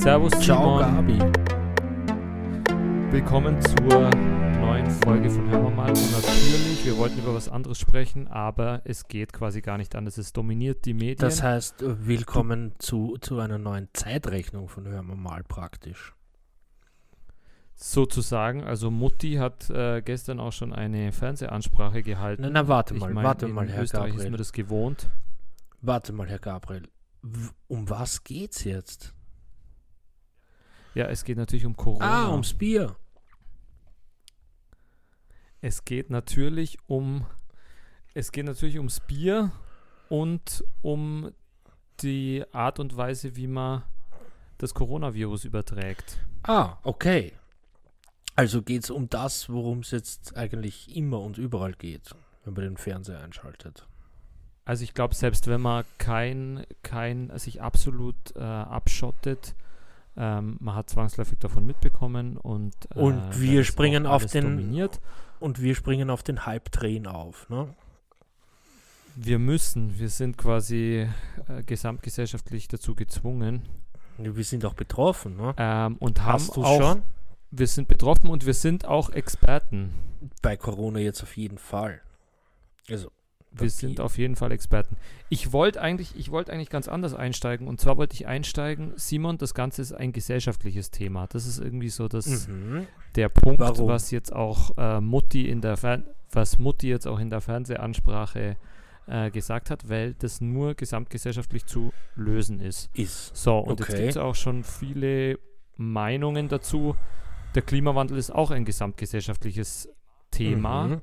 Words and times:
Servus 0.00 0.32
Ciao, 0.40 0.78
Simon. 0.78 1.18
Gabi. 1.18 1.18
Willkommen 3.12 3.60
zur 3.60 4.10
neuen 4.60 4.90
Folge 4.90 5.28
von 5.28 5.50
Hören 5.50 5.64
wir 5.64 5.70
mal. 5.70 5.88
Und 5.90 6.12
natürlich, 6.12 6.84
wir 6.86 6.96
wollten 6.96 7.18
über 7.18 7.34
was 7.34 7.48
anderes 7.48 7.78
sprechen, 7.78 8.26
aber 8.28 8.80
es 8.84 9.08
geht 9.08 9.32
quasi 9.32 9.60
gar 9.60 9.76
nicht 9.76 9.94
anders. 9.94 10.16
Es 10.16 10.32
dominiert 10.32 10.84
die 10.84 10.94
Medien. 10.94 11.18
Das 11.18 11.42
heißt, 11.42 11.82
äh, 11.82 12.06
willkommen 12.06 12.72
zu, 12.78 13.18
zu 13.20 13.38
einer 13.40 13.58
neuen 13.58 13.88
Zeitrechnung 13.92 14.68
von 14.68 14.86
Hören 14.86 15.06
wir 15.08 15.16
mal 15.16 15.42
praktisch. 15.44 16.14
sozusagen. 17.74 18.64
Also 18.64 18.90
Mutti 18.90 19.34
hat 19.34 19.68
äh, 19.68 20.00
gestern 20.02 20.40
auch 20.40 20.52
schon 20.52 20.72
eine 20.72 21.12
Fernsehansprache 21.12 22.02
gehalten. 22.02 22.42
Na, 22.42 22.50
na 22.50 22.68
warte 22.68 22.94
Ich 22.94 23.00
mal, 23.00 23.12
mein, 23.12 23.24
warte 23.24 23.48
mal, 23.48 23.68
Herr 23.68 23.82
Österreich 23.82 24.08
ist 24.08 24.12
Gabriel. 24.14 24.30
mir 24.30 24.36
das 24.38 24.52
gewohnt. 24.52 25.10
Warte 25.82 26.12
mal, 26.12 26.26
Herr 26.28 26.38
Gabriel. 26.38 26.88
W 27.22 27.48
um 27.68 27.90
was 27.90 28.24
geht's 28.24 28.64
jetzt? 28.64 29.14
Ja, 30.94 31.06
es 31.06 31.24
geht 31.24 31.36
natürlich 31.36 31.66
um 31.66 31.76
Corona. 31.76 32.26
Ah, 32.26 32.30
ums 32.30 32.54
Bier. 32.54 32.96
Es 35.60 35.84
geht 35.84 36.10
natürlich 36.10 36.78
um 36.86 37.26
es 38.14 38.32
geht 38.32 38.46
natürlich 38.46 38.76
ums 38.76 39.00
Bier 39.00 39.52
und 40.08 40.64
um 40.82 41.32
die 42.00 42.44
Art 42.52 42.80
und 42.80 42.96
Weise, 42.96 43.36
wie 43.36 43.46
man 43.46 43.84
das 44.58 44.74
Coronavirus 44.74 45.44
überträgt. 45.44 46.18
Ah, 46.42 46.78
okay. 46.82 47.32
Also 48.34 48.62
geht's 48.62 48.90
um 48.90 49.08
das, 49.08 49.48
worum 49.48 49.80
es 49.80 49.90
jetzt 49.90 50.36
eigentlich 50.36 50.94
immer 50.96 51.20
und 51.20 51.38
überall 51.38 51.72
geht, 51.74 52.14
wenn 52.44 52.54
man 52.54 52.64
den 52.64 52.76
Fernseher 52.76 53.20
einschaltet. 53.20 53.86
Also 54.64 54.84
ich 54.84 54.94
glaube, 54.94 55.14
selbst 55.14 55.46
wenn 55.46 55.60
man 55.60 55.84
kein, 55.98 56.64
kein 56.82 57.36
sich 57.38 57.60
absolut 57.62 58.34
äh, 58.36 58.40
abschottet, 58.40 59.54
ähm, 60.16 60.56
man 60.60 60.74
hat 60.74 60.90
zwangsläufig 60.90 61.38
davon 61.38 61.64
mitbekommen 61.66 62.36
und 62.36 62.74
äh, 62.94 62.98
Und 62.98 63.40
wir 63.40 63.64
springen 63.64 64.06
auf 64.06 64.26
den- 64.26 64.44
dominiert. 64.44 65.00
Und 65.38 65.62
wir 65.62 65.74
springen 65.74 66.10
auf 66.10 66.22
den 66.22 66.44
Hype-Train 66.44 67.06
auf, 67.06 67.48
ne? 67.48 67.74
Wir 69.16 69.38
müssen, 69.38 69.98
wir 69.98 70.08
sind 70.08 70.36
quasi 70.38 71.08
äh, 71.48 71.62
gesamtgesellschaftlich 71.64 72.68
dazu 72.68 72.94
gezwungen 72.94 73.62
Wir 74.18 74.44
sind 74.44 74.64
auch 74.64 74.74
betroffen, 74.74 75.36
ne? 75.36 75.54
ähm, 75.56 75.96
und 75.98 76.22
haben 76.22 76.34
Hast 76.34 76.56
du 76.56 76.62
auch 76.64 76.80
schon? 76.80 77.02
wir 77.50 77.66
sind 77.66 77.88
betroffen 77.88 78.28
und 78.30 78.46
wir 78.46 78.54
sind 78.54 78.84
auch 78.84 79.10
Experten. 79.10 79.92
Bei 80.42 80.56
Corona 80.56 80.98
jetzt 81.00 81.22
auf 81.22 81.36
jeden 81.36 81.58
Fall. 81.58 82.00
Also, 82.88 83.10
Wir 83.52 83.68
sind 83.70 84.00
auf 84.00 84.16
jeden 84.16 84.36
Fall 84.36 84.52
Experten. 84.52 84.96
Ich 85.28 85.52
wollte 85.52 85.80
eigentlich, 85.80 86.16
ich 86.16 86.30
wollte 86.30 86.52
eigentlich 86.52 86.70
ganz 86.70 86.86
anders 86.88 87.14
einsteigen. 87.14 87.66
Und 87.66 87.80
zwar 87.80 87.96
wollte 87.96 88.14
ich 88.14 88.26
einsteigen, 88.26 88.92
Simon, 88.96 89.38
das 89.38 89.54
Ganze 89.54 89.82
ist 89.82 89.92
ein 89.92 90.12
gesellschaftliches 90.12 90.90
Thema. 90.92 91.26
Das 91.26 91.46
ist 91.46 91.58
irgendwie 91.58 91.88
so 91.88 92.06
das, 92.08 92.46
Mhm. 92.48 92.86
der 93.16 93.28
Punkt, 93.28 93.60
Warum? 93.60 93.88
was 93.88 94.10
jetzt 94.12 94.32
auch 94.32 94.76
äh, 94.78 95.00
Mutti 95.00 95.48
in 95.48 95.60
der 95.60 95.76
Fern 95.76 96.04
was 96.32 96.60
Mutti 96.60 96.88
jetzt 96.88 97.08
auch 97.08 97.18
in 97.18 97.28
der 97.28 97.40
Fernsehansprache 97.40 98.56
äh, 99.08 99.30
gesagt 99.32 99.68
hat, 99.70 99.88
weil 99.88 100.14
das 100.14 100.40
nur 100.40 100.74
gesamtgesellschaftlich 100.74 101.66
zu 101.66 101.92
lösen 102.14 102.60
ist. 102.60 102.88
Ist. 102.94 103.36
So, 103.36 103.58
und 103.58 103.80
jetzt 103.80 103.88
Okay. 103.90 103.98
gibt 104.02 104.10
es 104.10 104.16
auch 104.16 104.36
schon 104.36 104.62
viele 104.62 105.40
Meinungen 105.76 106.46
dazu. 106.48 106.94
Der 107.56 107.62
Klimawandel 107.62 108.16
ist 108.16 108.30
auch 108.30 108.52
ein 108.52 108.64
gesamtgesellschaftliches 108.64 109.88
Thema. 110.30 110.86
Mhm. 110.86 111.00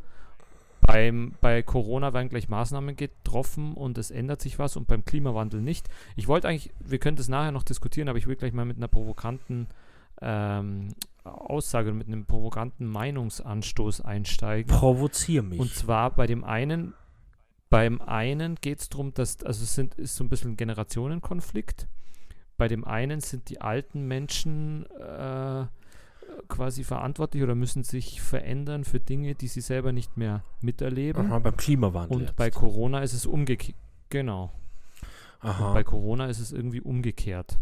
Beim, 0.87 1.33
bei 1.41 1.61
Corona 1.63 2.13
werden 2.13 2.29
gleich 2.29 2.47
Maßnahmen 2.47 2.95
getroffen 2.95 3.73
und 3.73 3.97
es 3.97 4.09
ändert 4.09 4.41
sich 4.41 4.57
was 4.57 4.77
und 4.77 4.87
beim 4.87 5.03
Klimawandel 5.03 5.61
nicht. 5.61 5.89
Ich 6.15 6.29
wollte 6.29 6.47
eigentlich, 6.47 6.71
wir 6.79 6.97
können 6.97 7.17
das 7.17 7.27
nachher 7.27 7.51
noch 7.51 7.63
diskutieren, 7.63 8.07
aber 8.07 8.17
ich 8.17 8.25
will 8.25 8.37
gleich 8.37 8.53
mal 8.53 8.63
mit 8.63 8.77
einer 8.77 8.87
provokanten 8.87 9.67
ähm, 10.21 10.95
Aussage 11.25 11.91
und 11.91 11.97
mit 11.97 12.07
einem 12.07 12.25
provokanten 12.25 12.87
Meinungsanstoß 12.87 14.01
einsteigen. 14.01 14.73
Provozier 14.73 15.43
mich. 15.43 15.59
Und 15.59 15.73
zwar 15.73 16.11
bei 16.11 16.25
dem 16.25 16.45
einen, 16.45 16.93
beim 17.69 18.01
einen 18.01 18.55
geht 18.55 18.79
es 18.79 18.89
darum, 18.89 19.13
dass, 19.13 19.43
also 19.43 19.63
es 19.63 19.75
sind, 19.75 19.95
ist 19.95 20.15
so 20.15 20.23
ein 20.23 20.29
bisschen 20.29 20.51
ein 20.51 20.57
Generationenkonflikt. 20.57 21.87
Bei 22.55 22.69
dem 22.69 22.85
einen 22.85 23.19
sind 23.19 23.49
die 23.49 23.59
alten 23.59 24.07
Menschen 24.07 24.85
äh, 24.99 25.65
quasi 26.47 26.83
verantwortlich 26.83 27.43
oder 27.43 27.55
müssen 27.55 27.83
sich 27.83 28.21
verändern 28.21 28.83
für 28.83 28.99
Dinge, 28.99 29.35
die 29.35 29.47
sie 29.47 29.61
selber 29.61 29.91
nicht 29.91 30.17
mehr 30.17 30.43
miterleben. 30.61 31.27
Aha, 31.27 31.39
beim 31.39 31.57
Klimawandel. 31.57 32.17
Und 32.17 32.23
jetzt. 32.23 32.35
bei 32.35 32.49
Corona 32.49 33.01
ist 33.01 33.13
es 33.13 33.25
umgekehrt. 33.25 33.77
Genau. 34.09 34.51
Aha. 35.39 35.67
Und 35.67 35.73
bei 35.73 35.83
Corona 35.83 36.27
ist 36.27 36.39
es 36.39 36.51
irgendwie 36.51 36.81
umgekehrt. 36.81 37.57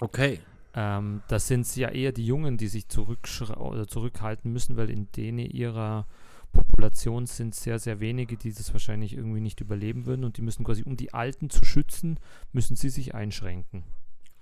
okay. 0.00 0.40
Ähm, 0.74 1.22
das 1.28 1.48
sind 1.48 1.76
ja 1.76 1.90
eher 1.90 2.12
die 2.12 2.24
Jungen, 2.24 2.56
die 2.56 2.68
sich 2.68 2.86
oder 2.96 3.86
zurückhalten 3.86 4.50
müssen, 4.52 4.76
weil 4.76 4.88
in 4.88 5.10
denen 5.12 5.40
ihrer 5.40 6.06
Population 6.52 7.26
sind 7.26 7.54
sehr, 7.54 7.78
sehr 7.78 8.00
wenige, 8.00 8.36
die 8.36 8.52
das 8.52 8.72
wahrscheinlich 8.72 9.14
irgendwie 9.14 9.40
nicht 9.40 9.60
überleben 9.60 10.06
würden 10.06 10.24
und 10.24 10.36
die 10.36 10.42
müssen 10.42 10.64
quasi, 10.64 10.82
um 10.82 10.96
die 10.96 11.12
Alten 11.12 11.50
zu 11.50 11.64
schützen, 11.64 12.18
müssen 12.52 12.76
sie 12.76 12.90
sich 12.90 13.14
einschränken. 13.14 13.84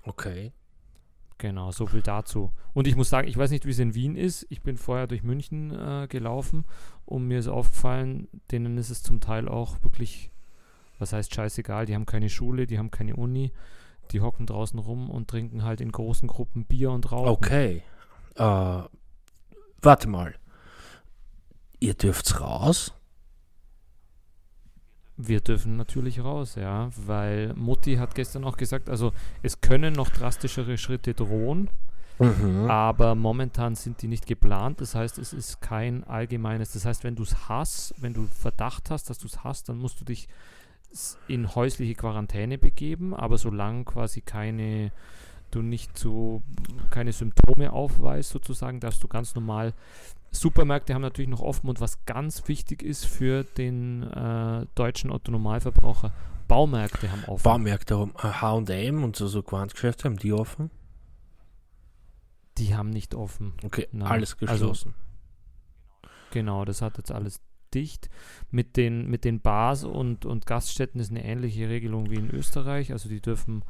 Okay. 0.03 0.51
Genau, 1.41 1.71
so 1.71 1.87
viel 1.87 2.03
dazu. 2.03 2.51
Und 2.75 2.85
ich 2.85 2.95
muss 2.95 3.09
sagen, 3.09 3.27
ich 3.27 3.35
weiß 3.35 3.49
nicht, 3.49 3.65
wie 3.65 3.71
es 3.71 3.79
in 3.79 3.95
Wien 3.95 4.15
ist. 4.15 4.45
Ich 4.49 4.61
bin 4.61 4.77
vorher 4.77 5.07
durch 5.07 5.23
München 5.23 5.71
äh, 5.71 6.05
gelaufen 6.07 6.65
und 7.07 7.27
mir 7.27 7.39
ist 7.39 7.47
aufgefallen, 7.47 8.27
denen 8.51 8.77
ist 8.77 8.91
es 8.91 9.01
zum 9.01 9.21
Teil 9.21 9.49
auch 9.49 9.81
wirklich, 9.81 10.29
was 10.99 11.13
heißt 11.13 11.33
scheißegal, 11.33 11.87
die 11.87 11.95
haben 11.95 12.05
keine 12.05 12.29
Schule, 12.29 12.67
die 12.67 12.77
haben 12.77 12.91
keine 12.91 13.15
Uni, 13.15 13.51
die 14.11 14.21
hocken 14.21 14.45
draußen 14.45 14.77
rum 14.77 15.09
und 15.09 15.29
trinken 15.29 15.63
halt 15.63 15.81
in 15.81 15.91
großen 15.91 16.27
Gruppen 16.27 16.65
Bier 16.65 16.91
und 16.91 17.11
rauchen. 17.11 17.29
Okay. 17.29 17.81
Äh, 18.35 18.83
warte 19.81 20.07
mal. 20.07 20.35
Ihr 21.79 21.95
dürft's 21.95 22.39
raus? 22.39 22.93
Wir 25.27 25.41
dürfen 25.41 25.77
natürlich 25.77 26.23
raus, 26.23 26.55
ja, 26.55 26.89
weil 27.05 27.53
Mutti 27.55 27.95
hat 27.95 28.15
gestern 28.15 28.43
auch 28.43 28.57
gesagt, 28.57 28.89
also 28.89 29.11
es 29.43 29.61
können 29.61 29.93
noch 29.93 30.09
drastischere 30.09 30.77
Schritte 30.77 31.13
drohen, 31.13 31.69
Mhm. 32.19 32.69
aber 32.69 33.15
momentan 33.15 33.73
sind 33.75 34.01
die 34.01 34.07
nicht 34.07 34.27
geplant. 34.27 34.79
Das 34.79 34.93
heißt, 34.93 35.17
es 35.17 35.33
ist 35.33 35.59
kein 35.61 36.03
allgemeines. 36.03 36.71
Das 36.73 36.85
heißt, 36.85 37.03
wenn 37.03 37.15
du 37.15 37.23
es 37.23 37.49
hast, 37.49 37.95
wenn 37.97 38.13
du 38.13 38.27
Verdacht 38.27 38.91
hast, 38.91 39.09
dass 39.09 39.17
du 39.17 39.25
es 39.27 39.43
hast, 39.43 39.69
dann 39.69 39.77
musst 39.79 39.99
du 39.99 40.05
dich 40.05 40.27
in 41.27 41.55
häusliche 41.55 41.95
Quarantäne 41.95 42.57
begeben. 42.59 43.15
Aber 43.15 43.37
solange 43.39 43.85
quasi 43.85 44.21
keine, 44.21 44.91
du 45.49 45.61
nicht 45.63 45.97
so 45.97 46.43
keine 46.91 47.11
Symptome 47.11 47.73
aufweist, 47.73 48.29
sozusagen, 48.29 48.79
darfst 48.79 49.01
du 49.03 49.07
ganz 49.07 49.33
normal. 49.33 49.73
Supermärkte 50.31 50.93
haben 50.93 51.01
natürlich 51.01 51.29
noch 51.29 51.41
offen 51.41 51.67
und 51.69 51.81
was 51.81 52.05
ganz 52.05 52.47
wichtig 52.47 52.83
ist 52.83 53.05
für 53.05 53.43
den 53.43 54.03
äh, 54.03 54.65
deutschen 54.75 55.11
Otto-Normalverbraucher, 55.11 56.11
Baumärkte 56.47 57.11
haben 57.11 57.23
offen. 57.25 57.43
Baumärkte 57.43 57.97
haben 57.97 58.13
H&M 58.17 59.03
und 59.03 59.15
so, 59.15 59.27
so 59.27 59.41
Quantgeschäfte, 59.43 60.05
haben 60.05 60.17
die 60.17 60.33
offen? 60.33 60.69
Die 62.57 62.75
haben 62.75 62.89
nicht 62.89 63.15
offen. 63.15 63.53
Okay, 63.63 63.87
Nein. 63.91 64.07
alles 64.11 64.35
Also- 64.41 64.45
geschlossen. 64.67 64.93
Genau, 66.31 66.63
das 66.63 66.81
hat 66.81 66.97
jetzt 66.97 67.11
alles 67.11 67.41
dicht. 67.73 68.09
Mit 68.51 68.77
den, 68.77 69.09
mit 69.09 69.25
den 69.25 69.41
Bars 69.41 69.83
und, 69.83 70.25
und 70.25 70.45
Gaststätten 70.45 70.99
ist 71.01 71.11
eine 71.11 71.25
ähnliche 71.25 71.67
Regelung 71.69 72.09
wie 72.09 72.15
in 72.15 72.29
Österreich. 72.29 72.91
Also 72.93 73.09
die 73.09 73.21
dürfen, 73.21 73.63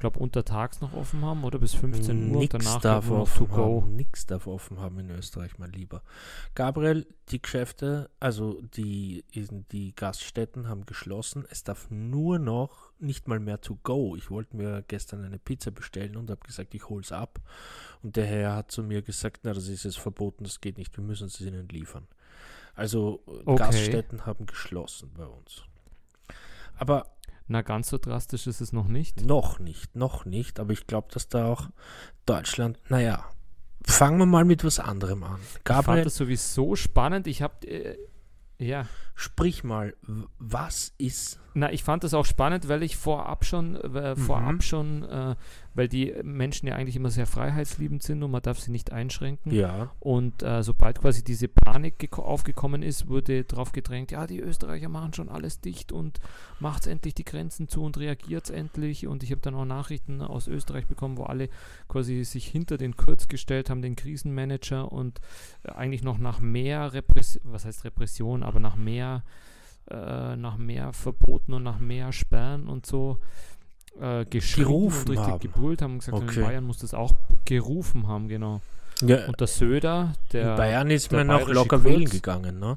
glaube 0.00 0.18
untertags 0.18 0.80
noch 0.80 0.92
offen 0.94 1.24
haben 1.24 1.44
oder 1.44 1.58
bis 1.58 1.74
15 1.74 2.16
Uhr 2.30 2.32
und 2.32 2.38
Nix 2.40 2.52
danach 2.52 2.80
darf 2.80 3.08
nur 3.08 3.18
noch 3.18 3.24
to 3.32 3.44
offen 3.44 3.48
go. 3.48 3.82
haben. 3.82 3.94
Nix 3.96 4.26
darf 4.26 4.46
offen 4.46 4.80
haben 4.80 4.98
in 4.98 5.10
Österreich, 5.10 5.58
mein 5.58 5.70
Lieber. 5.70 6.02
Gabriel, 6.54 7.06
die 7.28 7.40
Geschäfte, 7.40 8.10
also 8.18 8.60
die, 8.62 9.24
die 9.70 9.94
Gaststätten 9.94 10.68
haben 10.68 10.86
geschlossen. 10.86 11.44
Es 11.50 11.62
darf 11.62 11.88
nur 11.90 12.38
noch 12.38 12.90
nicht 12.98 13.28
mal 13.28 13.38
mehr 13.38 13.60
to 13.60 13.78
go. 13.82 14.16
Ich 14.16 14.30
wollte 14.30 14.56
mir 14.56 14.82
gestern 14.88 15.24
eine 15.24 15.38
Pizza 15.38 15.70
bestellen 15.70 16.16
und 16.16 16.30
habe 16.30 16.40
gesagt, 16.40 16.74
ich 16.74 16.88
hol's 16.88 17.12
ab. 17.12 17.38
Und 18.02 18.16
der 18.16 18.26
Herr 18.26 18.56
hat 18.56 18.70
zu 18.72 18.82
mir 18.82 19.02
gesagt, 19.02 19.40
na, 19.44 19.52
das 19.52 19.68
ist 19.68 19.84
jetzt 19.84 19.98
verboten, 19.98 20.44
das 20.44 20.60
geht 20.60 20.78
nicht, 20.78 20.96
wir 20.96 21.04
müssen 21.04 21.28
es 21.28 21.40
ihnen 21.40 21.68
liefern. 21.68 22.08
Also 22.74 23.22
äh, 23.26 23.30
Okay. 23.44 23.56
Gaststätten 23.56 24.26
haben 24.26 24.46
geschlossen 24.46 25.12
bei 25.16 25.26
uns. 25.26 25.62
Aber 26.76 27.06
Na, 27.52 27.62
ganz 27.62 27.88
so 27.88 27.98
drastisch 27.98 28.46
ist 28.46 28.60
es 28.60 28.72
noch 28.72 28.86
nicht. 28.86 29.26
noch 29.26 29.58
nicht, 29.58 29.96
noch 29.96 30.24
nicht, 30.24 30.60
aber 30.60 30.72
ich 30.72 30.86
glaube, 30.86 31.08
dass 31.12 31.28
da 31.28 31.46
auch 31.46 31.68
Deutschland, 32.24 32.78
naja, 32.88 33.24
fangen 33.84 34.18
wir 34.18 34.26
mal 34.26 34.44
mit 34.44 34.62
was 34.62 34.78
anderem 34.78 35.24
an. 35.24 35.40
Ich 35.42 35.48
fand 35.48 35.64
Gabriel, 35.64 36.04
das 36.04 36.14
sowieso 36.14 36.76
spannend. 36.76 37.26
Ich 37.26 37.42
habe, 37.42 37.66
äh, 37.66 37.98
ja, 38.58 38.86
sprich 39.16 39.64
mal, 39.64 39.96
was 40.38 40.92
ist, 40.98 41.40
na, 41.54 41.72
ich 41.72 41.82
fand 41.82 42.04
das 42.04 42.14
auch 42.14 42.24
spannend, 42.26 42.68
weil 42.68 42.84
ich 42.84 42.96
vorab 42.96 43.44
schon, 43.44 43.74
äh, 43.74 44.14
Mhm. 44.14 44.16
vorab 44.16 44.62
schon 44.62 45.02
äh, 45.02 45.34
weil 45.74 45.88
die 45.88 46.14
Menschen 46.22 46.66
ja 46.66 46.74
eigentlich 46.74 46.96
immer 46.96 47.10
sehr 47.10 47.26
freiheitsliebend 47.26 48.02
sind 48.02 48.22
und 48.22 48.30
man 48.30 48.42
darf 48.42 48.58
sie 48.58 48.70
nicht 48.70 48.92
einschränken. 48.92 49.52
Ja. 49.52 49.92
Und 50.00 50.42
äh, 50.42 50.62
sobald 50.62 51.00
quasi 51.00 51.22
diese 51.22 51.48
Panik 51.48 52.18
aufgekommen 52.18 52.82
ist, 52.82 53.08
wurde 53.08 53.44
darauf 53.44 53.72
gedrängt, 53.72 54.10
ja, 54.10 54.26
die 54.26 54.40
Österreicher 54.40 54.88
machen 54.88 55.14
schon 55.14 55.28
alles 55.28 55.60
dicht 55.60 55.92
und 55.92 56.18
macht 56.58 56.86
endlich 56.86 57.14
die 57.14 57.24
Grenzen 57.24 57.68
zu 57.68 57.82
und 57.82 57.98
reagiert 57.98 58.50
endlich. 58.50 59.06
Und 59.06 59.22
ich 59.22 59.30
habe 59.30 59.40
dann 59.40 59.54
auch 59.54 59.64
Nachrichten 59.64 60.22
aus 60.22 60.48
Österreich 60.48 60.86
bekommen, 60.86 61.18
wo 61.18 61.24
alle 61.24 61.48
quasi 61.88 62.24
sich 62.24 62.46
hinter 62.46 62.76
den 62.76 62.96
Kurz 62.96 63.28
gestellt 63.28 63.70
haben, 63.70 63.82
den 63.82 63.96
Krisenmanager 63.96 64.90
und 64.90 65.20
äh, 65.62 65.70
eigentlich 65.70 66.02
noch 66.02 66.18
nach 66.18 66.40
mehr 66.40 66.92
Repression, 66.92 67.42
was 67.52 67.64
heißt 67.64 67.84
Repression, 67.84 68.42
aber 68.42 68.58
nach 68.58 68.76
mehr, 68.76 69.22
äh, 69.88 70.36
nach 70.36 70.56
mehr 70.56 70.92
Verboten 70.92 71.52
und 71.52 71.62
nach 71.62 71.78
mehr 71.78 72.12
Sperren 72.12 72.68
und 72.68 72.86
so 72.86 73.18
äh, 74.00 74.24
Gerufen 74.26 75.08
und 75.08 75.10
richtig 75.10 75.26
haben. 75.32 75.40
gebrüllt 75.40 75.82
haben 75.82 75.92
und 75.94 75.98
gesagt, 76.00 76.16
Okay. 76.16 76.40
in 76.40 76.46
Bayern 76.46 76.64
muss 76.64 76.78
das 76.78 76.94
auch 76.94 77.12
gerufen 77.44 78.06
haben, 78.06 78.28
genau. 78.28 78.60
ja. 79.02 79.26
Und 79.26 79.40
der 79.40 79.46
Söder, 79.46 80.12
der 80.32 80.50
In 80.52 80.56
Bayern 80.56 80.90
ist 80.90 81.10
man 81.12 81.26
noch 81.26 81.48
locker 81.48 81.78
Kurz- 81.78 81.84
wählen 81.84 82.08
gegangen, 82.08 82.58
ne? 82.58 82.76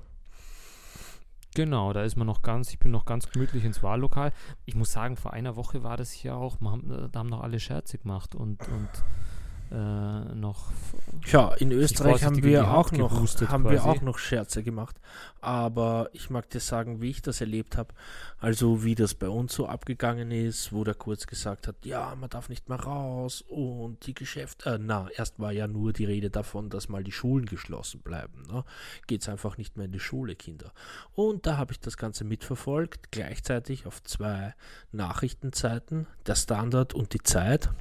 Genau, 1.55 1.93
da 1.93 2.01
ist 2.03 2.15
man 2.15 2.25
noch 2.25 2.41
ganz, 2.41 2.71
ich 2.71 2.79
bin 2.79 2.89
noch 2.91 3.05
ganz 3.05 3.29
gemütlich 3.29 3.63
ins 3.63 3.83
Wahllokal. 3.83 4.33
Ich 4.65 4.73
muss 4.75 4.91
sagen, 4.91 5.15
vor 5.15 5.33
einer 5.33 5.55
Woche 5.55 5.83
war 5.83 5.97
das 5.97 6.11
hier 6.11 6.35
auch, 6.35 6.59
man, 6.59 6.71
haben- 6.73 7.09
da 7.11 7.19
haben 7.19 7.29
noch 7.29 7.41
alle 7.43 7.59
Scherze 7.59 7.99
gemacht 7.99 8.33
und, 8.33 8.57
und 8.69 8.89
äh, 9.71 10.33
noch 10.35 10.71
Tja, 11.33 11.51
in 11.55 11.71
Österreich 11.71 12.23
haben 12.23 12.43
wir 12.43 12.71
auch 12.71 12.91
noch 12.91 13.11
haben 13.49 13.63
wir 13.63 13.77
quasi. 13.77 13.89
auch 13.89 14.01
noch 14.03 14.19
Scherze 14.19 14.61
gemacht, 14.61 14.97
aber 15.41 16.11
ich 16.13 16.29
mag 16.29 16.47
dir 16.51 16.59
sagen, 16.59 17.01
wie 17.01 17.09
ich 17.09 17.23
das 17.23 17.41
erlebt 17.41 17.75
habe. 17.75 17.95
Also 18.37 18.83
wie 18.83 18.93
das 18.93 19.15
bei 19.15 19.29
uns 19.29 19.55
so 19.55 19.65
abgegangen 19.65 20.29
ist, 20.29 20.71
wo 20.73 20.83
der 20.83 20.93
Kurz 20.93 21.25
gesagt 21.25 21.67
hat, 21.67 21.75
ja, 21.85 22.13
man 22.13 22.29
darf 22.29 22.49
nicht 22.49 22.69
mehr 22.69 22.79
raus 22.79 23.43
und 23.47 24.05
die 24.05 24.13
Geschäfte. 24.13 24.75
Äh, 24.75 24.77
na, 24.79 25.07
erst 25.15 25.39
war 25.39 25.51
ja 25.51 25.67
nur 25.67 25.91
die 25.91 26.05
Rede 26.05 26.29
davon, 26.29 26.69
dass 26.69 26.87
mal 26.87 27.03
die 27.03 27.11
Schulen 27.11 27.47
geschlossen 27.47 28.01
bleiben. 28.01 28.43
Ne? 28.47 28.63
Geht's 29.07 29.27
einfach 29.27 29.57
nicht 29.57 29.75
mehr 29.75 29.87
in 29.87 29.91
die 29.91 29.99
Schule, 29.99 30.35
Kinder. 30.35 30.71
Und 31.15 31.47
da 31.47 31.57
habe 31.57 31.71
ich 31.71 31.79
das 31.79 31.97
Ganze 31.97 32.25
mitverfolgt, 32.25 33.11
gleichzeitig 33.11 33.87
auf 33.87 34.03
zwei 34.03 34.53
Nachrichtenzeiten, 34.91 36.05
der 36.27 36.35
Standard 36.35 36.93
und 36.93 37.15
die 37.15 37.23
Zeit. 37.23 37.71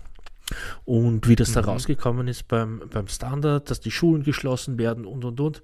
Und 0.84 1.28
wie 1.28 1.36
das 1.36 1.52
da 1.52 1.60
Mhm. 1.62 1.68
rausgekommen 1.68 2.28
ist 2.28 2.48
beim, 2.48 2.82
beim 2.90 3.08
Standard, 3.08 3.70
dass 3.70 3.80
die 3.80 3.90
Schulen 3.90 4.22
geschlossen 4.22 4.78
werden 4.78 5.04
und 5.06 5.24
und 5.24 5.40
und. 5.40 5.62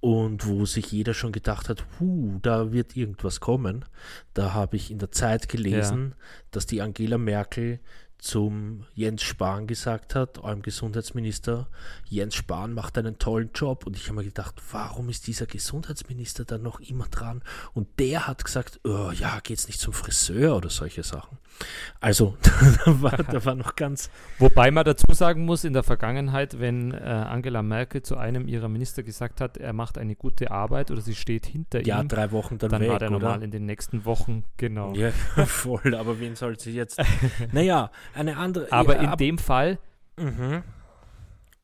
Und 0.00 0.46
wo 0.46 0.64
sich 0.64 0.92
jeder 0.92 1.12
schon 1.12 1.30
gedacht 1.30 1.68
hat, 1.68 1.84
huh, 1.98 2.38
da 2.40 2.72
wird 2.72 2.96
irgendwas 2.96 3.38
kommen. 3.40 3.84
Da 4.32 4.54
habe 4.54 4.76
ich 4.76 4.90
in 4.90 4.98
der 4.98 5.12
Zeit 5.12 5.48
gelesen, 5.50 6.14
dass 6.52 6.64
die 6.64 6.80
Angela 6.80 7.18
Merkel 7.18 7.80
zum 8.20 8.84
Jens 8.94 9.22
Spahn 9.22 9.66
gesagt 9.66 10.14
hat, 10.14 10.38
eurem 10.38 10.62
Gesundheitsminister, 10.62 11.68
Jens 12.08 12.34
Spahn 12.34 12.72
macht 12.72 12.98
einen 12.98 13.18
tollen 13.18 13.50
Job. 13.54 13.86
Und 13.86 13.96
ich 13.96 14.04
habe 14.04 14.16
mir 14.16 14.24
gedacht, 14.24 14.56
warum 14.72 15.08
ist 15.08 15.26
dieser 15.26 15.46
Gesundheitsminister 15.46 16.44
dann 16.44 16.62
noch 16.62 16.80
immer 16.80 17.06
dran? 17.08 17.42
Und 17.72 17.88
der 17.98 18.26
hat 18.26 18.44
gesagt, 18.44 18.80
oh, 18.84 19.10
ja, 19.12 19.40
geht's 19.42 19.66
nicht 19.66 19.80
zum 19.80 19.92
Friseur 19.92 20.56
oder 20.56 20.70
solche 20.70 21.02
Sachen. 21.02 21.38
Also, 22.00 22.36
da 22.84 23.02
war, 23.02 23.16
da 23.16 23.44
war 23.44 23.54
noch 23.54 23.76
ganz, 23.76 24.10
Wobei 24.38 24.70
man 24.70 24.84
dazu 24.84 25.12
sagen 25.12 25.44
muss, 25.44 25.64
in 25.64 25.72
der 25.72 25.82
Vergangenheit, 25.82 26.58
wenn 26.60 26.92
äh, 26.92 26.96
Angela 26.96 27.62
Merkel 27.62 28.02
zu 28.02 28.16
einem 28.16 28.48
ihrer 28.48 28.68
Minister 28.68 29.02
gesagt 29.02 29.40
hat, 29.40 29.58
er 29.58 29.72
macht 29.72 29.98
eine 29.98 30.16
gute 30.16 30.50
Arbeit 30.50 30.90
oder 30.90 31.00
sie 31.00 31.14
steht 31.14 31.46
hinter 31.46 31.84
ja, 31.84 32.00
ihm, 32.00 32.08
drei 32.08 32.32
Wochen 32.32 32.58
dann, 32.58 32.70
dann 32.70 32.80
weg, 32.80 32.90
war 32.90 32.98
der 32.98 33.10
oder? 33.10 33.18
normal 33.18 33.42
in 33.42 33.50
den 33.50 33.66
nächsten 33.66 34.04
Wochen, 34.04 34.44
genau. 34.56 34.94
Ja, 34.94 35.10
voll, 35.46 35.94
aber 35.94 36.20
wen 36.20 36.36
soll 36.36 36.58
sie 36.58 36.72
jetzt? 36.72 37.00
naja, 37.52 37.90
eine 38.14 38.36
andere. 38.36 38.70
Aber 38.72 38.96
ja, 38.96 39.02
in 39.02 39.08
ab- 39.08 39.18
dem 39.18 39.38
Fall, 39.38 39.78
Mhm. 40.16 40.62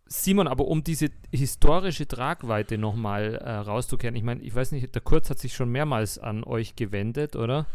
Simon, 0.09 0.47
aber 0.47 0.67
um 0.69 0.85
diese 0.85 1.09
historische 1.33 2.07
Tragweite 2.07 2.79
nochmal 2.79 3.35
äh, 3.35 3.51
rauszukehren, 3.51 4.15
ich 4.15 4.23
meine, 4.23 4.41
ich 4.43 4.55
weiß 4.55 4.71
nicht, 4.73 4.95
der 4.95 5.03
Kurz 5.03 5.31
hat 5.31 5.39
sich 5.41 5.55
schon 5.55 5.69
mehrmals 5.71 6.19
an 6.19 6.45
euch 6.45 6.77
gewendet, 6.77 7.35
oder? 7.35 7.67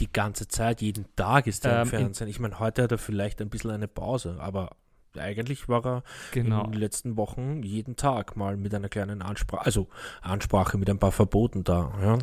Die 0.00 0.10
ganze 0.10 0.48
Zeit, 0.48 0.80
jeden 0.80 1.04
Tag 1.14 1.46
ist 1.46 1.64
er 1.66 1.72
Ähm, 1.72 1.76
im 1.76 1.82
in- 1.82 1.88
Fernsehen. 1.90 2.28
Ich 2.28 2.40
meine, 2.40 2.58
heute 2.58 2.82
hat 2.84 2.92
er 2.92 2.98
vielleicht 2.98 3.40
ein 3.42 3.50
bisschen 3.50 3.70
eine 3.70 3.86
Pause, 3.86 4.36
aber 4.40 4.70
eigentlich 5.16 5.68
war 5.68 5.84
er 5.84 6.02
Genau. 6.32 6.64
in 6.64 6.72
den 6.72 6.80
letzten 6.80 7.16
Wochen 7.18 7.62
jeden 7.62 7.96
Tag 7.96 8.34
mal 8.34 8.56
mit 8.56 8.74
einer 8.74 8.88
kleinen 8.88 9.20
Ansprache, 9.22 9.64
also 9.66 9.88
Ansprache 10.22 10.78
mit 10.78 10.88
ein 10.88 10.98
paar 10.98 11.12
Verboten 11.12 11.64
da. 11.64 11.92
Ja. 12.02 12.18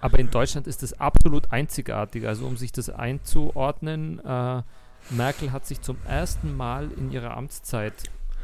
Aber 0.00 0.18
in 0.18 0.30
Deutschland 0.30 0.66
ist 0.66 0.82
das 0.82 0.98
absolut 1.00 1.50
einzigartig. 1.50 2.26
Also 2.26 2.46
um 2.46 2.56
sich 2.56 2.72
das 2.72 2.90
einzuordnen, 2.90 4.18
äh, 4.24 4.62
Merkel 5.10 5.52
hat 5.52 5.66
sich 5.66 5.80
zum 5.80 5.96
ersten 6.06 6.56
Mal 6.56 6.90
in 6.96 7.10
ihrer 7.10 7.36
Amtszeit, 7.36 7.94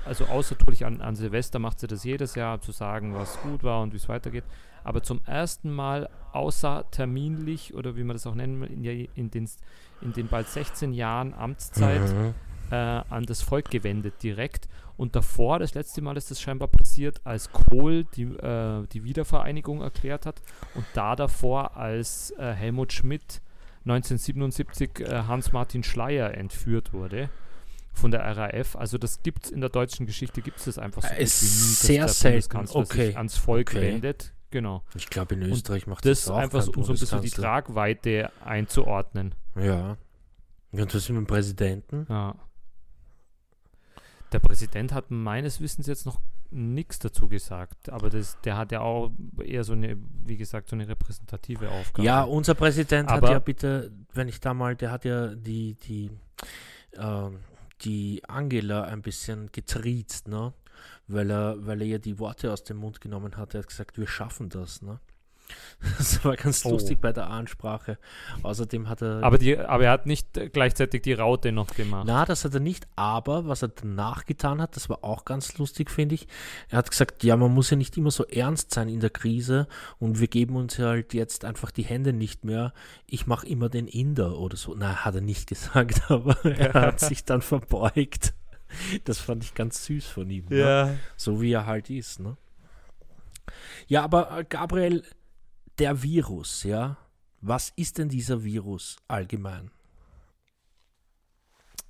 also 0.04 0.26
außer 0.26 0.56
natürlich 0.58 0.84
an, 0.84 1.00
an 1.00 1.16
Silvester 1.16 1.58
macht 1.58 1.80
sie 1.80 1.86
das 1.86 2.04
jedes 2.04 2.34
Jahr, 2.34 2.60
zu 2.60 2.72
sagen, 2.72 3.14
was 3.14 3.40
gut 3.40 3.64
war 3.64 3.82
und 3.82 3.92
wie 3.92 3.96
es 3.96 4.08
weitergeht, 4.08 4.44
aber 4.84 5.02
zum 5.02 5.20
ersten 5.26 5.70
Mal 5.70 6.08
außerterminlich 6.32 7.74
oder 7.74 7.96
wie 7.96 8.04
man 8.04 8.14
das 8.14 8.26
auch 8.26 8.34
nennen 8.34 8.60
will, 8.60 8.70
in, 8.70 9.08
in, 9.14 9.30
den, 9.30 9.48
in 10.00 10.12
den 10.12 10.28
bald 10.28 10.48
16 10.48 10.92
Jahren 10.92 11.34
Amtszeit 11.34 12.00
Mhm. 12.12 12.34
Äh, 12.70 12.74
an 12.74 13.24
das 13.26 13.42
Volk 13.42 13.70
gewendet 13.70 14.14
direkt. 14.22 14.68
Und 14.96 15.16
davor, 15.16 15.58
das 15.58 15.74
letzte 15.74 16.02
Mal 16.02 16.16
ist 16.16 16.30
das 16.30 16.40
scheinbar 16.40 16.68
passiert, 16.68 17.20
als 17.24 17.50
Kohl 17.52 18.04
die, 18.16 18.24
äh, 18.24 18.86
die 18.92 19.04
Wiedervereinigung 19.04 19.80
erklärt 19.80 20.26
hat 20.26 20.42
und 20.74 20.84
da 20.94 21.16
davor, 21.16 21.76
als 21.76 22.32
äh, 22.38 22.52
Helmut 22.52 22.92
Schmidt 22.92 23.40
1977 23.86 25.00
äh, 25.00 25.22
Hans-Martin 25.26 25.82
Schleyer 25.82 26.34
entführt 26.36 26.92
wurde 26.92 27.30
von 27.94 28.10
der 28.10 28.20
RAF. 28.36 28.76
Also 28.76 28.98
das 28.98 29.22
gibt 29.22 29.46
es 29.46 29.50
in 29.50 29.60
der 29.62 29.70
deutschen 29.70 30.04
Geschichte, 30.06 30.42
gibt 30.42 30.58
es 30.58 30.66
das 30.66 30.78
einfach 30.78 31.02
so 31.02 31.08
Äh, 31.08 31.12
wie 31.12 31.16
nie, 31.20 31.26
dass 31.26 31.80
sehr 31.80 31.98
der 32.04 32.08
selten. 32.08 32.68
Okay. 32.72 33.06
sich 33.06 33.16
ans 33.16 33.36
Volk 33.38 33.70
Okay. 33.70 33.80
wendet. 33.80 34.34
Genau. 34.50 34.82
Ich 34.94 35.08
glaube, 35.08 35.34
in 35.34 35.42
Österreich 35.42 35.86
macht 35.86 36.04
Das 36.04 36.24
das 36.24 36.30
auch 36.30 36.36
einfach 36.36 36.60
so, 36.62 36.72
um 36.72 36.82
so 36.84 36.92
ein 36.92 36.98
bisschen 36.98 37.22
die. 37.22 37.30
Tragweite 37.30 38.30
einzuordnen. 38.44 39.34
Ja. 39.56 39.96
Und 40.72 40.94
was 40.94 41.08
mit 41.08 41.16
dem 41.18 41.26
Präsidenten? 41.26 42.06
Ja. 42.08 42.34
Der 44.32 44.38
Präsident 44.38 44.92
hat 44.92 45.10
meines 45.10 45.60
Wissens 45.60 45.86
jetzt 45.86 46.06
noch 46.06 46.20
nichts 46.52 46.98
dazu 46.98 47.28
gesagt, 47.28 47.90
aber 47.90 48.10
das, 48.10 48.38
der 48.42 48.56
hat 48.56 48.72
ja 48.72 48.80
auch 48.80 49.12
eher 49.42 49.62
so 49.64 49.72
eine, 49.72 49.96
wie 50.24 50.36
gesagt, 50.36 50.68
so 50.68 50.76
eine 50.76 50.88
repräsentative 50.88 51.70
Aufgabe. 51.70 52.06
Ja, 52.06 52.22
unser 52.24 52.54
Präsident 52.54 53.08
hat 53.08 53.18
Aber- 53.22 53.32
ja 53.32 53.38
bitte, 53.38 53.92
wenn 54.14 54.28
ich 54.28 54.40
da 54.40 54.52
mal, 54.54 54.74
der 54.76 54.90
hat 54.90 55.04
ja 55.04 55.28
die, 55.34 55.74
die, 55.74 56.10
ähm, 56.96 57.38
die 57.82 58.22
Angela 58.28 58.82
ein 58.84 59.02
bisschen 59.02 59.50
getriezt, 59.52 60.28
ne? 60.28 60.52
Weil 61.06 61.30
er, 61.30 61.66
weil 61.66 61.80
er 61.82 61.86
ihr 61.86 61.98
die 61.98 62.18
Worte 62.18 62.52
aus 62.52 62.62
dem 62.64 62.76
Mund 62.78 63.00
genommen 63.00 63.36
hat. 63.36 63.54
Er 63.54 63.60
hat 63.60 63.68
gesagt, 63.68 63.98
wir 63.98 64.06
schaffen 64.06 64.48
das, 64.48 64.80
ne? 64.82 65.00
Das 65.98 66.22
war 66.24 66.36
ganz 66.36 66.64
Oh. 66.66 66.70
lustig 66.72 67.00
bei 67.00 67.12
der 67.12 67.28
Ansprache. 67.30 67.96
Außerdem 68.42 68.88
hat 68.88 69.00
er. 69.02 69.22
aber, 69.22 69.38
die, 69.38 69.56
aber 69.58 69.84
er 69.84 69.92
hat 69.92 70.04
nicht 70.06 70.36
äh, 70.36 70.48
gleichzeitig 70.50 71.02
die 71.02 71.14
Raute 71.14 71.52
noch 71.52 71.68
gemacht. 71.74 72.04
Na, 72.06 72.24
das 72.26 72.44
hat 72.44 72.52
er 72.52 72.60
nicht, 72.60 72.86
aber 72.96 73.46
was 73.48 73.62
er 73.62 73.68
danach 73.68 74.26
getan 74.26 74.60
hat, 74.60 74.76
das 74.76 74.88
war 74.90 75.02
auch 75.04 75.24
ganz 75.24 75.56
lustig, 75.58 75.90
finde 75.90 76.14
ich. 76.16 76.28
Er 76.68 76.78
hat 76.78 76.90
gesagt, 76.90 77.24
ja, 77.24 77.36
man 77.36 77.54
muss 77.54 77.70
ja 77.70 77.76
nicht 77.78 77.96
immer 77.96 78.10
so 78.10 78.26
ernst 78.26 78.74
sein 78.74 78.88
in 78.90 79.00
der 79.00 79.08
Krise 79.10 79.68
und 79.98 80.20
wir 80.20 80.28
geben 80.28 80.56
uns 80.56 80.76
ja 80.76 80.88
halt 80.88 81.14
jetzt 81.14 81.44
einfach 81.46 81.70
die 81.70 81.82
Hände 81.84 82.12
nicht 82.12 82.44
mehr. 82.44 82.74
Ich 83.06 83.26
mache 83.26 83.46
immer 83.46 83.68
den 83.70 83.86
Inder 83.88 84.38
oder 84.38 84.56
so. 84.58 84.74
Na, 84.76 85.04
hat 85.04 85.14
er 85.14 85.20
nicht 85.22 85.46
gesagt, 85.48 86.10
aber 86.10 86.44
er 86.44 86.74
hat 86.74 87.00
sich 87.00 87.24
dann 87.24 87.40
verbeugt. 87.40 88.34
Das 89.04 89.18
fand 89.18 89.42
ich 89.44 89.54
ganz 89.54 89.84
süß 89.86 90.06
von 90.06 90.28
ihm. 90.30 90.44
Ne? 90.48 90.98
So 91.16 91.40
wie 91.40 91.52
er 91.52 91.66
halt 91.66 91.90
ist, 91.90 92.20
ne? 92.20 92.36
Ja, 93.88 94.04
aber 94.04 94.38
äh, 94.38 94.44
Gabriel, 94.48 95.02
der 95.80 96.02
Virus, 96.02 96.62
ja? 96.64 96.96
Was 97.40 97.72
ist 97.76 97.98
denn 97.98 98.08
dieser 98.08 98.44
Virus 98.44 98.96
allgemein? 99.08 99.70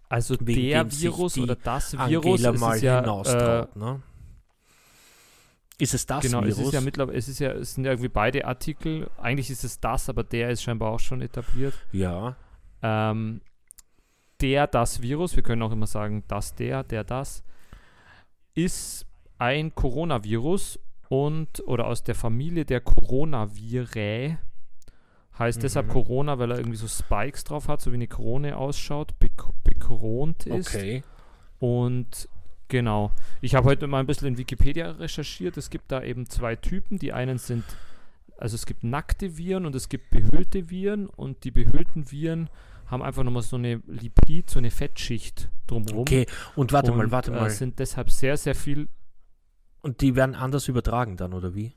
Also 0.08 0.36
wegen 0.40 0.60
der 0.70 0.90
Virus 0.90 1.38
oder 1.38 1.56
das 1.56 1.92
Virus 1.92 2.44
Angela 2.44 2.50
ist 2.50 2.60
mal 2.60 2.76
es 2.76 2.82
ja, 2.82 2.98
äh, 2.98 3.00
hinaustraut, 3.00 3.76
ne? 3.76 4.02
Ist 5.78 5.94
es 5.94 6.04
das 6.04 6.22
genau, 6.22 6.42
Virus? 6.42 6.58
es 6.58 6.66
ist 6.66 6.72
ja 6.72 6.80
mittlerweile, 6.80 7.18
es 7.18 7.28
ist 7.28 7.38
ja, 7.38 7.52
es 7.52 7.74
sind 7.74 7.84
ja 7.84 7.92
irgendwie 7.92 8.08
beide 8.08 8.44
Artikel. 8.44 9.08
Eigentlich 9.16 9.50
ist 9.50 9.64
es 9.64 9.80
das, 9.80 10.08
aber 10.08 10.24
der 10.24 10.50
ist 10.50 10.62
scheinbar 10.62 10.90
auch 10.90 11.00
schon 11.00 11.20
etabliert. 11.22 11.74
ja. 11.92 12.36
Ähm, 12.82 13.42
der, 14.40 14.66
das 14.66 15.02
Virus, 15.02 15.36
wir 15.36 15.42
können 15.42 15.62
auch 15.62 15.72
immer 15.72 15.86
sagen, 15.86 16.24
das, 16.26 16.54
der, 16.54 16.82
der, 16.82 17.04
das, 17.04 17.42
ist 18.54 19.06
ein 19.38 19.74
Coronavirus 19.74 20.78
und 21.10 21.62
oder 21.66 21.88
aus 21.88 22.04
der 22.04 22.14
Familie 22.14 22.64
der 22.64 22.80
Coronavirä. 22.80 24.38
Heißt 25.38 25.62
deshalb 25.62 25.86
Mhm. 25.88 25.90
Corona, 25.92 26.38
weil 26.38 26.50
er 26.52 26.58
irgendwie 26.58 26.76
so 26.76 26.86
Spikes 26.86 27.44
drauf 27.44 27.66
hat, 27.68 27.80
so 27.80 27.90
wie 27.90 27.96
eine 27.96 28.06
Krone 28.06 28.56
ausschaut, 28.56 29.14
bek- 29.20 29.52
bekront 29.64 30.46
ist. 30.46 30.74
Okay. 30.74 31.02
Und 31.58 32.28
genau, 32.68 33.10
ich 33.40 33.54
habe 33.54 33.66
heute 33.68 33.86
mal 33.86 34.00
ein 34.00 34.06
bisschen 34.06 34.28
in 34.28 34.38
Wikipedia 34.38 34.90
recherchiert. 34.92 35.56
Es 35.56 35.68
gibt 35.70 35.90
da 35.90 36.02
eben 36.02 36.26
zwei 36.26 36.54
Typen. 36.56 36.98
Die 36.98 37.12
einen 37.12 37.38
sind, 37.38 37.64
also 38.36 38.54
es 38.54 38.66
gibt 38.66 38.84
nackte 38.84 39.36
Viren 39.36 39.66
und 39.66 39.74
es 39.74 39.88
gibt 39.88 40.10
behüllte 40.10 40.70
Viren. 40.70 41.06
Und 41.08 41.42
die 41.44 41.50
behüllten 41.50 42.10
Viren 42.12 42.50
haben 42.86 43.02
einfach 43.02 43.22
nochmal 43.24 43.42
so 43.42 43.56
eine 43.56 43.82
Lipid, 43.86 44.48
so 44.50 44.58
eine 44.58 44.70
Fettschicht 44.70 45.48
drumherum. 45.66 46.00
Okay, 46.02 46.26
und 46.54 46.72
warte 46.72 46.92
mal, 46.92 47.04
und, 47.06 47.10
warte 47.12 47.30
Äh, 47.32 47.34
mal. 47.34 47.50
sind 47.50 47.78
deshalb 47.78 48.10
sehr, 48.10 48.36
sehr 48.36 48.54
viel. 48.54 48.88
Und 49.82 50.00
die 50.00 50.14
werden 50.16 50.34
anders 50.34 50.68
übertragen 50.68 51.16
dann, 51.16 51.32
oder 51.32 51.54
wie? 51.54 51.74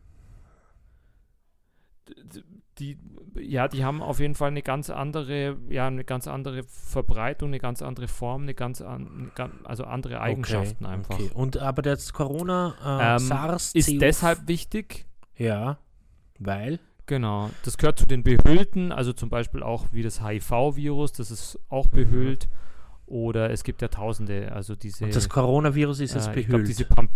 Die, 2.80 2.98
ja, 3.40 3.68
die 3.68 3.86
haben 3.86 4.02
auf 4.02 4.20
jeden 4.20 4.36
Fall 4.36 4.50
eine 4.50 4.62
ganz 4.64 4.90
andere, 4.90 5.58
ja, 5.70 5.88
eine 5.88 6.04
ganz 6.04 6.28
andere 6.28 6.64
Verbreitung, 6.64 7.50
eine 7.50 7.60
ganz 7.60 7.82
andere 7.82 8.08
Form, 8.08 8.44
eine 8.44 8.54
ganz, 8.56 8.82
an, 8.82 9.32
also 9.64 9.84
andere 9.86 10.20
Eigenschaften 10.20 10.86
okay, 10.86 10.94
einfach. 10.94 11.16
Okay. 11.20 11.32
Und 11.34 11.58
aber 11.58 11.82
das 11.82 12.12
Corona, 12.14 12.76
äh, 12.84 13.14
Ähm, 13.16 13.20
SARS, 13.28 13.74
Ist 13.76 13.90
CO 13.90 14.00
deshalb 14.00 14.48
wichtig, 14.48 15.06
Ja, 15.38 15.78
weil. 16.40 16.80
Genau, 17.06 17.50
das 17.64 17.78
gehört 17.78 18.00
zu 18.00 18.06
den 18.06 18.24
Behüllten, 18.24 18.92
also 18.92 19.14
zum 19.14 19.30
Beispiel 19.30 19.62
auch 19.62 19.88
wie 19.92 20.02
das 20.04 20.22
HIV-Virus, 20.26 21.12
das 21.14 21.32
ist 21.32 21.60
auch 21.70 21.88
Mhm. 21.88 21.96
behüllt. 21.96 22.50
Oder 23.06 23.52
es 23.52 23.64
gibt 23.64 23.82
ja 23.82 23.90
tausende, 23.90 24.52
also 24.54 24.76
diese. 24.76 25.04
Und 25.06 25.16
das 25.16 25.28
Coronavirus 25.30 26.00
ist 26.00 26.16
jetzt 26.16 26.28
äh, 26.28 26.40
ich 26.40 26.48
glaub, 26.48 26.62
behüllt. 26.62 26.70
diese 26.70 26.86
Pam 26.86 27.10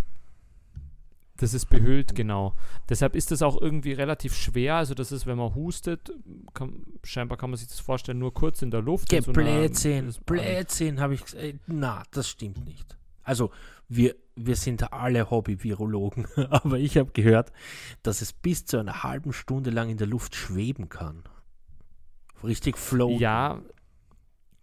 das 1.38 1.53
ist 1.53 1.70
behüllt, 1.70 2.15
genau. 2.15 2.56
Deshalb 2.89 3.15
ist 3.15 3.32
das 3.32 3.41
auch 3.41 3.60
irgendwie 3.62 3.94
relativ 3.94 4.36
schwer. 4.36 4.75
Also 4.75 4.94
das 4.94 5.12
ist, 5.12 5.25
wenn 5.25 5.38
man 5.38 5.56
hustet, 5.56 6.12
kann, 6.53 6.86
scheinbar 7.03 7.38
kann 7.38 7.50
man 7.50 7.58
sich 7.58 7.67
das 7.67 7.79
vorstellen, 7.79 8.20
nur 8.20 8.34
kurz 8.34 8.62
in 8.62 8.72
der 8.72 8.82
Luft. 8.82 9.12
In 9.13 9.24
so 9.24 9.32
Blödsinn, 9.32 10.13
Blödsinn, 10.25 11.00
habe 11.00 11.13
ich 11.13 11.24
gesagt. 11.24 11.44
Ey, 11.44 11.60
Na, 11.67 12.03
das 12.12 12.29
stimmt 12.29 12.65
nicht. 12.65 12.98
Also, 13.24 13.51
wir, 13.89 14.15
wir 14.36 14.56
sind 14.56 14.91
alle 14.94 15.29
Hobby-Virologen, 15.29 16.27
aber 16.50 16.79
ich 16.79 16.98
habe 16.98 17.12
gehört, 17.12 17.51
dass 18.03 18.22
es 18.22 18.34
bis 18.34 18.65
zu 18.65 18.77
einer 18.77 19.03
halben 19.03 19.34
Stunde 19.34 19.70
lang 19.70 19.89
in 19.89 19.98
der 19.98 20.08
Luft 20.08 20.36
schweben 20.36 20.89
kann. 20.89 21.24
Richtig 22.44 22.77
floaten. 22.77 23.20
Ja, 23.20 23.62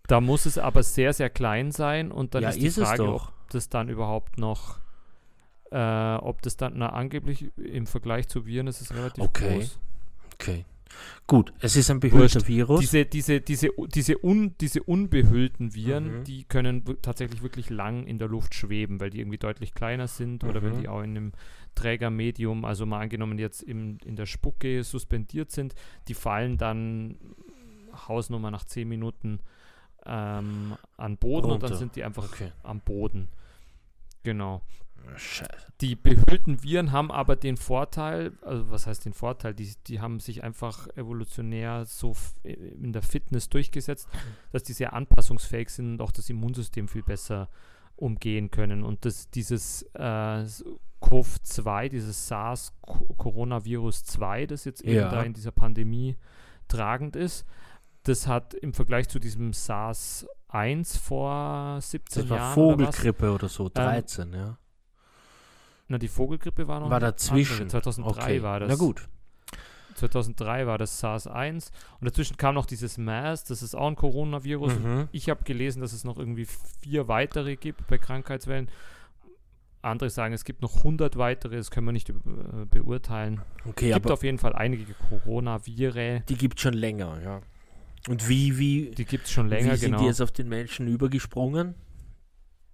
da 0.06 0.20
muss 0.20 0.46
es 0.46 0.58
aber 0.58 0.82
sehr, 0.82 1.12
sehr 1.12 1.30
klein 1.30 1.72
sein 1.72 2.12
und 2.12 2.34
dann 2.34 2.42
Ja, 2.42 2.50
ist 2.50 2.60
die 2.60 2.66
ist 2.66 2.78
es 2.78 2.88
Frage, 2.88 3.14
ob 3.14 3.32
das 3.50 3.68
dann 3.68 3.88
überhaupt 3.88 4.38
noch, 4.38 4.78
äh, 5.74 6.16
ob 6.22 6.40
das 6.42 6.56
dann, 6.56 6.74
na, 6.76 6.90
angeblich 6.90 7.50
im 7.56 7.86
Vergleich 7.86 8.28
zu 8.28 8.46
Viren 8.46 8.68
ist 8.68 8.80
es 8.80 8.94
relativ 8.94 9.24
Okay. 9.24 9.56
groß. 9.58 9.78
Okay. 10.34 10.64
Gut, 11.26 11.52
es 11.58 11.74
ist 11.74 11.90
ein 11.90 11.98
behüllter 11.98 12.36
Wurscht. 12.36 12.46
Virus. 12.46 12.80
Diese, 12.80 13.04
diese, 13.04 13.40
diese, 13.40 13.70
diese, 13.92 14.24
un, 14.24 14.54
diese 14.60 14.80
unbehüllten 14.84 15.74
Viren, 15.74 16.20
Mhm. 16.20 16.24
die 16.24 16.44
können 16.44 16.84
tatsächlich 17.02 17.42
wirklich 17.42 17.68
lang 17.70 18.06
in 18.06 18.18
der 18.18 18.28
Luft 18.28 18.54
schweben, 18.54 19.00
weil 19.00 19.10
die 19.10 19.18
irgendwie 19.18 19.38
deutlich 19.38 19.74
kleiner 19.74 20.06
sind 20.06 20.44
oder 20.44 20.62
wenn 20.62 20.74
Mhm. 20.76 20.80
die 20.82 20.88
auch 20.88 21.00
in 21.02 21.10
einem 21.16 21.32
Trägermedium, 21.74 22.64
also 22.64 22.86
mal 22.86 23.00
angenommen 23.00 23.40
jetzt 23.40 23.62
im, 23.64 23.98
in 24.04 24.14
der 24.14 24.26
Spucke 24.26 24.84
suspendiert 24.84 25.50
sind, 25.50 25.74
die 26.06 26.14
fallen 26.14 26.58
dann 26.58 27.16
Hausnummer 28.06 28.52
nach 28.52 28.64
10 28.64 28.88
Minuten 28.88 29.40
ähm, 30.06 30.76
an 30.96 31.16
Boden 31.16 31.46
und 31.50 31.62
dann 31.62 31.70
Runter. 31.70 31.76
sind 31.76 31.96
die 31.96 32.04
einfach 32.04 32.24
Okay. 32.24 32.52
am 32.62 32.80
Boden. 32.80 33.28
Genau. 34.22 34.62
Scheiße. 35.16 35.73
Die 35.80 35.96
behüllten 35.96 36.62
Viren 36.62 36.92
haben 36.92 37.11
aber 37.11 37.37
den 37.37 37.56
Vorteil, 37.56 38.32
also 38.42 38.70
was 38.70 38.87
heißt 38.87 39.04
den 39.04 39.12
Vorteil, 39.12 39.54
die, 39.54 39.75
die 39.87 40.00
haben 40.00 40.20
sich 40.20 40.42
einfach 40.44 40.87
evolutionär 40.96 41.84
so 41.84 42.12
f- 42.12 42.34
in 42.44 42.92
der 42.92 43.02
Fitness 43.02 43.49
durchgesetzt, 43.49 44.08
dass 44.52 44.62
die 44.62 44.73
sehr 44.73 44.92
anpassungsfähig 44.92 45.68
sind 45.70 45.92
und 45.94 46.00
auch 46.02 46.12
das 46.12 46.30
Immunsystem 46.30 46.88
viel 46.88 47.02
besser 47.02 47.49
umgehen 47.96 48.50
können. 48.50 48.82
Und 48.82 49.04
das, 49.04 49.30
dieses 49.30 49.82
äh, 49.94 50.44
CoV-2, 51.00 51.88
dieses 51.90 52.26
SARS-Coronavirus 52.28 54.04
2, 54.04 54.46
das 54.46 54.64
jetzt 54.64 54.82
eben 54.82 54.96
Ja. 54.96 55.08
da 55.11 55.23
in 55.23 55.32
dieser 55.32 55.52
Pandemie 55.52 56.16
tragend 56.68 57.14
ist, 57.16 57.44
das 58.04 58.26
hat 58.26 58.54
im 58.54 58.75
Vergleich 58.75 59.08
zu 59.08 59.18
diesem 59.18 59.52
SARS-1 59.52 60.99
vor 60.99 61.78
17 61.80 62.23
Das 62.23 62.30
war 62.30 62.37
Jahren 62.38 62.58
oder 62.58 62.73
Ähm, 62.73 62.78
Vogelgrippe 62.92 63.32
oder 63.32 63.49
so, 63.49 63.68
13, 63.73 64.32
ja. 64.34 64.58
Na, 65.88 65.98
die 65.98 66.08
Vogelgrippe 66.08 66.66
war 66.66 66.80
noch 66.80 66.90
War 66.90 67.00
dazwischen. 67.00 67.62
Andere. 67.62 67.82
2003 67.82 68.22
okay. 68.22 68.42
war 68.42 68.60
das. 68.60 68.68
Na 68.68 68.76
gut. 68.76 69.08
2003 69.94 70.66
war 70.66 70.78
das 70.78 70.98
SARS-1 70.98 71.70
und 72.00 72.04
dazwischen 72.04 72.36
kam 72.36 72.54
noch 72.54 72.66
dieses 72.66 72.98
MERS, 72.98 73.44
das 73.44 73.62
ist 73.62 73.74
auch 73.74 73.86
ein 73.86 73.96
Coronavirus. 73.96 74.78
Mhm. 74.78 75.08
Ich 75.12 75.28
habe 75.28 75.44
gelesen, 75.44 75.80
dass 75.80 75.92
es 75.92 76.04
noch 76.04 76.18
irgendwie 76.18 76.46
vier 76.80 77.08
weitere 77.08 77.56
gibt 77.56 77.86
bei 77.86 77.98
Krankheitswellen. 77.98 78.68
Andere 79.82 80.10
sagen, 80.10 80.32
es 80.32 80.44
gibt 80.44 80.62
noch 80.62 80.78
100 80.78 81.16
weitere, 81.16 81.56
das 81.56 81.70
können 81.70 81.86
wir 81.86 81.92
nicht 81.92 82.08
äh, 82.08 82.14
beurteilen. 82.70 83.42
Okay, 83.66 83.90
Es 83.90 83.94
gibt 83.94 84.10
auf 84.10 84.24
jeden 84.24 84.38
Fall 84.38 84.54
einige 84.54 84.94
Coronaviren, 84.94 86.24
die 86.28 86.36
gibt 86.36 86.58
es 86.58 86.62
schon 86.62 86.74
länger, 86.74 87.20
ja. 87.22 87.42
Und 88.08 88.28
wie, 88.28 88.58
wie, 88.58 88.90
die 88.90 89.04
gibt 89.04 89.26
es 89.26 89.30
schon 89.30 89.48
länger, 89.48 89.72
wie 89.72 89.76
sind 89.76 89.92
genau. 89.92 90.02
die 90.02 90.08
jetzt 90.08 90.20
auf 90.20 90.32
den 90.32 90.48
Menschen 90.48 90.88
übergesprungen? 90.88 91.74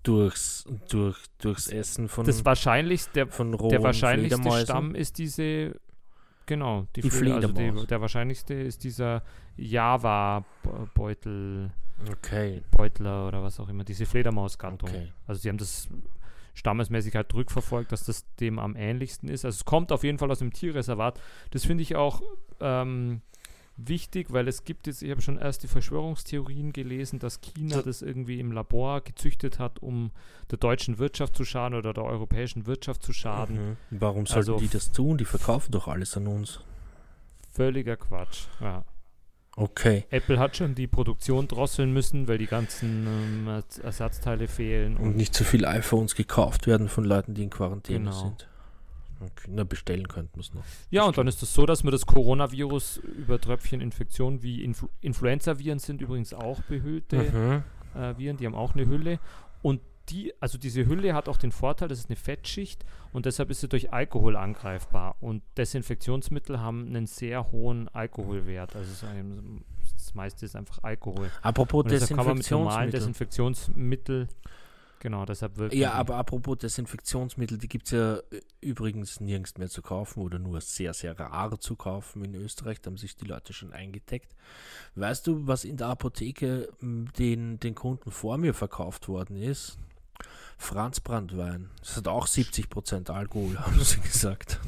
Durchs, 0.02 0.64
durch, 0.88 1.18
durchs 1.38 1.68
Essen 1.68 2.08
von, 2.08 2.24
das 2.24 2.42
wahrscheinlichste, 2.44 3.12
der, 3.12 3.26
von 3.28 3.52
rohen 3.52 3.68
der 3.68 3.82
wahrscheinlichste? 3.82 4.50
Stamm 4.62 4.94
ist 4.94 5.18
diese, 5.18 5.78
genau, 6.46 6.86
die, 6.96 7.02
Die 7.02 7.10
Fleder- 7.10 7.34
also 7.36 7.48
die, 7.48 7.54
Fledermaus. 7.54 7.86
der 7.86 8.00
wahrscheinlichste 8.00 8.54
ist 8.54 8.82
dieser 8.84 9.22
Java-Beutel. 9.56 11.70
Okay, 12.10 12.62
Beutler 12.70 13.28
oder 13.28 13.42
was 13.42 13.60
auch 13.60 13.68
immer, 13.68 13.84
diese 13.84 14.06
Fledermausgattung. 14.06 14.88
okay. 14.88 15.12
Also 15.26 15.42
sie 15.42 15.50
haben 15.50 15.58
das 15.58 15.86
stammesmäßig 16.54 17.14
halt 17.14 17.32
rückverfolgt, 17.34 17.92
dass 17.92 18.04
das 18.04 18.24
dem 18.36 18.58
am 18.58 18.74
ähnlichsten 18.76 19.28
ist. 19.28 19.44
Also 19.44 19.56
es 19.56 19.64
kommt 19.66 19.92
auf 19.92 20.02
jeden 20.02 20.16
Fall 20.18 20.30
aus 20.30 20.38
dem 20.38 20.50
Tierreservat. 20.52 21.20
Das 21.50 21.66
finde 21.66 21.82
ich 21.82 21.96
auch 21.96 22.22
ähm, 22.60 23.20
wichtig, 23.88 24.32
weil 24.32 24.48
es 24.48 24.64
gibt 24.64 24.86
jetzt, 24.86 25.02
ich 25.02 25.10
habe 25.10 25.20
schon 25.22 25.38
erst 25.38 25.62
die 25.62 25.68
Verschwörungstheorien 25.68 26.72
gelesen, 26.72 27.18
dass 27.18 27.40
China 27.40 27.82
das 27.82 28.02
irgendwie 28.02 28.40
im 28.40 28.52
Labor 28.52 29.00
gezüchtet 29.00 29.58
hat, 29.58 29.80
um 29.82 30.10
der 30.50 30.58
deutschen 30.58 30.98
Wirtschaft 30.98 31.36
zu 31.36 31.44
schaden 31.44 31.76
oder 31.78 31.92
der 31.92 32.04
europäischen 32.04 32.66
Wirtschaft 32.66 33.02
zu 33.02 33.12
schaden. 33.12 33.70
Mhm. 33.70 33.76
Warum 33.90 34.26
sollten 34.26 34.50
Also 34.50 34.58
die 34.58 34.68
das 34.68 34.92
tun? 34.92 35.18
Die 35.18 35.24
verkaufen 35.24 35.72
doch 35.72 35.88
alles 35.88 36.16
an 36.16 36.26
uns. 36.26 36.60
Völliger 37.52 37.96
Quatsch. 37.96 38.44
Ja. 38.60 38.84
Okay. 39.56 40.06
Apple 40.10 40.38
hat 40.38 40.56
schon 40.56 40.74
die 40.74 40.86
Produktion 40.86 41.48
drosseln 41.48 41.92
müssen, 41.92 42.28
weil 42.28 42.38
die 42.38 42.46
ganzen 42.46 43.06
ähm, 43.06 43.48
Ers- 43.48 43.78
Ersatzteile 43.80 44.46
fehlen. 44.46 44.96
Und 44.96 45.16
nicht 45.16 45.34
so 45.34 45.44
viele 45.44 45.66
iPhones 45.68 46.14
gekauft 46.14 46.66
werden 46.66 46.88
von 46.88 47.04
Leuten, 47.04 47.34
die 47.34 47.42
in 47.42 47.50
Quarantäne 47.50 47.98
Genau. 48.10 48.12
sind. 48.12 48.48
Na, 49.48 49.64
bestellen 49.64 50.08
könnten 50.08 50.36
wir 50.36 50.40
es 50.40 50.54
noch. 50.54 50.62
Ja, 50.90 51.04
und 51.04 51.16
dann 51.18 51.26
ist 51.26 51.42
es 51.42 51.52
so, 51.54 51.66
dass 51.66 51.84
wir 51.84 51.90
das 51.90 52.06
Coronavirus 52.06 52.98
über 52.98 53.40
Tröpfcheninfektionen 53.40 54.42
wie 54.42 54.62
Influ 54.64 54.88
Influenza-Viren 55.00 55.78
sind 55.78 56.00
übrigens 56.00 56.32
auch 56.34 56.60
behüllte 56.62 57.16
Mhm. 57.16 57.62
äh, 58.00 58.16
Viren, 58.18 58.36
die 58.36 58.46
haben 58.46 58.54
auch 58.54 58.74
eine 58.74 58.86
Hülle. 58.86 59.18
Und 59.62 59.80
die, 60.08 60.32
also 60.40 60.58
diese 60.58 60.86
Hülle 60.86 61.14
hat 61.14 61.28
auch 61.28 61.36
den 61.36 61.52
Vorteil, 61.52 61.88
das 61.88 62.00
ist 62.00 62.08
eine 62.08 62.16
Fettschicht 62.16 62.84
und 63.12 63.26
deshalb 63.26 63.50
ist 63.50 63.60
sie 63.60 63.68
durch 63.68 63.92
Alkohol 63.92 64.36
angreifbar. 64.36 65.14
Und 65.20 65.42
Desinfektionsmittel 65.56 66.58
haben 66.60 66.86
einen 66.88 67.06
sehr 67.06 67.52
hohen 67.52 67.88
Alkoholwert. 67.88 68.74
Also 68.74 69.06
das 69.94 70.14
meiste 70.14 70.46
ist 70.46 70.56
einfach 70.56 70.82
Alkohol. 70.82 71.30
Apropos 71.42 71.84
deshalb 71.88 72.16
kann 72.16 72.26
man 72.26 72.38
mit 72.38 72.50
normalen 72.50 72.90
Desinfektionsmittel. 72.90 74.28
Genau, 75.00 75.24
deshalb 75.24 75.56
wirkt 75.56 75.74
Ja, 75.74 75.92
aber 75.94 76.16
apropos 76.16 76.58
Desinfektionsmittel, 76.58 77.56
die 77.56 77.68
gibt 77.68 77.86
es 77.86 77.92
ja 77.92 78.16
äh, 78.18 78.42
übrigens 78.60 79.18
nirgends 79.18 79.56
mehr 79.56 79.70
zu 79.70 79.80
kaufen 79.80 80.20
oder 80.20 80.38
nur 80.38 80.60
sehr, 80.60 80.92
sehr 80.92 81.18
rar 81.18 81.58
zu 81.58 81.74
kaufen 81.74 82.22
in 82.22 82.34
Österreich. 82.34 82.82
Da 82.82 82.90
haben 82.90 82.98
sich 82.98 83.16
die 83.16 83.24
Leute 83.24 83.54
schon 83.54 83.72
eingedeckt. 83.72 84.34
Weißt 84.96 85.26
du, 85.26 85.46
was 85.46 85.64
in 85.64 85.78
der 85.78 85.86
Apotheke 85.88 86.68
den, 86.82 87.58
den 87.58 87.74
Kunden 87.74 88.10
vor 88.10 88.36
mir 88.36 88.52
verkauft 88.52 89.08
worden 89.08 89.36
ist? 89.36 89.78
Franz 90.58 91.00
Brandwein. 91.00 91.70
Das 91.80 91.96
hat 91.96 92.06
auch 92.06 92.26
70% 92.26 93.10
Alkohol, 93.10 93.58
haben 93.58 93.82
sie 93.82 94.00
gesagt. 94.00 94.60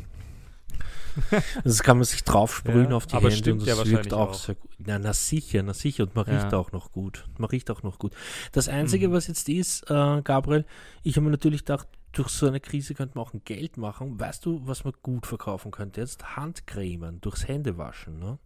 Das 1.64 1.82
kann 1.82 1.98
man 1.98 2.04
sich 2.04 2.24
draufsprühen 2.24 2.90
Ja, 2.90 2.96
auf 2.96 3.06
die 3.06 3.14
aber 3.14 3.24
Hände 3.28 3.36
stimmt 3.36 3.60
und 3.62 3.66
ja 3.68 3.74
das 3.76 3.84
wirkt 3.86 4.10
wahrscheinlich 4.10 4.12
auch, 4.14 4.30
auch. 4.30 4.34
sehr 4.34 4.54
gut. 4.54 4.70
Na, 4.78 4.98
na 4.98 5.12
sicher, 5.12 5.62
na 5.62 5.74
sicher. 5.74 6.04
Und 6.04 6.14
man 6.14 6.26
Ja. 6.26 6.40
riecht 6.40 6.54
auch 6.54 6.72
noch 6.72 6.92
gut. 6.92 7.26
Man 7.38 7.48
riecht 7.50 7.70
auch 7.70 7.82
noch 7.82 7.98
gut. 7.98 8.12
Das 8.52 8.68
Einzige, 8.68 9.08
Mhm. 9.08 9.12
was 9.12 9.26
jetzt 9.26 9.48
ist, 9.48 9.90
äh, 9.90 10.22
Gabriel, 10.22 10.64
ich 11.02 11.16
habe 11.16 11.24
mir 11.26 11.30
natürlich 11.30 11.60
gedacht, 11.64 11.88
durch 12.12 12.28
so 12.28 12.46
eine 12.46 12.60
Krise 12.60 12.94
könnte 12.94 13.16
man 13.16 13.24
auch 13.26 13.32
ein 13.34 13.42
Geld 13.44 13.76
machen. 13.78 14.18
Weißt 14.20 14.44
du, 14.44 14.60
was 14.66 14.84
man 14.84 14.92
gut 15.02 15.26
verkaufen 15.26 15.70
könnte 15.70 16.00
jetzt? 16.00 16.36
Handcremen 16.36 17.20
durchs 17.20 17.48
Händewaschen. 17.48 18.18
Ne? 18.18 18.38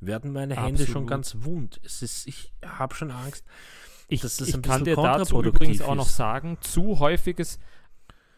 Werden 0.00 0.32
meine 0.32 0.56
Hände 0.56 0.84
schon 0.86 1.04
Absolut. 1.04 1.08
ganz 1.10 1.36
wund. 1.40 1.80
Es 1.84 2.02
ist, 2.02 2.26
ich 2.26 2.52
habe 2.64 2.94
schon 2.94 3.10
Angst. 3.10 3.44
Ich, 4.08 4.20
dass 4.20 4.36
das 4.36 4.48
ich 4.48 4.62
kann 4.62 4.84
dir 4.84 4.96
dazu 4.96 5.42
übrigens 5.42 5.80
auch 5.82 5.94
noch 5.94 6.08
sagen, 6.08 6.58
zu 6.60 6.98
häufiges, 6.98 7.58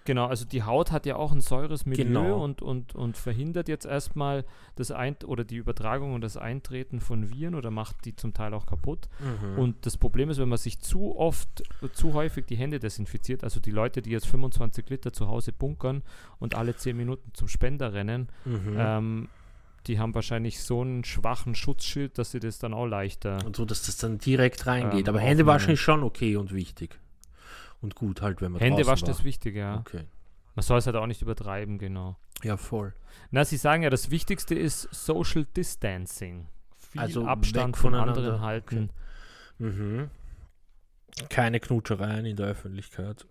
genau, 0.07 0.25
also 0.27 0.47
die 0.47 0.63
Haut 0.63 0.91
hat 0.93 1.05
ja 1.05 1.17
auch 1.17 1.33
ein 1.33 1.43
säures 1.43 1.85
Milieu 1.85 2.05
Genau. 2.05 2.43
und, 2.43 2.63
und, 2.63 2.95
und 2.95 3.19
verhindert 3.19 3.69
jetzt 3.69 3.85
erstmal 3.85 4.47
das 4.77 4.91
Ein 4.91 5.17
oder 5.27 5.45
die 5.45 5.57
Übertragung 5.57 6.15
und 6.15 6.23
das 6.23 6.39
Eintreten 6.39 7.01
von 7.01 7.31
Viren 7.31 7.55
oder 7.55 7.71
macht 7.71 8.07
die 8.07 8.17
zum 8.17 8.33
Teil 8.33 8.55
auch 8.55 8.65
kaputt. 8.65 9.09
Mhm. 9.21 9.59
Und 9.59 9.85
das 9.85 9.99
Problem 9.99 10.31
ist, 10.31 10.39
wenn 10.39 10.49
man 10.49 10.57
sich 10.59 10.81
zu 10.81 11.15
oft, 11.19 11.63
zu 11.93 12.15
häufig 12.15 12.47
die 12.47 12.57
Hände 12.57 12.79
desinfiziert, 12.79 13.45
also 13.45 13.61
die 13.61 13.71
Leute, 13.73 14.01
die 14.01 14.11
jetzt 14.11 14.27
25 14.29 14.89
Liter 14.89 15.13
zu 15.13 15.29
Hause 15.29 15.53
bunkern 15.53 16.03
und 16.39 16.55
alle 16.55 16.75
10 16.75 16.97
Minuten 16.97 17.31
zum 17.35 17.49
Spender 17.49 17.93
rennen, 17.93 18.29
Mhm. 18.47 18.75
ähm, 18.79 19.29
die 19.87 20.01
haben 20.01 20.15
wahrscheinlich 20.17 20.61
so 20.63 20.81
einen 20.81 21.05
schwachen 21.05 21.55
Schutzschild, 21.55 22.19
dass 22.19 22.33
sie 22.33 22.41
das 22.41 22.59
dann 22.59 22.75
auch 22.75 22.87
leichter. 22.87 23.39
Und 23.47 23.55
so, 23.55 23.65
dass 23.65 23.83
das 23.87 23.97
dann 23.99 24.19
direkt 24.19 24.67
reingeht. 24.67 25.07
Ähm, 25.07 25.15
Aber 25.15 25.21
Hände 25.21 25.47
waschen 25.47 25.75
ist 25.75 25.81
schon 25.81 26.03
okay 26.03 26.35
und 26.37 26.53
wichtig. 26.53 26.99
Und 27.81 27.95
gut 27.95 28.23
halt, 28.23 28.41
wenn 28.41 28.53
man 28.53 28.61
Hände 28.61 28.87
waschen 28.87 29.07
war. 29.09 29.15
ist 29.15 29.25
wichtig, 29.25 29.55
ja. 29.57 29.79
Okay. 29.79 30.05
Man 30.55 30.63
soll 30.63 30.79
es 30.79 30.87
halt 30.87 30.97
auch 30.97 31.07
nicht 31.07 31.21
übertreiben, 31.23 31.79
genau. 31.79 32.17
Ja, 32.43 32.57
voll. 32.57 32.95
Na, 33.31 33.45
sie 33.45 33.57
sagen 33.59 33.83
ja, 33.83 33.91
das 33.91 34.11
Wichtigste 34.11 34.55
ist 34.55 34.89
Social 34.93 35.45
Distancing. 35.57 36.47
Viel 36.79 37.01
Also 37.01 37.27
Abstand 37.27 37.77
von 37.77 37.95
anderen 37.95 38.41
halten. 38.41 38.91
Mhm. 39.59 40.11
Keine 41.29 41.61
Knutschereien 41.61 42.27
in 42.27 42.37
der 42.37 42.47
Öffentlichkeit. 42.47 43.27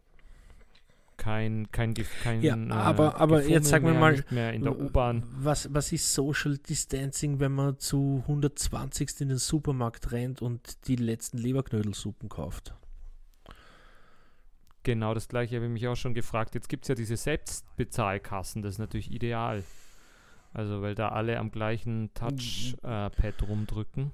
Kein, 1.17 1.71
kein, 1.71 1.93
kein 2.23 2.41
Ja, 2.41 2.55
äh, 2.57 2.71
aber- 2.71 3.15
aber 3.15 3.37
Gefummel 3.37 3.51
jetzt 3.55 3.67
sagen 3.69 3.85
wir 3.85 3.93
mal, 3.93 4.23
mehr 4.31 4.53
in 4.53 4.63
der 4.63 4.77
U-Bahn. 4.77 5.23
Was, 5.39 5.73
was 5.73 5.91
ist 5.93 6.13
Social 6.13 6.57
Distancing, 6.57 7.39
wenn 7.39 7.53
man 7.53 7.79
zu 7.79 8.23
120 8.27 9.21
in 9.21 9.29
den 9.29 9.37
Supermarkt 9.37 10.11
rennt 10.11 10.41
und 10.41 10.87
die 10.87 10.97
letzten 10.97 11.37
Leberknödelsuppen 11.37 12.27
kauft? 12.27 12.73
Genau 14.85 15.15
das 15.15 15.27
gleiche 15.27 15.55
habe 15.55 15.65
ich 15.65 15.71
mich 15.71 15.87
auch 15.87 15.95
schon 15.95 16.13
gefragt. 16.13 16.53
Jetzt 16.53 16.69
gibt 16.69 16.85
es 16.85 16.89
ja 16.89 16.95
diese 16.95 17.17
Selbstbezahlkassen, 17.17 18.61
das 18.61 18.75
ist 18.75 18.79
natürlich 18.79 19.11
ideal. 19.11 19.63
Also, 20.53 20.83
weil 20.83 20.93
da 20.93 21.09
alle 21.09 21.39
am 21.39 21.49
gleichen 21.49 22.11
Touchpad 22.13 23.41
rumdrücken. 23.49 24.11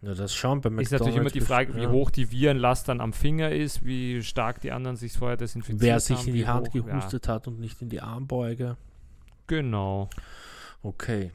Ja, 0.00 0.14
das 0.14 0.32
schon 0.32 0.60
bei 0.60 0.70
Ist 0.80 0.92
natürlich 0.92 1.16
immer 1.16 1.30
die 1.30 1.40
Frage, 1.40 1.74
wie 1.74 1.82
ja. 1.82 1.90
hoch 1.90 2.12
die 2.12 2.30
Virenlast 2.30 2.88
dann 2.88 3.00
am 3.00 3.12
Finger 3.12 3.50
ist, 3.50 3.84
wie 3.84 4.22
stark 4.22 4.60
die 4.60 4.70
anderen 4.70 4.96
sich 4.96 5.12
vorher 5.14 5.36
desinfiziert 5.36 5.82
Wer 5.82 5.94
haben. 5.94 6.00
sich 6.00 6.28
in 6.28 6.34
die 6.34 6.46
Hand 6.46 6.68
hoch, 6.68 6.72
gehustet 6.72 7.26
hat 7.26 7.48
und 7.48 7.58
nicht 7.58 7.82
in 7.82 7.88
die 7.88 8.00
Armbeuge. 8.00 8.64
Ja, 8.64 8.76
genau. 9.48 10.08
Okay. 10.84 11.32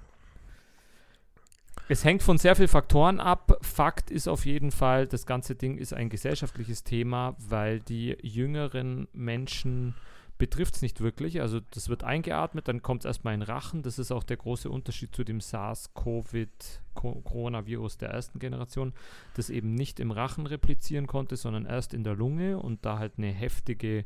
Es 1.89 2.05
hängt 2.05 2.23
von 2.23 2.37
sehr 2.37 2.55
vielen 2.55 2.69
Faktoren 2.69 3.19
ab. 3.19 3.57
Fakt 3.61 4.09
ist 4.09 4.27
auf 4.27 4.45
jeden 4.45 4.71
Fall, 4.71 5.05
das 5.05 5.25
ganze 5.25 5.55
Ding 5.55 5.77
ist 5.77 5.93
ein 5.93 6.09
gesellschaftliches 6.09 6.83
Thema, 6.83 7.35
weil 7.39 7.81
die 7.81 8.17
jüngeren 8.21 9.07
Menschen 9.13 9.95
betrifft 10.37 10.75
es 10.75 10.81
nicht 10.81 11.01
wirklich. 11.01 11.41
Also 11.41 11.59
das 11.71 11.89
wird 11.89 12.03
eingeatmet, 12.03 12.67
dann 12.67 12.81
kommt 12.81 13.03
es 13.03 13.05
erstmal 13.05 13.33
in 13.33 13.41
Rachen. 13.41 13.81
Das 13.83 13.99
ist 13.99 14.11
auch 14.11 14.23
der 14.23 14.37
große 14.37 14.69
Unterschied 14.69 15.15
zu 15.15 15.23
dem 15.23 15.41
SARS-CoV-Coronavirus 15.41 17.97
der 17.97 18.09
ersten 18.09 18.39
Generation, 18.39 18.93
das 19.35 19.49
eben 19.49 19.75
nicht 19.75 19.99
im 19.99 20.11
Rachen 20.11 20.47
replizieren 20.47 21.07
konnte, 21.07 21.35
sondern 21.35 21.65
erst 21.65 21.93
in 21.93 22.03
der 22.03 22.15
Lunge 22.15 22.57
und 22.57 22.85
da 22.85 22.99
halt 22.99 23.13
eine 23.17 23.31
heftige 23.31 23.99
äh, 23.99 24.03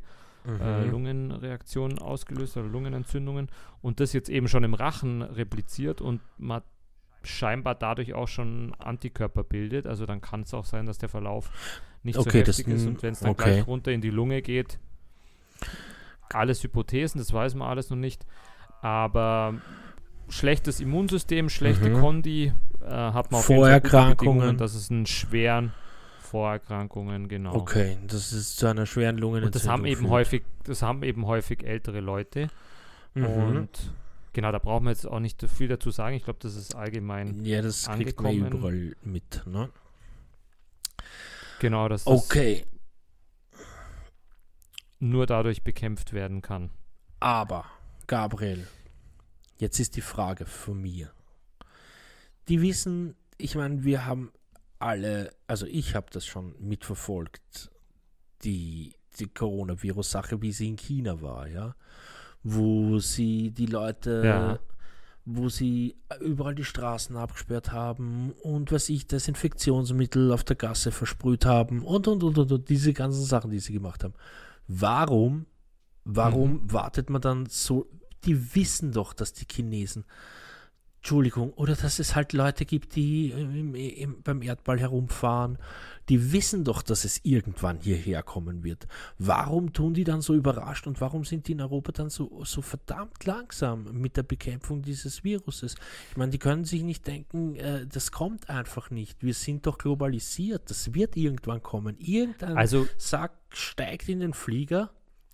Mhm. 0.84 0.90
Lungenreaktion 0.90 1.98
ausgelöst 1.98 2.56
oder 2.56 2.68
Lungenentzündungen 2.68 3.48
und 3.82 4.00
das 4.00 4.12
jetzt 4.12 4.28
eben 4.30 4.48
schon 4.48 4.64
im 4.64 4.74
Rachen 4.74 5.22
repliziert 5.22 6.00
und 6.00 6.20
man 6.38 6.62
scheinbar 7.22 7.74
dadurch 7.74 8.14
auch 8.14 8.28
schon 8.28 8.74
Antikörper 8.78 9.42
bildet. 9.44 9.86
Also 9.86 10.06
dann 10.06 10.20
kann 10.20 10.42
es 10.42 10.54
auch 10.54 10.64
sein, 10.64 10.86
dass 10.86 10.98
der 10.98 11.08
Verlauf 11.08 11.50
nicht 12.02 12.18
Okay, 12.18 12.40
so 12.40 12.44
das- 12.44 12.58
heftig 12.58 12.74
ist 12.74 12.86
und 12.86 13.02
wenn 13.02 13.12
es 13.12 13.20
dann 13.20 13.30
okay. 13.30 13.54
gleich 13.54 13.66
runter 13.66 13.90
in 13.92 14.00
die 14.00 14.10
Lunge 14.10 14.40
geht, 14.42 14.78
alles 16.32 16.62
Hypothesen, 16.62 17.18
das 17.18 17.32
weiß 17.32 17.54
man 17.54 17.68
alles 17.68 17.90
noch 17.90 17.96
nicht. 17.96 18.26
Aber 18.82 19.54
schlechtes 20.28 20.80
Immunsystem, 20.80 21.48
schlechte 21.48 21.90
Mhm. 21.90 22.00
Kondi, 22.00 22.52
äh, 22.82 22.88
hat 22.90 23.32
man 23.32 23.40
auf 23.40 23.46
Vorerkrankungen. 23.46 24.56
Dass 24.58 24.74
es 24.74 24.90
einen 24.90 25.06
schweren 25.06 25.72
Vorerkrankungen, 26.20 27.28
genau. 27.28 27.54
Okay, 27.54 27.96
das 28.06 28.32
ist 28.32 28.58
zu 28.58 28.66
einer 28.66 28.86
schweren 28.86 29.16
Lungenentzündung. 29.16 29.46
Und 29.46 29.54
das 29.54 29.66
haben 29.68 29.84
eben 29.86 30.00
führt. 30.02 30.10
häufig, 30.10 30.42
das 30.64 30.82
haben 30.82 31.02
eben 31.02 31.26
häufig 31.26 31.64
ältere 31.64 32.00
Leute. 32.00 32.48
Mhm. 33.14 33.24
Und 33.24 33.92
genau, 34.32 34.52
da 34.52 34.58
brauchen 34.58 34.84
wir 34.84 34.90
jetzt 34.90 35.06
auch 35.06 35.20
nicht 35.20 35.42
viel 35.48 35.68
dazu 35.68 35.90
sagen. 35.90 36.14
Ich 36.16 36.24
glaube, 36.24 36.38
das 36.42 36.54
ist 36.54 36.74
allgemein 36.74 37.44
ja, 37.44 37.62
das 37.62 37.86
kriegt 37.88 38.20
man 38.20 38.32
angekommen. 38.32 38.52
überall 38.58 38.96
mit. 39.02 39.42
Ne? 39.46 39.70
genau, 41.60 41.88
dass 41.88 42.04
das 42.04 42.12
Okay, 42.12 42.64
nur 45.00 45.26
dadurch 45.26 45.62
bekämpft 45.62 46.12
werden 46.12 46.42
kann. 46.42 46.70
aber 47.20 47.64
Gabriel, 48.06 48.66
jetzt 49.58 49.78
ist 49.80 49.96
die 49.96 50.00
Frage 50.00 50.46
von 50.46 50.80
mir. 50.80 51.12
Die 52.48 52.62
wissen, 52.62 53.14
ich 53.36 53.54
meine, 53.54 53.84
wir 53.84 54.06
haben 54.06 54.32
alle, 54.78 55.30
also 55.46 55.66
ich 55.66 55.94
habe 55.94 56.06
das 56.10 56.24
schon 56.24 56.54
mitverfolgt, 56.58 57.70
die, 58.44 58.94
die 59.18 59.26
Coronavirus-Sache, 59.28 60.40
wie 60.40 60.52
sie 60.52 60.68
in 60.68 60.76
China 60.76 61.20
war, 61.20 61.48
ja, 61.48 61.74
wo 62.42 62.98
sie 62.98 63.50
die 63.50 63.66
Leute, 63.66 64.22
Ja. 64.24 64.58
wo 65.24 65.48
sie 65.48 65.96
überall 66.20 66.54
die 66.54 66.64
Straßen 66.64 67.16
abgesperrt 67.16 67.72
haben 67.72 68.32
und 68.42 68.72
was 68.72 68.88
ich, 68.88 69.06
Desinfektionsmittel 69.06 70.32
auf 70.32 70.44
der 70.44 70.56
Gasse 70.56 70.90
versprüht 70.90 71.44
haben 71.44 71.82
und 71.82 72.08
und 72.08 72.22
und 72.22 72.38
und, 72.38 72.50
und 72.52 72.68
diese 72.68 72.92
ganzen 72.92 73.24
Sachen, 73.24 73.50
die 73.50 73.58
sie 73.58 73.72
gemacht 73.74 74.04
haben. 74.04 74.14
Warum, 74.66 75.46
warum 76.04 76.72
wartet 76.72 77.10
man 77.10 77.20
dann 77.20 77.46
so? 77.46 77.86
Die 78.24 78.54
wissen 78.54 78.92
doch, 78.92 79.12
dass 79.12 79.32
die 79.32 79.46
Chinesen 79.50 80.04
Entschuldigung, 80.98 81.52
oder 81.52 81.76
dass 81.76 82.00
es 82.00 82.16
halt 82.16 82.32
Leute 82.32 82.64
gibt, 82.64 82.96
die 82.96 83.30
im, 83.30 83.74
im, 83.74 84.22
beim 84.22 84.42
Erdball 84.42 84.80
herumfahren, 84.80 85.56
die 86.08 86.32
wissen 86.32 86.64
doch, 86.64 86.82
dass 86.82 87.04
es 87.04 87.20
irgendwann 87.22 87.78
hierher 87.80 88.22
kommen 88.24 88.64
wird. 88.64 88.88
Warum 89.16 89.72
tun 89.72 89.94
die 89.94 90.04
dann 90.04 90.22
so 90.22 90.34
überrascht 90.34 90.86
und 90.86 91.00
warum 91.00 91.24
sind 91.24 91.46
die 91.46 91.52
in 91.52 91.60
Europa 91.60 91.92
dann 91.92 92.10
so, 92.10 92.42
so 92.44 92.62
verdammt 92.62 93.24
langsam 93.24 93.84
mit 93.92 94.16
der 94.16 94.24
Bekämpfung 94.24 94.82
dieses 94.82 95.22
Viruses? 95.22 95.76
Ich 96.10 96.16
meine, 96.16 96.32
die 96.32 96.38
können 96.38 96.64
sich 96.64 96.82
nicht 96.82 97.06
denken, 97.06 97.54
äh, 97.54 97.86
das 97.86 98.10
kommt 98.10 98.50
einfach 98.50 98.90
nicht. 98.90 99.22
Wir 99.22 99.34
sind 99.34 99.66
doch 99.66 99.78
globalisiert, 99.78 100.68
das 100.68 100.94
wird 100.94 101.16
irgendwann 101.16 101.62
kommen. 101.62 101.96
Irgendein 101.98 102.56
Also 102.56 102.88
Sack 102.96 103.32
steigt 103.50 104.08
in 104.08 104.18
den 104.20 104.34
Flieger, 104.34 104.90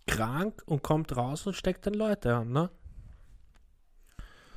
krank 0.07 0.63
und 0.67 0.83
kommt 0.83 1.17
raus 1.17 1.47
und 1.47 1.55
steckt 1.55 1.87
dann 1.87 1.95
Leute 1.95 2.35
an, 2.35 2.53
ne? 2.53 2.71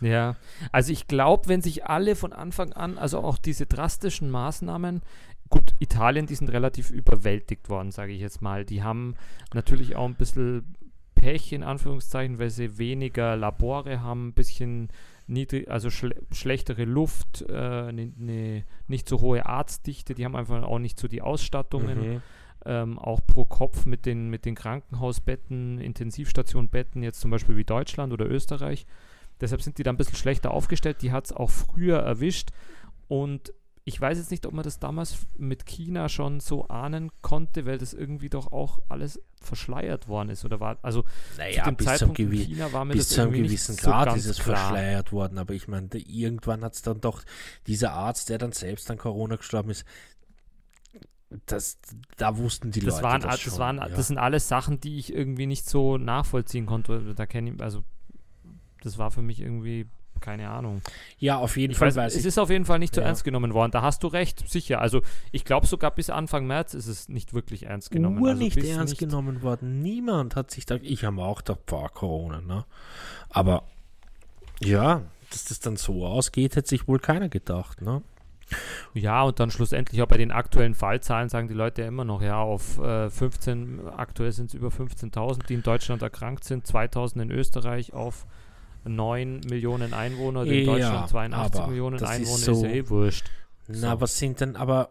Ja, 0.01 0.35
also 0.71 0.91
ich 0.91 1.07
glaube, 1.07 1.47
wenn 1.47 1.61
sich 1.61 1.85
alle 1.85 2.15
von 2.15 2.33
Anfang 2.33 2.73
an, 2.73 2.97
also 2.97 3.19
auch 3.19 3.37
diese 3.37 3.65
drastischen 3.65 4.29
Maßnahmen, 4.29 5.01
gut, 5.49 5.73
Italien, 5.79 6.27
die 6.27 6.35
sind 6.35 6.49
relativ 6.49 6.91
überwältigt 6.91 7.69
worden, 7.69 7.91
sage 7.91 8.11
ich 8.13 8.21
jetzt 8.21 8.41
mal. 8.41 8.63
Die 8.65 8.83
haben 8.83 9.15
natürlich 9.53 9.95
auch 9.95 10.05
ein 10.05 10.15
bisschen 10.15 10.75
Pech 11.15 11.51
in 11.51 11.63
Anführungszeichen, 11.63 12.37
weil 12.37 12.51
sie 12.51 12.77
weniger 12.77 13.35
Labore 13.35 14.01
haben, 14.01 14.27
ein 14.27 14.33
bisschen 14.33 14.89
niedrig, 15.25 15.69
also 15.69 15.89
schle 15.89 16.15
schlechtere 16.31 16.85
Luft, 16.85 17.43
äh, 17.49 17.91
ne, 17.91 18.13
ne, 18.17 18.63
nicht 18.87 19.09
so 19.09 19.19
hohe 19.19 19.45
Arztdichte, 19.45 20.13
die 20.13 20.23
haben 20.25 20.35
einfach 20.35 20.61
auch 20.63 20.79
nicht 20.79 20.99
so 20.99 21.07
die 21.07 21.21
Ausstattungen 21.21 21.99
Mhm. 22.13 22.21
ähm, 22.65 22.99
auch 22.99 23.19
pro 23.25 23.45
Kopf 23.45 23.85
mit 23.85 24.05
den, 24.05 24.29
mit 24.29 24.45
den 24.45 24.55
Krankenhausbetten, 24.55 25.79
Intensivstationbetten, 25.79 27.01
jetzt 27.03 27.19
zum 27.19 27.31
Beispiel 27.31 27.55
wie 27.57 27.63
Deutschland 27.65 28.13
oder 28.13 28.29
Österreich. 28.29 28.85
Deshalb 29.41 29.61
sind 29.61 29.77
die 29.77 29.83
da 29.83 29.91
ein 29.91 29.97
bisschen 29.97 30.15
schlechter 30.15 30.51
aufgestellt. 30.51 31.01
Die 31.01 31.11
hat 31.11 31.25
es 31.25 31.31
auch 31.31 31.49
früher 31.49 31.99
erwischt. 31.99 32.49
Und 33.07 33.53
ich 33.87 34.01
weiß 34.01 34.17
jetzt 34.17 34.31
nicht, 34.31 34.45
ob 34.45 34.51
man 34.51 34.63
das 34.63 34.79
damals 34.79 35.15
mit 35.37 35.65
China 35.65 36.09
schon 36.09 36.41
so 36.41 36.67
ahnen 36.67 37.09
konnte, 37.21 37.65
weil 37.65 37.77
das 37.77 37.93
irgendwie 37.93 38.27
doch 38.27 38.51
auch 38.51 38.79
alles 38.89 39.21
verschleiert 39.41 40.09
worden 40.09 40.27
ist. 40.27 40.43
Oder 40.43 40.59
war, 40.59 40.77
also 40.81 41.05
Naja, 41.37 41.63
zu 41.63 41.69
dem 41.69 41.75
bis 41.77 41.85
zum, 41.85 41.93
Zeitpunkt 41.93 42.19
in 42.19 42.29
gewi 42.29 42.43
China 42.43 42.73
war 42.73 42.83
mir 42.83 42.93
bis 42.93 43.07
zu 43.07 43.21
einem 43.21 43.31
gewissen 43.31 43.75
so 43.75 43.89
Grad 43.89 44.09
ganz 44.09 44.25
ist 44.25 44.31
es 44.31 44.39
klar. 44.43 44.57
verschleiert 44.57 45.13
worden. 45.13 45.37
Aber 45.37 45.53
ich 45.53 45.69
meine, 45.69 45.87
irgendwann 45.93 46.65
hat 46.65 46.73
es 46.73 46.81
dann 46.81 46.99
doch, 46.99 47.23
dieser 47.65 47.93
Arzt, 47.93 48.27
der 48.27 48.39
dann 48.39 48.51
selbst 48.51 48.91
an 48.91 48.97
Corona 48.97 49.37
gestorben 49.37 49.69
ist, 49.69 49.85
das, 51.45 51.79
da 52.17 52.37
wussten 52.37 52.71
die 52.71 52.81
das 52.81 52.95
Leute 52.95 53.03
waren, 53.03 53.21
das 53.21 53.31
das, 53.31 53.41
schon. 53.41 53.59
waren, 53.59 53.77
ja. 53.77 53.87
das 53.87 54.07
sind 54.07 54.17
alles 54.17 54.49
Sachen, 54.49 54.81
die 54.81 54.97
ich 54.97 55.13
irgendwie 55.13 55.45
nicht 55.45 55.65
so 55.65 55.97
nachvollziehen 55.97 56.65
konnte. 56.65 57.13
Da 57.15 57.25
kenne 57.25 57.51
ich, 57.51 57.61
also 57.61 57.83
das 58.83 58.97
war 58.97 59.11
für 59.11 59.21
mich 59.21 59.41
irgendwie 59.41 59.87
keine 60.19 60.49
Ahnung. 60.49 60.81
ja, 61.19 61.37
auf 61.37 61.57
jeden 61.57 61.73
Ich 61.73 61.77
Fall 61.77 61.89
weiß, 61.89 61.95
weiß 61.95 62.15
es 62.15 62.25
ist 62.25 62.39
auf 62.39 62.49
jeden 62.49 62.65
Fall 62.65 62.79
nicht 62.79 62.95
so 62.95 63.01
Ja. 63.01 63.07
ernst 63.07 63.23
genommen 63.23 63.53
worden. 63.53 63.69
Da 63.71 63.83
hast 63.83 64.01
du 64.03 64.07
recht, 64.07 64.49
sicher. 64.49 64.81
Also 64.81 65.03
ich 65.31 65.45
glaube 65.45 65.67
sogar 65.67 65.91
bis 65.91 66.09
Anfang 66.09 66.47
März 66.47 66.73
ist 66.73 66.87
es 66.87 67.07
nicht 67.07 67.35
wirklich 67.35 67.67
ernst 67.67 67.91
genommen. 67.91 68.19
Ur 68.19 68.29
also 68.29 68.41
nicht 68.41 68.57
ernst 68.57 68.93
nicht- 68.93 68.99
genommen 68.99 69.43
worden. 69.43 69.77
Niemand 69.77 70.35
hat 70.35 70.49
sich 70.49 70.65
da. 70.65 70.75
Ich 70.81 71.03
habe 71.05 71.21
auch 71.21 71.39
gedacht, 71.43 71.67
boah, 71.67 71.87
Corona, 71.89 72.41
ne? 72.41 72.65
Aber 73.29 73.61
ja, 74.59 75.03
dass 75.29 75.45
das 75.45 75.59
dann 75.59 75.75
so 75.77 76.05
ausgeht, 76.07 76.55
hätte 76.55 76.67
sich 76.69 76.87
wohl 76.87 76.97
keiner 76.99 77.29
gedacht, 77.29 77.81
ne? 77.83 78.01
Ja, 78.95 79.23
und 79.23 79.39
dann 79.39 79.51
schlussendlich 79.51 80.01
auch 80.01 80.07
bei 80.07 80.17
den 80.17 80.31
aktuellen 80.31 80.73
Fallzahlen 80.73 81.27
sagen 81.29 81.47
die 81.49 81.53
Leute 81.53 81.81
ja 81.81 81.87
immer 81.89 82.05
noch, 82.05 82.21
ja, 82.21 82.39
auf 82.39 82.79
äh, 82.79 83.09
15, 83.09 83.81
aktuell 83.89 84.31
sind 84.31 84.47
es 84.47 84.53
über 84.53 84.69
15.000, 84.69 85.45
die 85.47 85.53
in 85.55 85.63
Deutschland 85.63 86.01
erkrankt 86.01 86.43
sind, 86.45 86.65
2.000 86.65 87.21
in 87.21 87.29
Österreich 87.31 87.93
auf 87.93 88.25
9 88.87 89.41
Millionen 89.49 89.93
Einwohner, 89.93 90.43
in 90.45 90.65
Ja, 90.65 90.73
Deutschland 90.73 91.09
82 91.09 91.59
aber 91.61 91.67
Millionen 91.69 91.97
das 91.97 92.09
ist 92.09 92.15
Einwohner, 92.15 92.37
ist, 92.37 92.45
so- 92.45 92.65
ja 92.65 92.71
eh 92.71 92.89
wurscht. 92.89 93.25
Na, 93.69 93.91
So. 93.95 94.01
was 94.01 94.17
sind 94.17 94.39
denn, 94.39 94.55
aber 94.55 94.89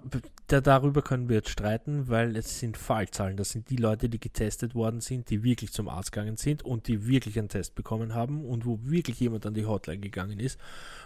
da, 0.49 0.61
darüber 0.61 1.01
können 1.01 1.31
wir 1.31 1.37
jetzt 1.37 1.49
streiten, 1.49 2.09
weil 2.09 2.37
es 2.37 2.61
sind 2.61 2.77
Fallzahlen. 2.77 3.39
Das 3.39 3.49
sind 3.49 3.71
die 3.71 3.77
Leute, 3.77 4.11
die 4.11 4.21
getestet 4.21 4.75
worden 4.75 5.01
sind, 5.01 5.31
die 5.31 5.43
wirklich 5.43 5.73
zum 5.73 5.89
Arzt 5.89 6.13
gegangen 6.13 6.37
sind 6.37 6.63
und 6.63 6.87
die 6.87 7.07
wirklich 7.07 7.39
einen 7.39 7.49
Test 7.49 7.75
bekommen 7.75 8.15
haben 8.15 8.45
und 8.45 8.67
wo 8.67 8.79
wirklich 8.83 9.19
jemand 9.19 9.47
an 9.47 9.55
die 9.55 9.65
Hotline 9.65 9.99
gegangen 10.01 10.39
ist 10.39 10.61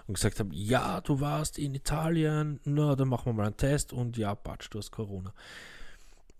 und 0.08 0.14
gesagt 0.14 0.40
haben, 0.40 0.50
ja, 0.52 1.00
du 1.00 1.20
warst 1.20 1.58
in 1.60 1.72
Italien, 1.76 2.58
na, 2.64 2.96
dann 2.96 3.08
machen 3.08 3.26
wir 3.26 3.32
mal 3.34 3.46
einen 3.46 3.56
Test 3.56 3.92
und 3.92 4.16
ja, 4.18 4.34
patsch, 4.34 4.66
du 4.70 4.78
hast 4.78 4.90
Corona. 4.90 5.32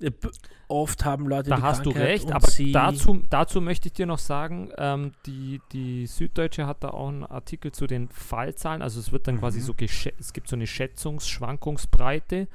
Äh, 0.01 0.11
Oft 0.69 1.05
haben 1.05 1.27
Leute 1.27 1.51
Da 1.51 1.57
die 1.57 1.63
hast 1.63 1.85
du 1.85 1.91
Krankheit 1.91 2.09
recht, 2.09 2.25
und 2.27 2.33
aber 2.33 2.47
sie, 2.49 2.71
dazu, 2.71 3.23
dazu 3.29 3.61
möchte 3.61 3.89
ich 3.89 3.93
dir 3.93 4.07
noch 4.07 4.19
sagen, 4.19 4.71
ähm, 4.79 5.13
die, 5.27 5.61
die 5.73 6.07
Süddeutsche 6.07 6.65
hat 6.67 6.85
da 6.85 6.91
auch 6.91 7.09
einen 7.09 7.25
Artikel 7.27 7.73
zu 7.73 7.87
den 7.89 8.09
Fallzahlen. 8.09 8.81
Also 8.81 9.01
es 9.01 9.11
wird 9.11 9.27
dann 9.27 9.39
quasi 9.41 9.59
Mhm. 9.59 9.65
so, 9.65 9.73
geschä- 9.73 10.15
es 10.21 10.33
gibt 10.33 10.49
so 10.49 10.55
eine 10.55 10.67
Schätzungsschwankungsbreite 10.69 12.49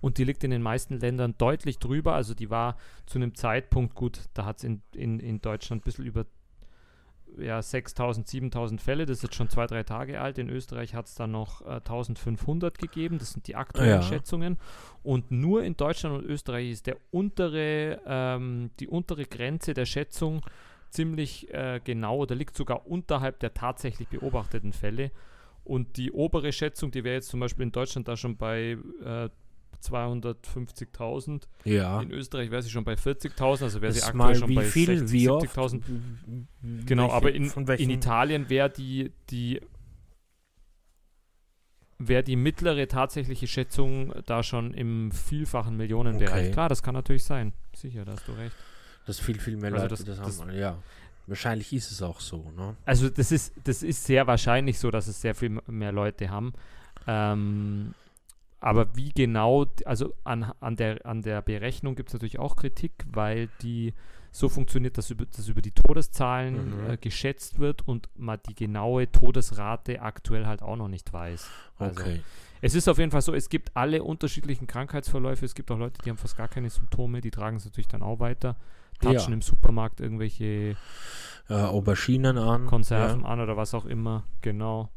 und 0.00 0.18
die 0.18 0.24
liegt 0.24 0.44
in 0.44 0.50
den 0.50 0.62
meisten 0.62 0.98
Ländern 0.98 1.34
deutlich 1.38 1.78
drüber. 1.78 2.14
Also 2.14 2.34
die 2.34 2.50
war 2.50 2.76
zu 3.06 3.18
einem 3.18 3.34
Zeitpunkt, 3.34 3.94
gut, 3.94 4.20
da 4.34 4.44
hat 4.44 4.58
es 4.58 4.64
in, 4.64 4.82
in, 4.94 5.18
in 5.20 5.40
Deutschland 5.40 5.82
ein 5.82 5.84
bisschen 5.84 6.04
über 6.06 6.24
ja, 7.40 7.60
6000, 7.62 8.26
7000 8.26 8.80
Fälle, 8.80 9.06
das 9.06 9.18
ist 9.18 9.22
jetzt 9.22 9.34
schon 9.36 9.48
zwei, 9.48 9.66
drei 9.66 9.82
Tage 9.82 10.20
alt. 10.20 10.38
In 10.38 10.48
Österreich 10.50 10.94
hat 10.94 11.06
es 11.06 11.14
dann 11.14 11.30
noch 11.30 11.62
äh, 11.62 11.74
1500 11.76 12.78
gegeben, 12.78 13.18
das 13.18 13.32
sind 13.32 13.46
die 13.46 13.56
aktuellen 13.56 14.00
Ja. 14.00 14.02
Schätzungen. 14.02 14.58
Und 15.02 15.30
nur 15.30 15.62
in 15.62 15.76
Deutschland 15.76 16.16
und 16.16 16.24
Österreich 16.24 16.70
ist 16.70 16.86
der 16.86 16.96
untere, 17.10 18.00
ähm, 18.06 18.70
die 18.80 18.88
untere 18.88 19.24
Grenze 19.24 19.74
der 19.74 19.86
Schätzung 19.86 20.42
ziemlich 20.90 21.52
äh, 21.52 21.80
genau 21.84 22.18
oder 22.18 22.34
liegt 22.34 22.56
sogar 22.56 22.86
unterhalb 22.86 23.40
der 23.40 23.54
tatsächlich 23.54 24.08
beobachteten 24.08 24.72
Fälle. 24.72 25.10
Und 25.64 25.96
die 25.98 26.12
obere 26.12 26.50
Schätzung, 26.52 26.90
die 26.90 27.04
wäre 27.04 27.16
jetzt 27.16 27.28
zum 27.28 27.40
Beispiel 27.40 27.64
in 27.64 27.72
Deutschland 27.72 28.08
da 28.08 28.16
schon 28.16 28.36
bei 28.38 28.78
äh, 29.04 29.28
250.000. 29.82 31.42
ja, 31.64 32.00
In 32.00 32.10
Österreich 32.10 32.50
wäre 32.50 32.62
sie 32.62 32.70
schon 32.70 32.84
bei 32.84 32.94
40.000, 32.94 33.62
also 33.62 33.80
wäre 33.82 33.92
sie 33.92 34.02
aktuell 34.02 34.16
mal 34.16 34.34
schon 34.34 34.54
bei 34.54 34.64
viel, 34.64 34.98
60, 34.98 35.12
wie 35.12 35.28
oft, 35.28 35.46
70.000. 35.46 35.82
w- 35.86 36.84
Genau, 36.86 37.04
welche- 37.04 37.14
aber 37.14 37.32
in, 37.32 37.50
in 37.78 37.90
Italien 37.90 38.48
wäre 38.48 38.70
die, 38.70 39.12
die 39.30 39.60
wäre 41.98 42.22
die 42.22 42.36
mittlere 42.36 42.86
tatsächliche 42.86 43.46
Schätzung 43.48 44.12
da 44.26 44.42
schon 44.42 44.72
im 44.72 45.10
vielfachen 45.10 45.76
Millionenbereich. 45.76 46.44
Okay. 46.46 46.52
Klar, 46.52 46.68
das 46.68 46.82
kann 46.82 46.94
natürlich 46.94 47.24
sein. 47.24 47.52
Sicher, 47.74 48.04
da 48.04 48.12
hast 48.12 48.28
du 48.28 48.32
recht. 48.32 48.54
dass 49.06 49.18
viel, 49.18 49.40
viel 49.40 49.56
mehr 49.56 49.72
Also 49.72 49.82
Leute 49.84 49.88
das- 49.88 50.04
das, 50.04 50.18
das- 50.18 50.40
haben. 50.40 50.54
Ja, 50.54 50.78
wahrscheinlich 51.26 51.72
ist 51.72 51.90
es 51.90 52.02
auch 52.02 52.20
so, 52.20 52.52
ne? 52.56 52.76
Also 52.84 53.08
das 53.08 53.32
ist, 53.32 53.52
das 53.64 53.82
ist 53.82 54.04
sehr 54.04 54.26
wahrscheinlich 54.26 54.78
so, 54.78 54.90
dass 54.90 55.08
es 55.08 55.20
sehr 55.20 55.34
viel 55.34 55.58
mehr 55.66 55.92
Leute 55.92 56.30
haben. 56.30 56.52
Ähm, 57.06 57.94
aber 58.60 58.96
wie 58.96 59.10
genau, 59.10 59.66
also 59.84 60.14
an, 60.24 60.52
an, 60.60 60.76
der, 60.76 61.04
an 61.06 61.22
der 61.22 61.42
Berechnung 61.42 61.94
gibt 61.94 62.08
es 62.10 62.12
natürlich 62.14 62.38
auch 62.38 62.56
Kritik, 62.56 62.92
weil 63.12 63.48
die 63.62 63.94
so 64.30 64.48
funktioniert, 64.48 64.98
dass 64.98 65.10
über, 65.10 65.24
dass 65.26 65.48
über 65.48 65.62
die 65.62 65.70
Todeszahlen 65.72 66.84
Mhm. 66.84 66.90
äh, 66.90 66.96
geschätzt 66.98 67.58
wird 67.58 67.86
und 67.88 68.08
man 68.16 68.38
die 68.48 68.54
genaue 68.54 69.10
Todesrate 69.10 70.02
aktuell 70.02 70.46
halt 70.46 70.62
auch 70.62 70.76
noch 70.76 70.88
nicht 70.88 71.12
weiß. 71.12 71.48
Also, 71.78 72.02
Okay. 72.02 72.20
Es 72.60 72.74
ist 72.74 72.88
auf 72.88 72.98
jeden 72.98 73.12
Fall 73.12 73.22
so, 73.22 73.32
es 73.34 73.48
gibt 73.48 73.70
alle 73.76 74.02
unterschiedlichen 74.02 74.66
Krankheitsverläufe. 74.66 75.44
Es 75.44 75.54
gibt 75.54 75.70
auch 75.70 75.78
Leute, 75.78 76.02
die 76.04 76.10
haben 76.10 76.16
fast 76.16 76.36
gar 76.36 76.48
keine 76.48 76.68
Symptome, 76.70 77.20
die 77.20 77.30
tragen 77.30 77.56
es 77.56 77.64
natürlich 77.64 77.86
dann 77.86 78.02
auch 78.02 78.18
weiter. 78.18 78.56
Touchen 79.00 79.14
Ja. 79.14 79.32
im 79.34 79.42
Supermarkt 79.42 80.00
irgendwelche 80.00 80.76
Äh, 81.48 81.54
Auberginen 81.54 82.36
an. 82.36 82.66
Konserven 82.66 83.24
an 83.24 83.40
oder 83.40 83.56
was 83.56 83.72
auch 83.74 83.84
immer. 83.86 84.24
Genau. 84.42 84.90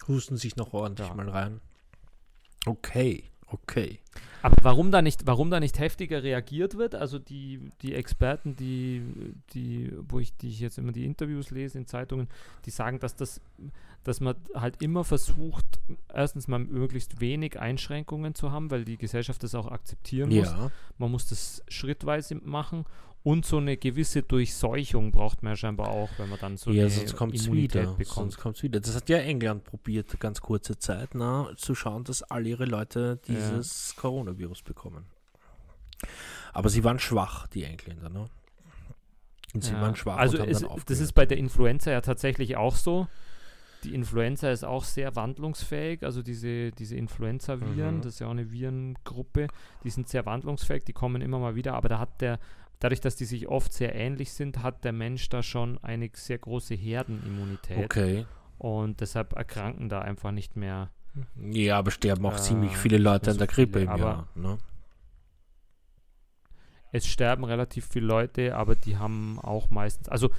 Ja, 0.00 0.08
husten 0.08 0.36
sich 0.38 0.56
noch 0.56 0.72
ordentlich 0.72 1.08
Ja. 1.08 1.14
mal 1.14 1.28
rein. 1.28 1.60
Okay, 2.68 3.24
okay. 3.46 3.98
Aber 4.42 4.56
warum 4.62 4.92
da 4.92 5.02
nicht, 5.02 5.26
warum 5.26 5.50
da 5.50 5.58
nicht 5.60 5.78
heftiger 5.78 6.22
reagiert 6.22 6.76
wird? 6.76 6.94
Also 6.94 7.18
die, 7.18 7.70
die 7.82 7.94
Experten, 7.94 8.54
die, 8.56 9.02
die, 9.52 9.92
wo 10.08 10.20
ich, 10.20 10.36
die 10.36 10.48
ich 10.48 10.60
jetzt 10.60 10.78
immer 10.78 10.92
die 10.92 11.04
Interviews 11.04 11.50
lese 11.50 11.78
in 11.78 11.86
Zeitungen, 11.86 12.28
die 12.64 12.70
sagen, 12.70 13.00
dass 13.00 13.16
das, 13.16 13.40
dass 14.04 14.20
man 14.20 14.36
halt 14.54 14.80
immer 14.80 15.02
versucht, 15.02 15.66
erstens 16.12 16.46
mal 16.46 16.60
möglichst 16.60 17.20
wenig 17.20 17.58
Einschränkungen 17.58 18.34
zu 18.34 18.52
haben, 18.52 18.70
weil 18.70 18.84
die 18.84 18.96
Gesellschaft 18.96 19.42
das 19.42 19.54
auch 19.54 19.70
akzeptieren 19.70 20.28
muss. 20.28 20.48
Ja, 20.48 20.70
Man 20.98 21.10
muss 21.10 21.28
das 21.28 21.62
schrittweise 21.68 22.36
machen 22.36 22.84
und 23.22 23.44
so 23.44 23.58
eine 23.58 23.76
gewisse 23.76 24.22
Durchseuchung 24.22 25.10
braucht 25.10 25.42
man 25.42 25.52
ja 25.52 25.56
scheinbar 25.56 25.88
auch, 25.88 26.10
wenn 26.18 26.28
man 26.28 26.38
dann 26.38 26.56
so 26.56 26.70
ja 26.70 26.82
eine 26.84 26.90
sonst 26.90 27.16
kommt 27.16 27.34
es 27.34 27.46
Immunität 27.46 27.82
wieder. 27.82 27.92
bekommt. 27.94 28.14
Sonst 28.14 28.38
kommt's 28.38 28.62
wieder. 28.62 28.80
Das 28.80 28.94
hat 28.94 29.08
ja 29.08 29.18
England 29.18 29.64
probiert, 29.64 30.18
ganz 30.20 30.40
kurze 30.40 30.78
Zeit, 30.78 31.10
na, 31.14 31.50
zu 31.56 31.74
schauen, 31.74 32.04
dass 32.04 32.22
all 32.22 32.46
ihre 32.46 32.64
Leute 32.64 33.20
dieses 33.26 33.94
Coronavirus 33.96 34.62
bekommen. 34.62 35.06
Aber 36.52 36.68
sie 36.68 36.84
waren 36.84 36.98
schwach, 36.98 37.46
die 37.48 37.64
Engländer, 37.64 38.08
ne? 38.08 38.26
Und 39.54 39.64
sie 39.64 39.72
Ja. 39.72 39.80
waren 39.80 39.96
schwach 39.96 40.16
Also 40.18 40.36
und 40.42 40.54
haben 40.54 40.78
es, 40.78 40.84
das 40.86 41.00
ist 41.00 41.12
bei 41.12 41.26
der 41.26 41.38
Influenza 41.38 41.90
ja 41.90 42.00
tatsächlich 42.00 42.56
auch 42.56 42.76
so. 42.76 43.08
Die 43.84 43.94
Influenza 43.94 44.50
ist 44.50 44.64
auch 44.64 44.82
sehr 44.84 45.14
wandlungsfähig, 45.14 46.02
also 46.02 46.20
diese, 46.22 46.72
diese 46.72 46.96
Influenza-Viren, 46.96 47.96
Mhm. 47.98 48.02
das 48.02 48.14
ist 48.14 48.18
ja 48.20 48.26
auch 48.26 48.32
eine 48.32 48.50
Virengruppe, 48.50 49.46
die 49.84 49.90
sind 49.90 50.08
sehr 50.08 50.26
wandlungsfähig, 50.26 50.84
die 50.84 50.92
kommen 50.92 51.22
immer 51.22 51.38
mal 51.38 51.54
wieder, 51.54 51.74
aber 51.74 51.88
da 51.88 51.98
hat 52.00 52.20
der, 52.20 52.40
dadurch, 52.80 53.00
dass 53.00 53.16
die 53.16 53.24
sich 53.24 53.48
oft 53.48 53.72
sehr 53.72 53.94
ähnlich 53.94 54.32
sind, 54.32 54.62
hat 54.62 54.84
der 54.84 54.92
Mensch 54.92 55.28
da 55.28 55.42
schon 55.42 55.78
eine 55.78 56.10
sehr 56.14 56.38
große 56.38 56.74
Herdenimmunität 56.74 57.84
Okay. 57.84 58.26
und 58.58 59.00
deshalb 59.00 59.32
erkranken 59.34 59.88
da 59.88 60.00
einfach 60.00 60.30
nicht 60.32 60.56
mehr. 60.56 60.90
Ja, 61.50 61.78
aber 61.78 61.90
sterben 61.90 62.24
auch 62.26 62.36
Äh, 62.36 62.42
ziemlich 62.42 62.76
viele 62.76 62.98
Leute 62.98 63.30
an 63.32 63.38
der 63.38 63.48
so 63.48 63.54
Grippe 63.54 63.80
viele, 63.80 63.92
im 63.92 63.98
Jahr. 63.98 64.28
Ne? 64.34 64.58
Es 66.92 67.06
sterben 67.06 67.44
relativ 67.44 67.86
viele 67.86 68.06
Leute, 68.06 68.56
aber 68.56 68.74
die 68.74 68.96
haben 68.96 69.38
auch 69.40 69.68
meistens, 69.70 70.08
also 70.08 70.30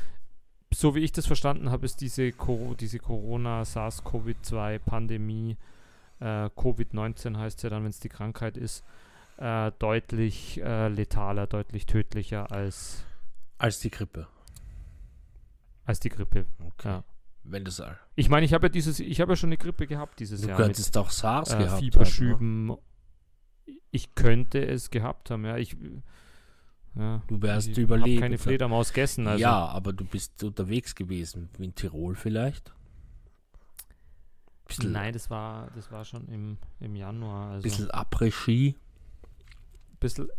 so 0.74 0.96
wie 0.96 1.00
ich 1.00 1.12
das 1.12 1.26
verstanden 1.28 1.70
habe, 1.72 1.86
ist 1.86 2.02
diese, 2.02 2.32
Coro 2.32 2.74
diese 2.76 3.00
Corona-SARS-CoV-2-Pandemie, 3.00 5.58
äh, 6.20 6.50
Covid-19 6.56 7.38
heißt 7.38 7.64
ja 7.64 7.70
dann, 7.70 7.84
wenn 7.84 7.90
es 7.90 8.00
die 8.00 8.10
Krankheit 8.10 8.58
ist, 8.58 8.84
äh, 9.40 9.72
deutlich 9.80 10.62
äh, 10.62 10.88
letaler, 10.90 11.48
deutlich 11.48 11.86
tödlicher 11.86 12.52
als, 12.52 13.06
Als 13.58 13.80
die 13.80 13.90
Grippe. 13.90 14.28
als 15.86 16.00
die 16.00 16.10
Grippe. 16.10 16.46
Okay. 16.66 16.90
Ja. 16.90 17.04
Wenn 17.44 17.64
das 17.66 17.80
all. 17.80 17.98
Ich 18.16 18.30
meine, 18.30 18.46
ich 18.46 18.54
habe 18.54 18.68
ja 18.68 18.70
dieses, 18.70 19.00
ich 19.00 19.22
habe 19.22 19.32
ja 19.32 19.36
schon 19.36 19.48
eine 19.50 19.58
Grippe 19.58 19.88
gehabt 19.88 20.20
dieses 20.20 20.42
Du 20.42 20.50
Jahr 20.50 20.58
mit 20.58 20.66
könntest 20.68 20.98
auch 20.98 21.10
SARS 21.10 21.54
äh, 21.54 21.58
gehabt 21.58 21.72
haben. 21.72 21.76
Ne? 21.76 21.80
Fieberschüben. 21.92 22.78
Ich 23.92 24.14
könnte 24.14 24.64
es 24.66 24.90
gehabt 24.92 25.32
haben, 25.32 25.46
ja. 25.46 25.58
Ich, 25.58 25.76
ja, 26.96 27.22
Du 27.28 27.42
wärst 27.42 27.70
ich 27.70 27.78
überleben. 27.78 28.18
habe 28.18 28.22
keine 28.22 28.38
Fledermaus 28.38 28.90
gegessen. 28.90 29.26
Also. 29.28 29.42
ja, 29.42 29.66
aber 29.68 29.94
du 29.94 30.06
bist 30.06 30.44
unterwegs 30.44 30.94
gewesen. 30.96 31.50
In 31.58 31.74
Tirol 31.74 32.16
vielleicht? 32.16 32.74
Bisschen, 34.68 34.92
Nein, 34.92 35.14
das 35.14 35.30
war, 35.32 35.72
das 35.76 35.92
war 35.92 36.06
schon 36.06 36.28
im, 36.28 36.58
im 36.80 36.96
Januar. 36.96 37.52
Also 37.52 37.64
bisschen 37.64 37.90
Après-Ski 37.90 38.76
bisschen. 40.00 40.30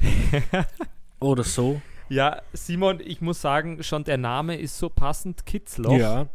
oder 1.20 1.44
so. 1.44 1.80
ja, 2.08 2.40
Simon, 2.52 3.00
ich 3.00 3.20
muss 3.20 3.40
sagen, 3.40 3.82
schon 3.82 4.04
der 4.04 4.18
Name 4.18 4.56
ist 4.56 4.78
so 4.78 4.88
passend, 4.88 5.46
Kitzloch, 5.46 5.96
Ja, 5.96 6.26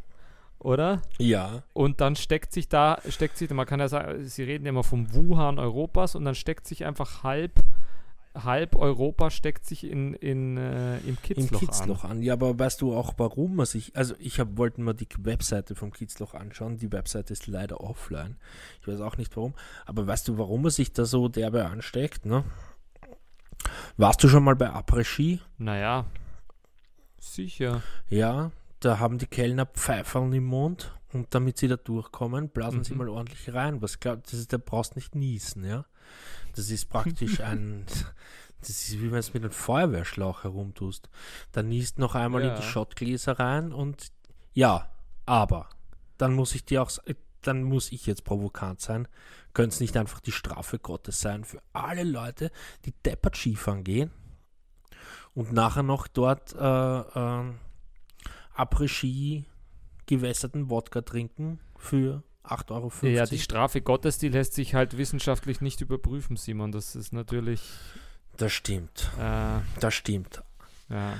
oder? 0.59 1.01
ja. 1.17 1.63
Und 1.73 2.01
dann 2.01 2.15
steckt 2.15 2.53
sich 2.53 2.69
da, 2.69 2.99
steckt 3.09 3.37
sich, 3.37 3.49
man 3.49 3.65
kann 3.65 3.79
ja 3.79 3.87
sagen, 3.87 4.23
sie 4.25 4.43
reden 4.43 4.65
immer 4.65 4.83
vom 4.83 5.13
Wuhan 5.13 5.59
Europas 5.59 6.15
und 6.15 6.25
dann 6.25 6.35
steckt 6.35 6.67
sich 6.67 6.85
einfach 6.85 7.23
halb, 7.23 7.59
halb 8.35 8.75
Europa 8.75 9.29
steckt 9.31 9.65
sich 9.65 9.83
in, 9.85 10.13
in, 10.13 10.57
äh, 10.57 10.97
im 10.99 11.09
Im 11.09 11.21
Kitzloch, 11.21 11.59
Kitzloch 11.59 12.03
an. 12.03 12.21
Ja, 12.21 12.33
aber 12.33 12.57
weißt 12.59 12.81
du 12.81 12.93
auch, 12.95 13.13
warum 13.17 13.55
man 13.55 13.65
sich. 13.65 13.95
Also, 13.95 14.13
ich 14.19 14.39
wollte 14.57 14.81
mir 14.81 14.93
die 14.93 15.07
Webseite 15.19 15.75
vom 15.75 15.91
Kitzloch 15.91 16.33
anschauen. 16.33 16.77
Die 16.77 16.91
Webseite 16.91 17.33
ist 17.33 17.47
leider 17.47 17.81
offline. 17.81 18.37
Ich 18.81 18.87
weiß 18.87 18.99
auch 19.01 19.17
nicht 19.17 19.35
warum. 19.37 19.53
Aber 19.85 20.05
weißt 20.05 20.27
du, 20.27 20.37
warum 20.37 20.63
man 20.63 20.71
sich 20.71 20.93
da 20.93 21.05
so 21.05 21.27
derbe 21.29 21.65
ansteckt, 21.65 22.25
ne? 22.25 22.43
Warst 23.97 24.23
du 24.23 24.27
schon 24.27 24.43
mal 24.43 24.55
bei 24.55 24.69
Après-Ski? 24.69 25.39
an. 25.57 25.65
Naja, 25.65 26.05
sicher. 27.19 27.81
Ja, 28.09 28.51
da 28.79 28.99
haben 28.99 29.17
die 29.17 29.25
Kellner 29.27 29.65
Pfeifeln 29.65 30.31
im 30.33 30.45
Mund 30.45 30.93
und 31.13 31.33
damit 31.33 31.57
sie 31.57 31.67
da 31.67 31.75
durchkommen, 31.77 32.49
blasen 32.49 32.83
sie 32.83 32.93
Mhm. 32.93 32.99
mal 32.99 33.09
ordentlich 33.09 33.53
rein. 33.53 33.81
Was 33.81 33.99
glaubt, 33.99 34.27
das 34.27 34.39
ist, 34.39 34.53
da 34.53 34.57
brauchst 34.57 34.95
nicht 34.95 35.15
niesen, 35.15 35.63
ja? 35.65 35.85
Das 36.55 36.69
ist 36.69 36.89
praktisch 36.89 37.41
ein, 37.41 37.85
das 38.61 38.69
ist 38.69 38.93
wie 39.01 39.11
wenn 39.11 39.21
du 39.21 39.27
mit 39.33 39.43
einem 39.43 39.51
Feuerwehrschlauch 39.51 40.43
herumtust. 40.43 41.09
Dann 41.51 41.67
niest 41.69 41.99
noch 41.99 42.15
einmal 42.15 42.41
in 42.41 42.47
Ja. 42.49 42.55
die 42.55 42.63
Schottgläser 42.63 43.39
rein 43.39 43.71
und 43.73 44.11
ja, 44.53 44.89
aber 45.25 45.69
dann 46.17 46.33
muss 46.33 46.55
ich 46.55 46.63
dir 46.65 46.81
auch, 46.81 46.91
dann 47.41 47.63
muss 47.63 47.91
ich 47.91 48.05
jetzt 48.05 48.23
provokant 48.23 48.79
sein. 48.79 49.07
Könnte 49.53 49.73
es 49.75 49.79
nicht 49.81 49.97
einfach 49.97 50.19
die 50.21 50.31
Strafe 50.31 50.79
Gottes 50.79 51.19
sein 51.19 51.43
für 51.43 51.61
alle 51.73 52.03
Leute, 52.03 52.51
die 52.85 52.91
deppert 53.05 53.35
Skifahren 53.35 53.83
gehen 53.83 54.11
und 55.33 55.51
nachher 55.51 55.83
noch 55.83 56.07
dort 56.07 56.53
äh, 56.53 56.99
äh, 56.99 57.53
Après-Ski 58.55 59.45
gewässerten 60.05 60.69
Wodka 60.69 61.01
trinken 61.01 61.59
für 61.77 62.23
8,50 62.49 62.71
Euro. 62.71 62.91
Ja, 63.07 63.25
die 63.25 63.39
Strafe 63.39 63.81
Gottes, 63.81 64.17
die 64.17 64.29
lässt 64.29 64.53
sich 64.53 64.75
halt 64.75 64.97
wissenschaftlich 64.97 65.61
nicht 65.61 65.81
überprüfen, 65.81 66.35
Simon. 66.37 66.71
Das 66.71 66.95
ist 66.95 67.13
natürlich. 67.13 67.61
Das 68.37 68.51
stimmt. 68.51 69.09
Äh, 69.19 69.59
Das 69.79 69.93
stimmt. 69.93 70.43
ja. 70.89 71.13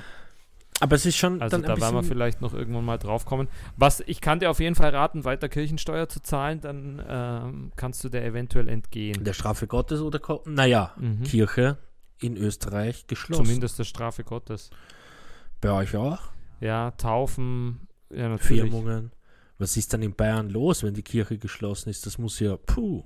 Aber 0.81 0.97
es 0.97 1.05
ist 1.05 1.15
schon 1.15 1.41
Also 1.41 1.57
da 1.59 1.69
werden 1.79 1.95
wir 1.95 2.03
vielleicht 2.03 2.41
noch 2.41 2.53
irgendwann 2.53 2.83
mal 2.83 2.97
drauf 2.97 3.25
kommen. 3.25 3.47
Was 3.77 4.01
ich 4.01 4.19
kann 4.19 4.41
dir 4.41 4.49
auf 4.51 4.59
jeden 4.59 4.75
Fall 4.75 4.89
raten, 4.93 5.23
weiter 5.23 5.47
Kirchensteuer 5.47 6.09
zu 6.09 6.21
zahlen, 6.21 6.59
dann 6.59 7.01
ähm, 7.07 7.71
kannst 7.77 8.03
du 8.03 8.09
der 8.09 8.25
eventuell 8.25 8.67
entgehen. 8.67 9.23
der 9.23 9.31
Strafe 9.31 9.67
Gottes 9.67 10.01
oder 10.01 10.19
Ko 10.19 10.43
naja, 10.45 10.93
Mhm. 10.97 11.23
Kirche 11.23 11.77
in 12.19 12.35
Österreich 12.35 13.07
geschlossen. 13.07 13.45
Zumindest 13.45 13.79
der 13.79 13.85
Strafe 13.85 14.25
Gottes. 14.25 14.69
Bei 15.61 15.71
euch 15.71 15.95
auch? 15.95 16.19
Ja, 16.59 16.91
Taufen, 16.91 17.87
ja 18.09 18.27
natürlich. 18.27 18.63
Firmungen. 18.63 19.11
Was 19.57 19.77
ist 19.77 19.93
dann 19.93 20.01
in 20.01 20.13
Bayern 20.13 20.49
los, 20.49 20.83
wenn 20.83 20.93
die 20.93 21.03
Kirche 21.03 21.37
geschlossen 21.37 21.89
ist? 21.89 22.05
Das 22.05 22.17
muss 22.17 22.39
ja, 22.39 22.57
puh. 22.57 23.03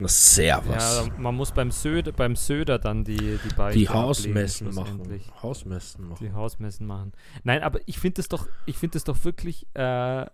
Na, 0.00 0.06
servus. 0.06 0.74
Ja, 0.76 1.06
man 1.18 1.34
muss 1.34 1.50
beim 1.50 1.72
Söder, 1.72 2.12
beim 2.12 2.36
Söder 2.36 2.78
dann 2.78 3.02
die, 3.02 3.16
die 3.16 3.54
Beichte 3.56 3.78
die 3.78 3.88
Hausmessen 3.88 4.72
machen. 4.72 5.02
Hausmessen 5.42 6.08
machen. 6.08 6.24
Die 6.24 6.32
Hausmessen 6.32 6.86
machen. 6.86 7.12
Nein, 7.42 7.62
aber 7.62 7.80
ich 7.86 7.98
finde 7.98 8.20
es 8.20 8.28
doch, 8.28 8.46
ich 8.64 8.76
finde 8.76 8.98
es 8.98 9.04
doch 9.04 9.24
wirklich, 9.24 9.66
äh, 9.74 10.26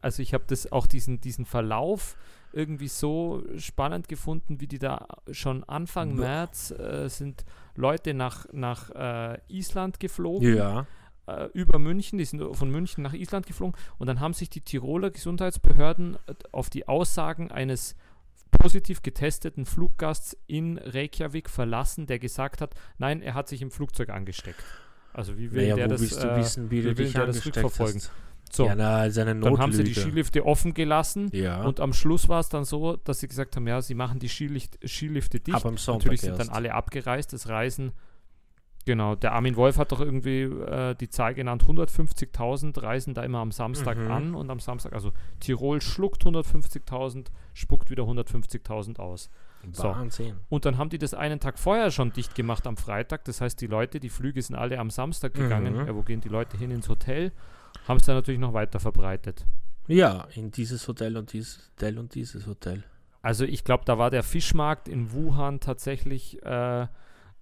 also 0.00 0.22
ich 0.22 0.32
habe 0.32 0.44
das 0.46 0.70
auch 0.70 0.86
diesen, 0.86 1.20
diesen 1.20 1.44
Verlauf 1.44 2.16
irgendwie 2.52 2.88
so 2.88 3.42
spannend 3.56 4.06
gefunden, 4.08 4.60
wie 4.60 4.68
die 4.68 4.78
da 4.78 5.06
schon 5.32 5.64
Anfang. 5.64 6.14
März 6.14 6.70
äh, 6.72 7.08
sind 7.08 7.44
Leute 7.74 8.14
nach, 8.14 8.46
nach 8.52 8.90
äh, 8.90 9.38
Island 9.48 9.98
geflogen, 9.98 10.56
Ja. 10.56 10.86
Äh, 11.38 11.48
über 11.52 11.78
München, 11.78 12.18
die 12.18 12.24
sind 12.24 12.42
von 12.56 12.70
München 12.70 13.02
nach 13.02 13.12
Island 13.12 13.46
geflogen 13.46 13.74
und 13.98 14.06
dann 14.06 14.20
haben 14.20 14.34
sich 14.34 14.50
die 14.50 14.60
Tiroler 14.60 15.10
Gesundheitsbehörden 15.10 16.16
äh, 16.26 16.34
auf 16.52 16.70
die 16.70 16.88
Aussagen 16.88 17.50
eines 17.50 17.94
positiv 18.50 19.02
getesteten 19.02 19.64
Fluggasts 19.64 20.36
in 20.46 20.78
Reykjavik 20.78 21.48
verlassen, 21.48 22.06
der 22.06 22.18
gesagt 22.18 22.60
hat, 22.60 22.74
nein, 22.98 23.22
er 23.22 23.34
hat 23.34 23.48
sich 23.48 23.62
im 23.62 23.70
Flugzeug 23.70 24.10
angesteckt. 24.10 24.62
Also 25.12 25.36
wie 25.38 25.52
will 25.52 25.62
Naja, 25.62 25.76
der 25.76 25.88
das, 25.88 26.00
äh, 26.16 26.36
wissen, 26.36 26.70
wie 26.70 26.78
wie 26.78 26.82
du 26.82 26.98
will 26.98 27.04
dich 27.06 27.12
der 27.14 27.26
das 27.26 27.44
rückverfolgen? 27.46 27.96
hast? 28.00 28.10
so, 28.52 28.66
Ja, 28.66 28.74
na, 28.74 29.08
dann 29.08 29.58
haben 29.58 29.72
sie 29.72 29.84
die. 29.84 29.94
Skilifte 29.94 30.44
offen 30.44 30.74
gelassen 30.74 31.28
Ja, 31.32 31.62
und 31.62 31.78
am 31.80 31.92
Schluss 31.92 32.28
war 32.28 32.40
es 32.40 32.48
dann 32.48 32.64
so, 32.64 32.96
dass 32.96 33.20
sie 33.20 33.28
gesagt 33.28 33.54
haben, 33.56 33.66
ja, 33.68 33.80
sie 33.82 33.94
machen 33.94 34.18
die 34.18 34.28
Skilift, 34.28 34.78
Skilifte 34.86 35.38
dicht. 35.40 35.54
aber 35.56 35.76
Sonntag 35.76 36.06
Natürlich 36.06 36.20
sind 36.22 36.30
erst. 36.30 36.40
dann 36.48 36.48
alle 36.56 36.74
abgereist, 36.74 37.32
das 37.32 37.48
Reisen. 37.48 37.92
Genau, 38.86 39.14
der 39.14 39.32
Armin 39.32 39.56
Wolf 39.56 39.76
hat 39.78 39.92
doch 39.92 40.00
irgendwie 40.00 40.42
äh, 40.42 40.94
die 40.94 41.10
Zahl 41.10 41.34
genannt, 41.34 41.64
150.000 41.64 42.82
reisen 42.82 43.14
da 43.14 43.22
immer 43.22 43.38
am 43.38 43.52
Samstag 43.52 43.98
Mhm. 43.98 44.10
an 44.10 44.34
und 44.34 44.50
am 44.50 44.58
Samstag, 44.58 44.94
also 44.94 45.12
Tirol 45.38 45.80
schluckt 45.82 46.24
150.000, 46.24 47.26
spuckt 47.54 47.90
wieder 47.90 48.04
150.000 48.04 48.98
aus. 48.98 49.30
so. 49.72 49.84
Wahnsinn. 49.84 50.36
Und 50.48 50.64
dann 50.64 50.78
haben 50.78 50.88
die 50.88 50.96
das 50.98 51.12
einen 51.12 51.38
Tag 51.40 51.58
vorher 51.58 51.90
schon 51.90 52.12
dicht 52.14 52.34
gemacht 52.34 52.66
am 52.66 52.78
Freitag. 52.78 53.24
Das 53.26 53.42
heißt, 53.42 53.60
die 53.60 53.66
Leute, 53.66 54.00
die 54.00 54.08
Flüge 54.08 54.40
sind 54.40 54.56
alle 54.56 54.78
am 54.78 54.88
Samstag 54.88 55.34
gegangen. 55.34 55.74
Mhm. 55.82 55.86
Ja, 55.86 55.94
wo 55.94 56.00
gehen 56.02 56.22
die 56.22 56.30
Leute 56.30 56.56
hin 56.56 56.70
ins 56.70 56.88
Hotel? 56.88 57.32
Haben 57.86 57.98
es 57.98 58.06
dann 58.06 58.16
natürlich 58.16 58.40
noch 58.40 58.54
weiter 58.54 58.80
verbreitet. 58.80 59.44
Ja, 59.86 60.26
in 60.34 60.50
dieses 60.50 60.88
Hotel 60.88 61.16
und 61.18 61.32
dieses 61.34 61.70
Hotel 61.76 61.98
und 61.98 62.14
dieses 62.14 62.46
Hotel. 62.46 62.82
Also 63.20 63.44
ich 63.44 63.62
glaube, 63.64 63.84
da 63.84 63.98
war 63.98 64.10
der 64.10 64.22
Fischmarkt 64.22 64.88
in 64.88 65.12
Wuhan 65.12 65.60
tatsächlich 65.60 66.42
äh, 66.42 66.86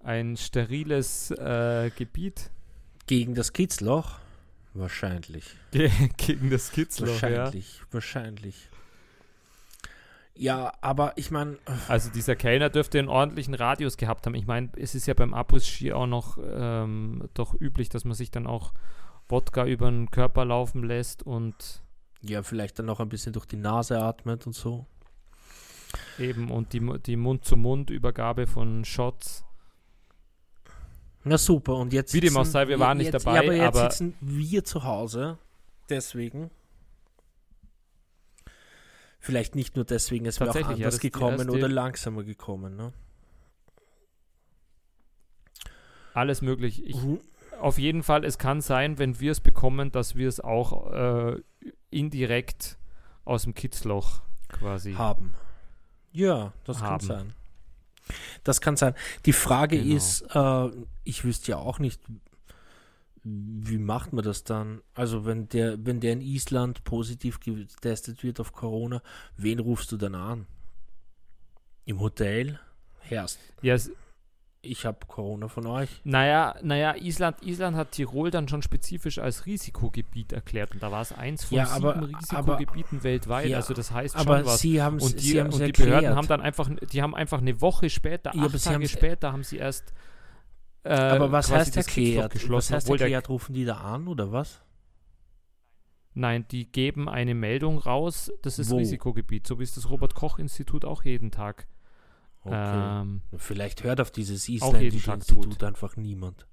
ein 0.03 0.37
steriles 0.37 1.31
äh, 1.31 1.91
Gebiet 1.95 2.51
Gegen 3.07 3.33
das 3.33 3.53
Kitzloch? 3.53 4.19
Wahrscheinlich. 4.73 5.55
ge 5.71 5.89
gegen 6.17 6.49
das 6.49 6.71
Kitzloch. 6.71 7.07
Ja. 7.07 7.39
Wahrscheinlich, 7.39 7.81
wahrscheinlich. 7.91 8.69
Ja, 10.35 10.71
aber 10.79 11.13
ich 11.17 11.31
meine, 11.31 11.57
Also 11.87 12.09
dieser 12.11 12.35
Kellner 12.35 12.69
dürfte 12.69 12.97
einen 12.99 13.09
ordentlichen 13.09 13.55
Radius 13.55 13.97
gehabt 13.97 14.25
haben. 14.25 14.35
Ich 14.35 14.45
meine, 14.47 14.69
es 14.77 14.95
ist 14.95 15.05
ja 15.05 15.13
beim 15.13 15.33
Abriss-Ski 15.33 15.91
auch 15.91 16.07
noch 16.07 16.37
ähm, 16.41 17.27
doch 17.33 17.59
üblich, 17.59 17.89
dass 17.89 18.05
man 18.05 18.13
sich 18.13 18.31
dann 18.31 18.47
auch 18.47 18.73
Wodka 19.27 19.65
über 19.65 19.89
den 19.91 20.11
Körper 20.11 20.45
laufen 20.45 20.83
lässt 20.83 21.23
und 21.23 21.81
ja, 22.21 22.43
vielleicht 22.43 22.79
dann 22.79 22.85
noch 22.85 22.99
ein 22.99 23.09
bisschen 23.09 23.33
durch 23.33 23.45
die 23.47 23.57
Nase 23.57 23.99
atmet 24.01 24.45
und 24.47 24.53
so. 24.53 24.85
eben 26.17 26.51
und 26.51 26.73
die, 26.73 26.99
die 27.05 27.15
Mund-zu-Mund-Übergabe 27.17 28.47
von 28.47 28.85
Shots. 28.85 29.45
Na 31.29 31.37
super, 31.37 31.75
und 31.75 31.93
jetzt. 31.93 32.13
Wie 32.13 32.19
dem 32.21 32.35
auch 32.37 32.43
sitzen- 32.43 32.51
sei, 32.53 32.67
wir 32.67 32.79
waren 32.79 32.97
nicht 32.97 33.13
jetzt, 33.13 33.25
dabei, 33.25 33.35
Ja, 33.35 33.41
aber 33.41 33.53
jetzt 33.55 33.77
aber- 33.77 33.91
sitzen 33.91 34.15
wir 34.21 34.63
zu 34.63 34.83
Hause. 34.83 35.37
Deswegen. 35.89 36.49
Vielleicht 39.19 39.55
nicht 39.55 39.75
nur 39.75 39.85
deswegen, 39.85 40.25
es 40.25 40.39
wäre 40.39 40.49
auch 40.49 40.53
Tatsächlich, 40.53 40.79
ja, 40.79 40.85
anders 40.85 40.95
das 40.95 41.01
gekommen 41.01 41.37
erste- 41.39 41.51
oder 41.51 41.67
langsamer 41.67 42.23
gekommen. 42.23 42.75
Ne? 42.77 42.93
Alles 46.13 46.41
möglich. 46.41 46.83
Ich, 46.85 46.95
Mhm. 46.95 47.19
auf 47.59 47.77
jeden 47.77 48.03
Fall, 48.03 48.23
es 48.25 48.37
kann 48.37 48.61
sein, 48.61 48.97
wenn 48.97 49.19
wir 49.19 49.31
es 49.31 49.39
bekommen, 49.41 49.91
dass 49.91 50.15
wir 50.15 50.27
es 50.27 50.39
auch 50.39 50.91
äh, 50.91 51.41
indirekt 51.91 52.77
aus 53.25 53.43
dem 53.43 53.53
Kitzloch 53.53 54.21
quasi 54.47 54.93
Haben. 54.93 55.33
Ja, 56.11 56.53
das 56.63 56.81
Haben. 56.81 57.07
kann 57.07 57.17
sein. 57.17 57.33
Das 58.43 58.61
kann 58.61 58.75
sein. 58.77 58.93
Die 59.25 59.33
Frage 59.33 59.77
Genau. 59.81 59.95
ist, 59.95 60.21
äh, 60.33 60.69
ich 61.03 61.23
wüsste 61.23 61.51
ja 61.51 61.57
auch 61.57 61.79
nicht, 61.79 62.01
wie 63.23 63.77
macht 63.77 64.13
man 64.13 64.23
das 64.23 64.43
dann? 64.43 64.81
Also 64.93 65.25
wenn 65.25 65.49
der, 65.49 65.85
wenn 65.85 65.99
der 65.99 66.13
in 66.13 66.21
Island 66.21 66.83
positiv 66.83 67.39
getestet 67.39 68.23
wird 68.23 68.39
auf 68.39 68.53
Corona, 68.53 69.01
wen 69.37 69.59
rufst 69.59 69.91
du 69.91 69.97
dann 69.97 70.15
an? 70.15 70.47
Im 71.85 71.99
Hotel? 71.99 72.59
Herrst, 73.01 73.39
Ja, 73.61 73.75
ich 74.61 74.85
habe 74.85 74.97
Corona 75.07 75.47
von 75.47 75.65
euch. 75.67 75.89
naja, 76.03 76.55
naja, 76.61 76.95
Island, 76.97 77.41
Island 77.43 77.77
hat 77.77 77.91
Tirol 77.91 78.29
dann 78.29 78.47
schon 78.49 78.61
spezifisch 78.61 79.17
als 79.19 79.45
Risikogebiet 79.45 80.33
erklärt 80.33 80.71
und 80.73 80.83
da 80.83 80.91
war 80.91 81.01
es 81.01 81.13
eins 81.13 81.45
von 81.45 81.57
Ja, 81.57 81.65
sieben 81.65 81.85
aber- 81.85 82.07
Risikogebieten 82.09 83.03
weltweit. 83.03 83.47
Ja, 83.47 83.57
also 83.57 83.73
das 83.73 83.91
heißt 83.91 84.15
Aber 84.17 84.37
schon 84.39 84.45
was. 84.47 84.59
sie 84.59 84.81
haben 84.81 84.99
Und 84.99 85.13
die, 85.15 85.19
sie 85.19 85.39
und 85.41 85.57
die. 85.57 85.71
Behörden 85.71 86.15
haben 86.15 86.27
dann 86.27 86.41
einfach, 86.41 86.69
die 86.91 87.01
haben 87.01 87.15
einfach 87.15 87.37
eine 87.39 87.61
Woche 87.61 87.89
später, 87.89 88.31
Ja, 88.35 88.41
acht 88.43 88.49
aber 88.49 88.59
Tage 88.59 88.87
später, 88.89 89.31
haben 89.31 89.43
sie 89.43 89.57
erst. 89.57 89.93
Äh, 90.83 90.93
aber 90.93 91.31
was 91.31 91.51
heißt 91.51 91.75
das 91.77 91.87
erklärt? 91.87 92.31
geschlossen, 92.33 92.73
Was 92.73 92.83
heißt 92.87 92.89
erklärt? 92.89 93.29
Rufen 93.29 93.53
die 93.53 93.65
da 93.65 93.77
an 93.77 94.07
oder 94.07 94.31
was? 94.31 94.61
Nein, 96.13 96.45
die 96.51 96.69
geben 96.69 97.07
eine 97.07 97.33
Meldung 97.35 97.77
raus, 97.77 98.31
das 98.41 98.59
ist 98.59 98.71
Wo? 98.71 98.77
Risikogebiet, 98.77 99.47
so 99.47 99.59
wie 99.59 99.63
es 99.63 99.73
das 99.75 99.89
Robert-Koch-Institut 99.89 100.83
auch 100.83 101.03
jeden 101.05 101.31
Tag. 101.31 101.67
Okay. 102.49 103.01
Ähm, 103.01 103.21
Vielleicht 103.37 103.83
hört 103.83 104.01
auf 104.01 104.11
dieses 104.11 104.47
isländische 104.49 105.11
Institut 105.13 105.43
tut. 105.51 105.63
einfach 105.63 105.95
niemand. 105.97 106.45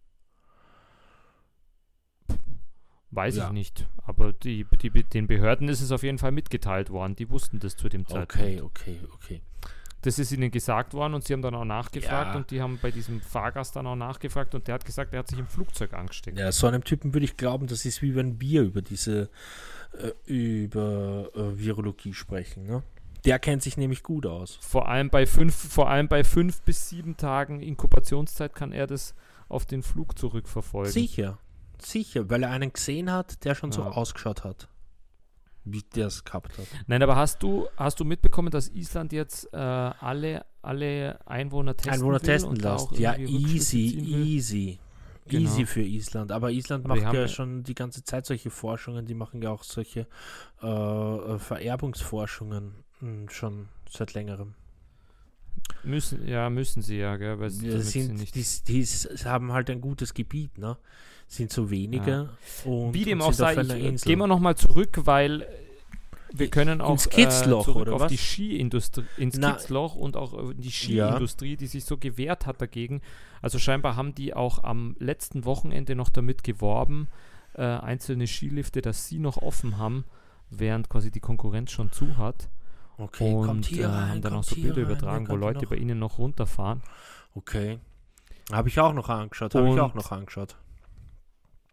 weiß 3.10 3.36
Ja. 3.36 3.46
ich 3.46 3.52
nicht. 3.52 3.86
Aber 4.04 4.32
die, 4.32 4.66
die, 4.82 4.90
den 4.90 5.26
Behörden 5.26 5.68
ist 5.68 5.80
es 5.80 5.90
auf 5.92 6.02
jeden 6.02 6.18
Fall 6.18 6.32
mitgeteilt 6.32 6.90
worden. 6.90 7.16
Die 7.16 7.30
wussten 7.30 7.58
das 7.60 7.76
zu 7.76 7.88
dem 7.88 8.06
Zeitpunkt. 8.06 8.34
Okay, 8.34 8.60
okay, 8.60 9.00
okay. 9.14 9.40
Das 10.02 10.18
ist 10.18 10.30
ihnen 10.30 10.50
gesagt 10.50 10.92
worden 10.94 11.14
und 11.14 11.24
sie 11.24 11.32
haben 11.32 11.42
dann 11.42 11.54
auch 11.54 11.64
nachgefragt 11.64 12.32
Ja. 12.32 12.36
und 12.36 12.50
die 12.50 12.60
haben 12.60 12.78
bei 12.80 12.90
diesem 12.90 13.20
Fahrgast 13.20 13.74
dann 13.74 13.86
auch 13.86 13.96
nachgefragt 13.96 14.54
und 14.54 14.68
der 14.68 14.74
hat 14.74 14.84
gesagt, 14.84 15.12
er 15.12 15.20
hat 15.20 15.28
sich 15.28 15.38
im 15.38 15.48
Flugzeug 15.48 15.94
angesteckt. 15.94 16.38
Ja, 16.38 16.52
so 16.52 16.66
einem 16.66 16.84
Typen 16.84 17.12
würde 17.14 17.24
ich 17.24 17.36
glauben, 17.36 17.66
das 17.66 17.84
ist 17.86 18.02
wie 18.02 18.14
wenn 18.14 18.40
wir 18.40 18.62
über 18.62 18.82
diese 18.82 19.30
äh, 19.98 20.12
über 20.30 21.30
äh, 21.34 21.58
Virologie 21.58 22.12
sprechen. 22.14 22.66
Ne? 22.66 22.82
Der 23.24 23.38
kennt 23.38 23.62
sich 23.62 23.76
nämlich 23.76 24.02
gut 24.02 24.26
aus. 24.26 24.58
Vor 24.60 24.88
allem 24.88 25.10
bei 25.10 25.26
fünf, 25.26 25.54
vor 25.54 25.88
allem 25.88 26.08
bei 26.08 26.22
fünf 26.24 26.62
bis 26.62 26.88
sieben 26.88 27.16
Tagen 27.16 27.60
Inkubationszeit 27.60 28.54
kann 28.54 28.72
er 28.72 28.86
das 28.86 29.14
auf 29.48 29.64
den 29.66 29.82
Flug 29.82 30.18
zurückverfolgen. 30.18 30.92
Sicher, 30.92 31.38
sicher, 31.80 32.28
weil 32.30 32.42
er 32.42 32.50
einen 32.50 32.72
gesehen 32.72 33.10
hat, 33.10 33.44
der 33.44 33.54
schon 33.54 33.72
so 33.72 33.82
Ja. 33.82 33.88
ausgeschaut 33.90 34.44
hat, 34.44 34.68
wie 35.64 35.82
der 35.94 36.06
es 36.08 36.24
gehabt 36.24 36.56
hat. 36.58 36.66
Nein, 36.86 37.02
aber 37.02 37.16
hast 37.16 37.42
du, 37.42 37.66
hast 37.76 37.98
du 38.00 38.04
mitbekommen, 38.04 38.50
dass 38.50 38.68
Island 38.68 39.12
jetzt 39.12 39.52
äh, 39.52 39.56
alle, 39.56 40.44
alle 40.62 41.18
Einwohner 41.26 41.76
testen 41.76 41.94
Einwohner 41.94 42.20
testen 42.20 42.56
lässt. 42.56 42.92
Ja, 42.98 43.16
easy, 43.16 43.86
easy. 43.98 44.78
Genau. 45.28 45.42
Easy 45.50 45.66
für 45.66 45.82
Island. 45.82 46.30
Aber 46.30 46.52
Island 46.52 46.84
Aber 46.84 46.94
macht 46.94 47.12
ja 47.12 47.26
schon 47.26 47.64
die 47.64 47.74
ganze 47.74 48.04
Zeit 48.04 48.26
solche 48.26 48.48
Forschungen, 48.50 49.06
die 49.06 49.14
machen 49.14 49.42
ja 49.42 49.50
auch 49.50 49.64
solche 49.64 50.06
äh, 50.62 50.66
äh, 50.66 51.38
Vererbungsforschungen 51.40 52.84
schon 53.28 53.68
seit 53.88 54.14
längerem. 54.14 54.54
Müssen, 55.84 56.26
ja, 56.26 56.50
müssen 56.50 56.82
sie 56.82 56.98
ja, 56.98 57.16
gell, 57.16 57.38
weil 57.38 57.50
sie, 57.50 57.68
Ja, 57.68 57.78
sie 57.78 58.02
sind, 58.02 58.18
nicht 58.18 58.34
die, 58.34 58.44
die 58.82 58.84
haben 59.24 59.52
halt 59.52 59.70
ein 59.70 59.80
gutes 59.80 60.14
Gebiet, 60.14 60.58
ne? 60.58 60.76
Sind 61.28 61.52
so 61.52 61.70
wenige 61.70 62.30
und, 62.64 62.94
Wie 62.94 63.04
dem 63.04 63.20
auch 63.20 63.32
sei, 63.32 63.54
ich, 63.60 63.70
äh, 63.70 63.92
gehen 63.96 64.18
wir 64.18 64.26
nochmal 64.28 64.56
zurück, 64.56 65.00
weil 65.04 65.42
äh, 65.42 65.46
wir 66.32 66.48
können 66.48 66.80
auch 66.80 66.92
Ins 66.92 67.08
Kitzloch, 67.08 67.68
äh, 67.68 67.70
oder 67.72 67.94
auf 67.94 68.02
was? 68.02 68.12
die 68.12 68.18
Skiindustrie, 68.18 69.04
ins 69.16 69.36
Na, 69.36 69.52
Kitzloch 69.52 69.96
und 69.96 70.16
auch 70.16 70.50
äh, 70.50 70.54
die 70.54 70.68
Ja. 70.94 71.08
Skiindustrie, 71.08 71.56
die 71.56 71.66
sich 71.66 71.84
so 71.84 71.96
gewehrt 71.96 72.46
hat 72.46 72.60
dagegen. 72.60 73.00
Also 73.42 73.58
scheinbar 73.58 73.96
haben 73.96 74.14
die 74.14 74.34
auch 74.34 74.62
am 74.62 74.96
letzten 74.98 75.44
Wochenende 75.44 75.94
noch 75.94 76.10
damit 76.10 76.44
geworben, 76.44 77.08
äh, 77.54 77.62
einzelne 77.62 78.26
Skilifte, 78.26 78.82
dass 78.82 79.08
sie 79.08 79.18
noch 79.18 79.38
offen 79.38 79.78
haben, 79.78 80.04
während 80.50 80.88
quasi 80.88 81.10
die 81.10 81.20
Konkurrenz 81.20 81.70
schon 81.72 81.90
zu 81.90 82.18
hat. 82.18 82.48
Okay, 82.98 83.34
und 83.34 83.46
kommt 83.46 83.66
hier 83.66 83.84
äh, 83.84 83.86
rein, 83.88 84.08
haben 84.10 84.22
dann 84.22 84.32
auch 84.34 84.44
so 84.44 84.54
Bilder 84.56 84.76
rein, 84.76 84.82
übertragen, 84.84 85.28
wo 85.28 85.36
Leute 85.36 85.62
noch- 85.64 85.70
bei 85.70 85.76
ihnen 85.76 85.98
noch 85.98 86.18
runterfahren. 86.18 86.82
Okay. 87.34 87.78
Habe 88.52 88.68
ich 88.68 88.78
auch 88.80 88.92
noch 88.94 89.08
angeschaut, 89.08 89.54
habe 89.54 89.68
ich 89.68 89.78
auch 89.80 89.94
noch 89.94 90.12
angeschaut. 90.12 90.56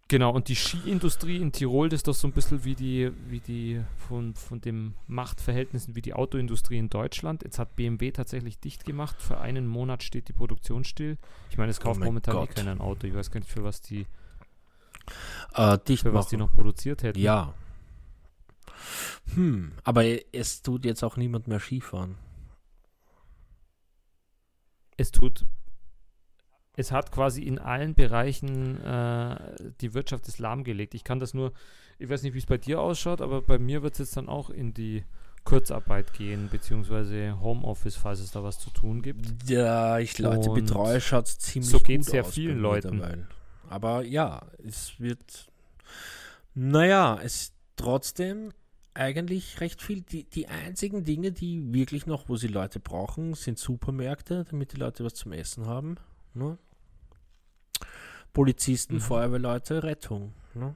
Genau, 0.10 0.32
und 0.32 0.48
die 0.50 0.56
Skiindustrie 0.56 1.38
in 1.38 1.52
Tirol, 1.54 1.88
das 1.90 2.00
ist 2.00 2.08
doch 2.08 2.14
so 2.14 2.28
ein 2.28 2.34
bisschen 2.34 2.66
wie 2.66 2.76
die, 2.76 3.12
wie 3.30 3.40
die 3.40 3.82
von, 4.08 4.36
von 4.36 4.60
den 4.62 4.94
Machtverhältnissen 5.08 5.96
wie 5.96 6.02
die 6.02 6.14
Autoindustrie 6.14 6.78
in 6.78 6.90
Deutschland. 6.90 7.44
Jetzt 7.44 7.58
hat 7.58 7.76
BMW 7.76 8.12
tatsächlich 8.12 8.60
dicht 8.60 8.86
gemacht. 8.86 9.16
Für 9.22 9.40
einen 9.40 9.66
Monat 9.66 10.04
steht 10.04 10.28
die 10.28 10.34
Produktion 10.34 10.84
still. 10.84 11.18
Ich 11.50 11.58
meine, 11.58 11.72
es 11.72 11.80
Oh 11.80 11.84
kauft 11.86 12.00
mein 12.02 12.08
momentan 12.08 12.36
eh 12.36 12.40
Gott. 12.40 12.56
keiner 12.56 12.72
ein 12.72 12.82
Auto. 12.82 13.08
Ich 13.08 13.16
weiß 13.16 13.32
gar 13.32 13.40
nicht, 13.40 13.50
für 13.50 13.64
was 13.64 13.82
die, 13.82 14.06
Äh, 15.56 15.78
dicht 15.88 16.04
für 16.04 16.14
was 16.14 16.28
die 16.28 16.38
noch 16.38 16.52
produziert 16.52 17.02
hätten. 17.04 17.20
Ja. 17.20 17.54
Hm, 19.36 19.74
aber 19.84 20.04
es 20.34 20.62
tut 20.62 20.86
jetzt 20.86 21.04
auch 21.04 21.18
niemand 21.18 21.48
mehr 21.48 21.60
Skifahren. 21.60 22.18
es 24.98 25.12
tut, 25.12 25.46
es 26.76 26.92
hat 26.92 27.12
quasi 27.12 27.44
in 27.44 27.60
allen 27.60 27.94
Bereichen 27.94 28.82
äh, 28.84 29.56
die 29.82 29.94
Wirtschaft 29.94 30.28
ist 30.28 30.40
lahmgelegt. 30.40 30.94
Ich 30.96 31.04
kann 31.04 31.20
das 31.20 31.34
nur, 31.34 31.54
ich 32.00 32.10
weiß 32.10 32.24
nicht, 32.24 32.34
wie 32.34 32.40
es 32.40 32.46
bei 32.46 32.58
dir 32.58 32.82
ausschaut, 32.82 33.22
aber 33.22 33.42
bei 33.42 33.60
mir 33.60 33.84
wird 33.84 33.94
es 33.94 34.00
jetzt 34.00 34.18
dann 34.18 34.30
auch 34.30 34.50
in 34.50 34.74
die 34.74 35.04
Kurzarbeit 35.44 36.14
gehen, 36.14 36.48
beziehungsweise 36.50 37.40
Homeoffice, 37.42 37.98
falls 37.98 38.22
es 38.22 38.32
da 38.32 38.44
was 38.44 38.60
zu 38.60 38.70
tun 38.70 39.02
gibt. 39.02 39.50
Ja, 39.50 40.00
ich 40.00 40.18
Leute 40.18 40.52
Und 40.52 40.66
betreue, 40.66 41.02
schaut 41.02 41.28
ziemlich 41.28 41.70
so 41.70 41.78
gut 41.80 41.88
geht's 41.88 42.08
sehr 42.08 42.22
aus 42.22 42.30
bei 42.30 42.34
vielen 42.34 42.56
mir 42.56 42.62
Leuten. 42.62 43.28
Aber 43.70 44.04
ja, 44.04 44.48
es 44.66 45.00
wird, 45.00 45.52
naja, 46.54 47.20
es 47.22 47.36
ist 47.36 47.54
trotzdem 47.76 48.52
eigentlich 48.96 49.60
recht 49.62 49.82
viel. 49.82 50.02
Die, 50.02 50.24
die 50.26 50.48
einzigen 50.48 51.04
Dinge, 51.04 51.32
die 51.32 51.74
wirklich 51.74 52.06
noch, 52.06 52.30
wo 52.30 52.36
sie 52.36 52.48
Leute 52.48 52.80
brauchen, 52.80 53.34
sind 53.34 53.58
Supermärkte, 53.60 54.46
damit 54.50 54.74
die 54.74 54.78
Leute 54.78 55.04
was 55.04 55.14
zum 55.16 55.32
Essen 55.34 55.66
haben. 55.66 55.96
Ne? 56.34 56.58
Polizisten, 58.34 58.96
Mhm. 58.96 59.02
Feuerwehrleute, 59.02 59.84
Rettung. 59.84 60.34
Ne? 60.54 60.76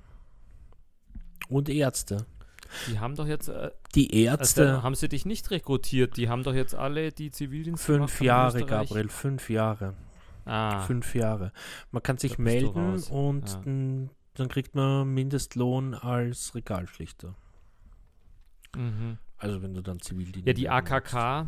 Und 1.49 1.69
Ärzte. 1.69 2.25
Die 2.89 2.99
haben 2.99 3.15
doch 3.15 3.25
jetzt, 3.27 3.47
äh, 3.47 3.71
Die 3.95 4.08
also 4.08 4.17
Ärzte, 4.41 4.65
da 4.65 4.84
haben 4.84 4.95
sie 4.95 5.08
dich 5.08 5.25
nicht 5.25 5.49
rekrutiert, 5.51 6.17
die 6.17 6.27
haben 6.27 6.43
doch 6.43 6.53
jetzt 6.53 6.75
alle 6.75 7.12
die 7.13 7.32
Zivildienst 7.32 7.84
fünf 7.84 8.19
Jahre. 8.21 8.65
Gabriel, 8.65 9.08
fünf 9.10 9.49
Jahre. 9.49 9.93
Ah, 10.43 10.82
Fünf 10.84 11.13
Jahre. 11.15 11.51
Man 11.91 12.01
kann 12.03 12.17
sich 12.17 12.38
melden 12.38 13.03
und 13.03 13.53
dann, 13.65 14.10
dann 14.34 14.47
kriegt 14.47 14.75
man 14.75 15.13
Mindestlohn 15.13 15.93
als 15.93 16.56
Regalschlichter. 16.56 17.36
Mhm. 18.75 19.17
Also 19.39 19.62
wenn 19.62 19.73
du 19.75 19.82
dann 19.82 19.99
Zivildienst 19.99 20.47
Ja, 20.47 20.53
die 20.53 20.67
AKK, 20.67 21.47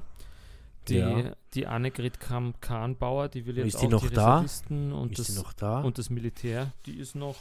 die, 0.87 0.95
Ja. 0.95 1.35
die 1.55 1.65
Annegret 1.67 2.19
Kramp-Karrenbauer, 2.19 3.29
die 3.29 3.45
will 3.47 3.57
jetzt 3.57 3.73
Ist 3.75 3.81
die 3.81 3.87
auch 3.87 3.91
noch 3.91 4.07
die 4.07 4.13
da? 4.13 4.33
Reservisten 4.35 4.93
und 4.93 5.09
willst. 5.09 5.19
Ist 5.21 5.29
das, 5.29 5.35
die 5.35 5.41
noch 5.41 5.53
da? 5.53 5.81
und 5.81 5.97
das 5.97 6.09
Militär, 6.09 6.71
die 6.85 6.97
ist 6.99 7.15
noch 7.15 7.37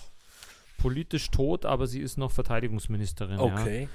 politisch 0.79 1.31
tot, 1.31 1.65
aber 1.67 1.87
sie 1.87 2.01
ist 2.01 2.17
noch 2.19 2.31
Verteidigungsministerin. 2.31 3.39
Ja. 3.39 3.45
okay. 3.45 3.89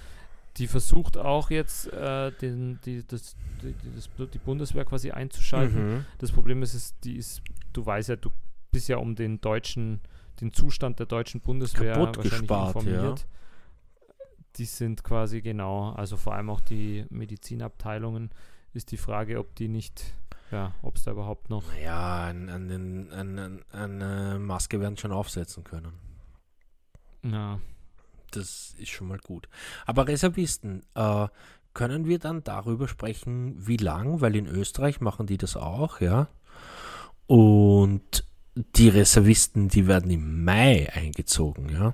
Die 0.57 0.67
versucht 0.67 1.17
auch 1.17 1.49
jetzt 1.49 1.91
äh, 1.91 2.31
den, 2.33 2.79
die, 2.85 3.03
das, 3.07 3.35
die, 3.63 3.73
die- 3.73 3.95
das, 3.95 4.07
die 4.31 4.37
Bundeswehr 4.37 4.85
quasi 4.85 5.09
einzuschalten. 5.09 5.95
Mhm. 5.95 6.05
Das 6.19 6.31
Problem 6.31 6.61
ist, 6.61 6.75
ist, 6.75 6.95
die 7.03 7.15
ist, 7.15 7.41
du 7.73 7.83
weißt 7.83 8.09
ja, 8.09 8.15
du 8.17 8.29
bist 8.71 8.87
ja 8.89 8.97
um 8.97 9.15
den 9.15 9.41
deutschen, 9.41 10.01
den 10.41 10.53
Zustand 10.53 10.99
der 10.99 11.07
deutschen 11.07 11.41
Bundeswehr 11.41 11.93
Kaputt 11.93 12.17
wahrscheinlich 12.17 12.39
gespart, 12.41 12.75
informiert. 12.75 13.25
Die 14.57 14.65
sind 14.65 15.03
quasi 15.03 15.41
genau, 15.41 15.91
also 15.93 16.15
vor 16.17 16.35
allem 16.35 16.49
auch 16.49 16.61
die 16.61 17.05
Medizinabteilungen, 17.09 18.29
ist 18.73 18.91
die 18.91 18.97
Frage, 18.97 19.39
ob 19.39 19.55
die 19.55 19.67
nicht, 19.67 20.13
ja, 20.51 20.73
ob 20.81 20.97
es 20.97 21.03
da 21.03 21.11
überhaupt 21.11 21.49
noch. 21.49 21.63
Naja, 21.73 22.25
an, 22.27 22.49
an 22.49 22.67
den, 22.67 23.11
an, 23.11 23.39
an, 23.39 23.63
eine 23.71 24.39
Maske 24.39 24.79
werden 24.79 24.97
schon 24.97 25.11
aufsetzen 25.11 25.63
können. 25.63 25.93
Ja, 27.23 27.59
Das 28.31 28.75
ist 28.77 28.89
schon 28.89 29.07
mal 29.07 29.19
gut. 29.19 29.47
Aber 29.85 30.07
Reservisten, 30.07 30.83
äh, 30.95 31.27
können 31.73 32.05
wir 32.05 32.19
dann 32.19 32.43
darüber 32.43 32.87
sprechen, 32.87 33.55
wie 33.65 33.77
lang? 33.77 34.21
Weil 34.21 34.35
in 34.35 34.45
Österreich 34.45 35.01
machen 35.01 35.25
die 35.25 35.37
das 35.37 35.55
auch, 35.55 36.01
ja. 36.01 36.27
Und 37.25 38.25
die 38.55 38.89
Reservisten, 38.89 39.69
die 39.69 39.87
werden 39.87 40.11
im 40.11 40.43
Mai 40.43 40.91
eingezogen, 40.93 41.69
ja. 41.69 41.93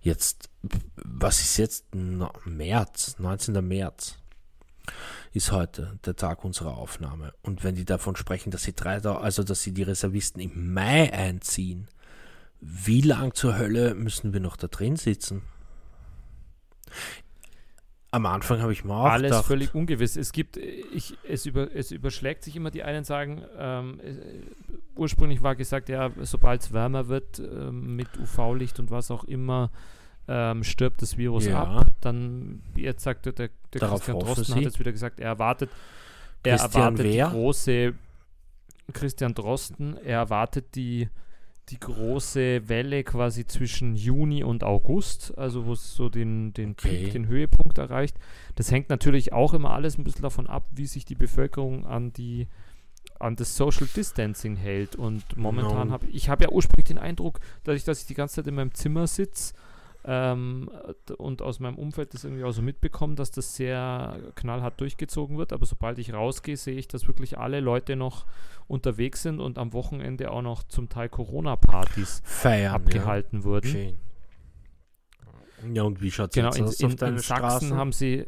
Jetzt, 0.00 0.48
was 0.96 1.40
ist 1.40 1.56
jetzt? 1.56 1.94
März, 1.94 3.16
19. 3.18 3.66
März 3.66 4.18
ist 5.32 5.52
heute 5.52 5.98
der 6.04 6.16
Tag 6.16 6.44
unserer 6.44 6.76
Aufnahme. 6.76 7.34
Und 7.42 7.64
wenn 7.64 7.74
die 7.74 7.84
davon 7.84 8.16
sprechen, 8.16 8.50
dass 8.50 8.62
sie 8.62 8.74
drei, 8.74 9.00
also 9.02 9.42
dass 9.42 9.62
sie 9.62 9.72
die 9.72 9.82
Reservisten 9.82 10.40
im 10.40 10.72
Mai 10.72 11.12
einziehen, 11.12 11.88
wie 12.60 13.02
lang 13.02 13.34
zur 13.34 13.56
Hölle 13.58 13.94
müssen 13.94 14.32
wir 14.32 14.40
noch 14.40 14.56
da 14.56 14.66
drin 14.68 14.96
sitzen? 14.96 15.42
Am 18.10 18.24
Anfang 18.24 18.62
habe 18.62 18.72
ich 18.72 18.84
mir 18.84 18.94
auch 18.94 19.04
alles 19.04 19.30
gedacht, 19.30 19.44
völlig 19.44 19.74
ungewiss. 19.74 20.16
Es 20.16 20.32
gibt, 20.32 20.56
ich, 20.56 21.18
es, 21.28 21.44
über, 21.44 21.74
es 21.74 21.90
überschlägt 21.90 22.42
sich 22.42 22.56
immer, 22.56 22.70
die 22.70 22.82
einen 22.82 23.04
sagen, 23.04 23.42
ähm, 23.58 24.00
äh, 24.00 24.14
ursprünglich 24.96 25.42
war 25.42 25.54
gesagt, 25.56 25.90
ja, 25.90 26.10
sobald 26.22 26.62
es 26.62 26.72
wärmer 26.72 27.08
wird, 27.08 27.38
ähm, 27.38 27.96
mit 27.96 28.08
UV-Licht 28.18 28.80
und 28.80 28.90
was 28.90 29.10
auch 29.10 29.24
immer, 29.24 29.70
ähm, 30.26 30.64
stirbt 30.64 31.02
das 31.02 31.18
Virus 31.18 31.46
Ja. 31.46 31.64
ab. 31.64 31.86
Dann, 32.00 32.62
jetzt 32.76 33.02
sagt 33.02 33.26
der, 33.26 33.32
der 33.32 33.50
Darauf 33.72 34.00
Christian 34.00 34.20
Drosten 34.20 34.54
hat 34.54 34.62
jetzt 34.62 34.78
wieder 34.78 34.92
gesagt, 34.92 35.20
er 35.20 35.28
erwartet, 35.28 35.70
er 36.44 36.56
Christian 36.56 36.82
erwartet 36.82 37.06
wer? 37.06 37.26
die 37.26 37.32
große, 37.32 37.94
Christian 38.94 39.34
Drosten, 39.34 39.98
er 39.98 40.18
erwartet 40.18 40.74
die, 40.74 41.08
die 41.70 41.78
große 41.80 42.68
Welle 42.68 43.04
quasi 43.04 43.46
zwischen 43.46 43.94
Juni 43.94 44.42
und 44.42 44.64
August, 44.64 45.36
also 45.36 45.66
wo 45.66 45.72
es 45.74 45.94
so 45.94 46.08
den, 46.08 46.52
den 46.54 46.70
Okay. 46.72 46.88
Peak, 47.04 47.12
den 47.12 47.26
Höhepunkt 47.26 47.78
erreicht. 47.78 48.16
Das 48.54 48.70
hängt 48.70 48.88
natürlich 48.88 49.32
auch 49.32 49.54
immer 49.54 49.72
alles 49.72 49.98
ein 49.98 50.04
bisschen 50.04 50.22
davon 50.22 50.46
ab, 50.46 50.66
wie 50.72 50.86
sich 50.86 51.04
die 51.04 51.14
Bevölkerung 51.14 51.86
an 51.86 52.12
die 52.12 52.48
an 53.20 53.34
das 53.34 53.56
Social 53.56 53.88
Distancing 53.96 54.54
hält. 54.56 54.94
Und 54.94 55.36
momentan 55.36 55.88
No. 55.88 55.92
habe 55.92 56.06
ich 56.06 56.28
habe 56.28 56.44
ja 56.44 56.50
ursprünglich 56.50 56.86
den 56.86 56.98
Eindruck, 56.98 57.40
dadurch, 57.64 57.84
dass 57.84 58.00
ich 58.00 58.06
die 58.06 58.14
ganze 58.14 58.36
Zeit 58.36 58.46
in 58.46 58.54
meinem 58.54 58.72
Zimmer 58.74 59.06
sitze 59.06 59.54
ähm, 60.10 60.70
und 61.18 61.42
aus 61.42 61.60
meinem 61.60 61.76
Umfeld 61.76 62.14
das 62.14 62.24
irgendwie 62.24 62.42
auch 62.44 62.52
so 62.52 62.62
mitbekomme, 62.62 63.14
dass 63.14 63.30
das 63.30 63.54
sehr 63.56 64.18
knallhart 64.36 64.80
durchgezogen 64.80 65.36
wird. 65.36 65.52
Aber 65.52 65.66
sobald 65.66 65.98
ich 65.98 66.14
rausgehe, 66.14 66.56
sehe 66.56 66.76
ich, 66.78 66.88
dass 66.88 67.06
wirklich 67.08 67.36
alle 67.36 67.60
Leute 67.60 67.94
noch 67.94 68.24
unterwegs 68.68 69.22
sind 69.22 69.38
und 69.38 69.58
am 69.58 69.74
Wochenende 69.74 70.30
auch 70.30 70.40
noch 70.40 70.62
zum 70.64 70.88
Teil 70.88 71.10
Corona-Partys 71.10 72.22
abgehalten 72.72 73.40
Ja. 73.40 73.44
wurden. 73.44 73.66
Schön. 73.70 73.98
Ja, 75.74 75.82
und 75.82 76.00
wie 76.00 76.10
schaut 76.10 76.30
es 76.30 76.34
Genau, 76.34 76.48
jetzt 76.48 76.58
in, 76.58 76.64
aus 76.64 76.80
in, 76.80 76.86
auf 76.86 76.92
in 76.92 76.96
deinen 76.98 77.18
Sachsen 77.18 77.34
Straßen? 77.68 77.74
haben 77.74 77.92
sie 77.92 78.24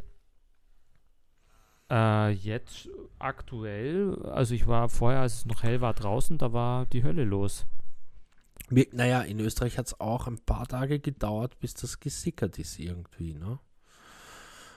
äh, 1.91 2.31
jetzt 2.31 2.89
aktuell, 3.19 4.21
also 4.27 4.55
ich 4.55 4.67
war 4.67 4.89
vorher, 4.91 5.21
als 5.21 5.35
es 5.35 5.47
noch 5.47 5.63
hell 5.63 5.81
war 5.81 5.95
draußen, 5.95 6.37
da 6.39 6.53
war 6.53 6.85
die 6.87 7.03
Hölle 7.05 7.25
los. 7.25 7.67
Naja, 8.93 9.23
in 9.23 9.41
Österreich 9.41 9.79
hat 9.79 9.87
es 9.89 10.01
auch 10.01 10.27
ein 10.27 10.39
paar 10.39 10.67
Tage 10.67 11.01
gedauert, 11.01 11.59
bis 11.59 11.75
das 11.75 12.01
gesickert 12.01 12.59
ist 12.59 12.79
irgendwie, 12.79 13.35
ne? 13.35 13.59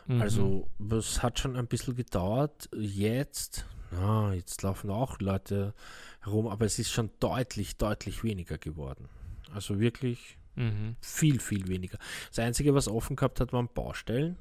Mhm. 0.07 0.21
Also, 0.21 0.67
es 0.91 1.23
hat 1.23 1.39
schon 1.39 1.55
ein 1.55 1.67
bisschen 1.67 1.95
gedauert. 1.95 2.69
Jetzt, 2.75 3.65
na, 3.91 4.33
jetzt 4.33 4.61
laufen 4.63 4.89
auch 4.89 5.19
Leute 5.19 5.73
herum, 6.21 6.47
aber 6.47 6.65
es 6.65 6.79
ist 6.79 6.91
schon 6.91 7.09
deutlich, 7.19 7.77
deutlich 7.77 8.23
weniger 8.23 8.57
geworden. 8.57 9.07
Also 9.53 9.79
wirklich 9.79 10.37
Mhm. 10.55 10.95
viel, 11.01 11.39
viel 11.39 11.67
weniger. 11.67 11.97
Das 12.29 12.39
Einzige, 12.39 12.75
was 12.75 12.87
offen 12.87 13.15
gehabt 13.15 13.39
hat, 13.39 13.53
waren 13.53 13.69
Baustellen. 13.73 14.37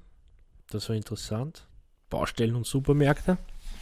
Das 0.71 0.89
war 0.89 0.97
interessant. 0.97 1.67
Baustellen 2.11 2.55
und 2.57 2.67
Supermärkte. 2.67 3.39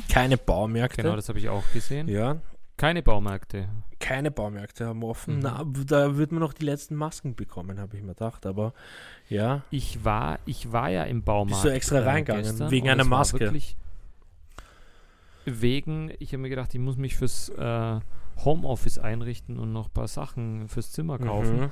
Keine 0.08 0.36
Baumärkte. 0.36 1.02
Genau, 1.02 1.16
das 1.16 1.28
habe 1.28 1.38
ich 1.38 1.48
auch 1.48 1.64
gesehen. 1.72 2.08
ja, 2.08 2.40
Keine 2.80 3.02
Baumärkte. 3.02 3.68
keine 3.98 4.30
Baumärkte 4.30 4.86
haben 4.86 5.04
offen. 5.04 5.34
Mhm. 5.36 5.40
Na, 5.42 5.64
da 5.86 6.16
wird 6.16 6.32
man 6.32 6.40
noch 6.40 6.54
die 6.54 6.64
letzten 6.64 6.94
Masken 6.96 7.34
bekommen, 7.34 7.78
habe 7.78 7.94
ich 7.98 8.02
mir 8.02 8.14
gedacht. 8.14 8.46
Aber 8.46 8.72
ja, 9.28 9.60
Ich 9.70 10.02
war, 10.02 10.38
ich 10.46 10.72
war 10.72 10.88
ja 10.88 11.04
im 11.04 11.22
Baumarkt. 11.22 11.62
Bist 11.62 11.64
du 11.66 11.68
extra 11.76 11.98
äh, 11.98 12.04
reingegangen, 12.04 12.44
gestern 12.44 12.70
wegen 12.70 12.88
einer 12.88 13.04
Maske? 13.04 13.52
Wegen, 15.44 16.10
ich 16.18 16.32
habe 16.32 16.38
mir 16.38 16.48
gedacht, 16.48 16.72
ich 16.74 16.80
muss 16.80 16.96
mich 16.96 17.16
fürs 17.16 17.50
äh, 17.50 18.00
Homeoffice 18.44 18.98
einrichten 18.98 19.58
und 19.58 19.72
noch 19.72 19.88
ein 19.88 19.92
paar 19.92 20.08
Sachen 20.08 20.68
fürs 20.68 20.90
Zimmer 20.92 21.18
kaufen. 21.18 21.60
Mhm. 21.60 21.70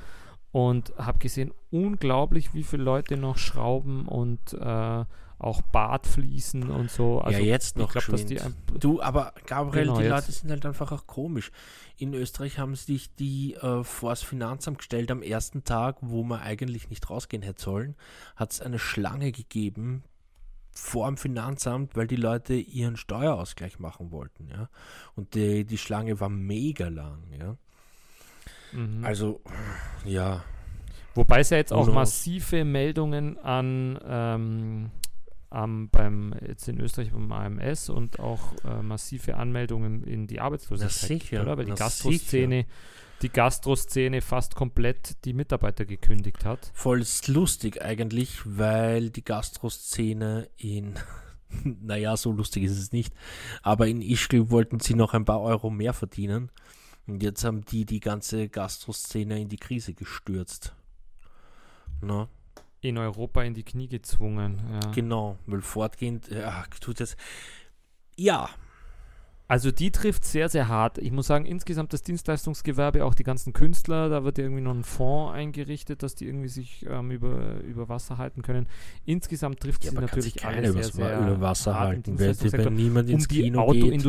und 0.51 0.93
habe 0.97 1.17
gesehen, 1.19 1.51
unglaublich, 1.71 2.53
wie 2.53 2.63
viele 2.63 2.83
Leute 2.83 3.17
noch 3.17 3.37
Schrauben 3.37 4.07
und 4.07 4.53
äh, 4.53 5.05
auch 5.39 5.61
Badfließen 5.61 6.69
und 6.69 6.91
so. 6.91 7.19
Also 7.19 7.39
ja, 7.39 7.43
jetzt 7.45 7.77
noch 7.77 7.95
ich 7.95 8.01
glaub, 8.05 8.05
dass 8.07 8.25
die 8.25 8.41
ein- 8.41 8.53
Du, 8.79 9.01
aber 9.01 9.33
Gabriel, 9.47 9.85
Genau, 9.85 9.97
die 9.97 10.03
jetzt. 10.03 10.11
Leute 10.11 10.31
sind 10.33 10.51
halt 10.51 10.65
einfach 10.65 10.91
auch 10.91 11.07
komisch. 11.07 11.51
In 11.97 12.13
Österreich 12.13 12.59
haben 12.59 12.75
sich 12.75 13.13
die 13.15 13.55
äh, 13.55 13.83
vor 13.83 14.09
das 14.11 14.21
Finanzamt 14.21 14.79
gestellt 14.79 15.09
am 15.11 15.21
ersten 15.21 15.63
Tag, 15.63 15.97
wo 16.01 16.23
man 16.23 16.41
eigentlich 16.41 16.89
nicht 16.89 17.09
rausgehen 17.09 17.41
hätte 17.41 17.61
sollen, 17.61 17.95
hat 18.35 18.51
es 18.51 18.61
eine 18.61 18.79
Schlange 18.79 19.31
gegeben 19.31 20.03
vor 20.71 21.07
dem 21.07 21.17
Finanzamt, 21.17 21.95
weil 21.95 22.07
die 22.07 22.15
Leute 22.17 22.53
ihren 22.53 22.97
Steuerausgleich 22.97 23.79
machen 23.79 24.11
wollten, 24.11 24.47
ja. 24.49 24.69
Und 25.15 25.35
die, 25.35 25.63
die 25.65 25.77
Schlange 25.77 26.19
war 26.19 26.29
mega 26.29 26.89
lang, 26.89 27.23
ja. 27.37 27.55
Mhm. 28.73 29.03
Also, 29.03 29.41
ja, 30.05 30.43
Wobei 31.15 31.39
es 31.39 31.49
ja 31.49 31.57
jetzt 31.57 31.73
auch 31.73 31.91
massive 31.91 32.63
Meldungen 32.63 33.37
an 33.39 33.99
ähm, 34.05 34.91
am, 35.49 35.89
beim 35.89 36.33
jetzt 36.45 36.67
in 36.67 36.79
Österreich 36.79 37.11
beim 37.11 37.31
AMS 37.31 37.89
und 37.89 38.19
auch 38.19 38.53
äh, 38.63 38.81
massive 38.81 39.35
Anmeldungen 39.35 40.03
in 40.03 40.27
die 40.27 40.39
Arbeitslosigkeit 40.39 41.09
gibt, 41.09 41.23
sicher, 41.23 41.41
oder? 41.41 41.57
Weil 41.57 41.65
die 41.65 41.73
Gastroszene, 41.73 42.65
die 43.21 43.29
Gastroszene 43.29 44.21
fast 44.21 44.55
komplett 44.55 45.25
die 45.25 45.33
Mitarbeiter 45.33 45.85
gekündigt 45.85 46.45
hat. 46.45 46.71
voll 46.73 47.03
lustig 47.27 47.81
eigentlich, 47.81 48.41
weil 48.45 49.09
die 49.09 49.23
Gastroszene 49.23 50.49
in, 50.57 50.93
naja, 51.63 52.15
so 52.15 52.31
lustig 52.31 52.63
ist 52.63 52.77
es 52.77 52.91
nicht, 52.91 53.13
aber 53.63 53.87
in 53.87 54.01
Ischgl 54.01 54.51
wollten 54.51 54.79
sie 54.79 54.93
noch 54.93 55.13
ein 55.13 55.25
paar 55.25 55.41
Euro 55.41 55.69
mehr 55.69 55.93
verdienen 55.93 56.51
und 57.07 57.23
jetzt 57.23 57.43
haben 57.43 57.65
die 57.65 57.85
die 57.85 57.99
ganze 57.99 58.49
Gastroszene 58.49 59.41
in 59.41 59.49
die 59.49 59.57
Krise 59.57 59.93
gestürzt. 59.93 60.75
Na, 62.01 62.29
In 62.81 62.97
Europa 62.97 63.43
in 63.43 63.53
die 63.53 63.63
Knie 63.63 63.87
gezwungen. 63.87 64.59
Ja. 64.71 64.91
genau, 64.91 65.37
weil 65.45 65.61
fortgehend, 65.61 66.29
ja, 66.29 66.63
tut 66.79 67.01
es, 67.01 67.17
ja, 68.15 68.49
Also 69.49 69.71
die 69.71 69.89
trifft 69.89 70.25
sehr, 70.25 70.47
sehr 70.47 70.67
hart. 70.67 70.99
Ich 70.99 71.11
muss 71.11 71.25
sagen, 71.25 71.47
insgesamt 71.47 71.91
das 71.91 72.03
Dienstleistungsgewerbe, 72.03 73.03
auch 73.03 73.15
die 73.15 73.23
ganzen 73.23 73.51
Künstler, 73.51 74.07
da 74.07 74.23
wird 74.23 74.37
ja 74.37 74.43
irgendwie 74.43 74.61
noch 74.61 74.75
ein 74.75 74.83
Fonds 74.83 75.33
eingerichtet, 75.33 76.03
dass 76.03 76.13
die 76.13 76.27
irgendwie 76.27 76.49
sich 76.49 76.85
ähm, 76.87 77.09
über, 77.09 77.59
über 77.61 77.89
Wasser 77.89 78.19
halten 78.19 78.43
können. 78.43 78.67
Insgesamt 79.05 79.59
trifft 79.59 79.83
ja 79.85 79.89
sie 79.89 79.97
natürlich 79.97 80.45
alle 80.45 80.71
sehr, 80.71 80.83
sehr 80.83 81.19
über 81.19 81.41
Wasser 81.41 81.79
halten, 81.79 82.03
Dienstleistungssektor. 82.03 82.67
wenn 82.67 82.75
niemand 82.75 83.09
um 83.09 83.15
ins 83.15 83.27
die 83.27 83.41
Kino 83.41 83.71
geht. 83.71 84.05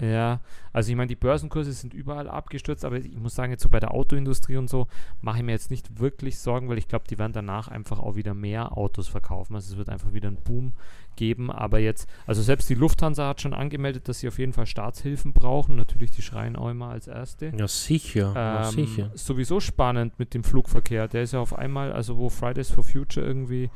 Ja, 0.00 0.40
also 0.72 0.90
ich 0.90 0.96
meine, 0.96 1.08
die 1.08 1.16
Börsenkurse 1.16 1.72
sind 1.72 1.94
überall 1.94 2.28
abgestürzt, 2.28 2.84
aber 2.84 2.96
ich 2.96 3.16
muss 3.16 3.34
sagen, 3.34 3.52
jetzt 3.52 3.62
so 3.62 3.68
bei 3.68 3.80
der 3.80 3.92
Autoindustrie 3.92 4.56
und 4.56 4.70
so 4.70 4.86
mache 5.20 5.38
ich 5.38 5.44
mir 5.44 5.52
jetzt 5.52 5.70
nicht 5.70 5.98
wirklich 5.98 6.38
Sorgen, 6.38 6.68
weil 6.68 6.78
ich 6.78 6.88
glaube, 6.88 7.04
die 7.08 7.18
werden 7.18 7.32
danach 7.32 7.68
einfach 7.68 7.98
auch 7.98 8.16
wieder 8.16 8.34
mehr 8.34 8.76
Autos 8.76 9.08
verkaufen. 9.08 9.54
Also 9.54 9.72
es 9.72 9.78
wird 9.78 9.88
einfach 9.88 10.12
wieder 10.12 10.28
einen 10.28 10.38
Boom 10.42 10.72
geben. 11.16 11.50
Aber 11.50 11.78
jetzt, 11.78 12.08
also 12.26 12.40
selbst 12.40 12.70
die 12.70 12.74
Lufthansa 12.74 13.28
hat 13.28 13.40
schon 13.40 13.52
angemeldet, 13.54 14.08
dass 14.08 14.20
sie 14.20 14.28
auf 14.28 14.38
jeden 14.38 14.52
Fall 14.52 14.66
Staatshilfen 14.66 15.32
brauchen. 15.32 15.76
Natürlich, 15.76 16.10
die 16.12 16.22
schreien 16.22 16.56
auch 16.56 16.70
immer 16.70 16.88
als 16.88 17.06
erste. 17.08 17.52
Ja, 17.56 17.68
sicher, 17.68 18.32
ja, 18.34 18.68
Ähm, 18.68 18.70
sicher. 18.70 19.10
Sowieso 19.14 19.60
spannend 19.60 20.18
mit 20.18 20.34
dem 20.34 20.44
Flugverkehr. 20.44 21.08
Der 21.08 21.22
ist 21.22 21.32
ja 21.32 21.40
auf 21.40 21.56
einmal, 21.56 21.92
also 21.92 22.16
wo 22.16 22.28
Fridays 22.28 22.70
for 22.70 22.84
Future 22.84 23.24
irgendwie 23.26 23.70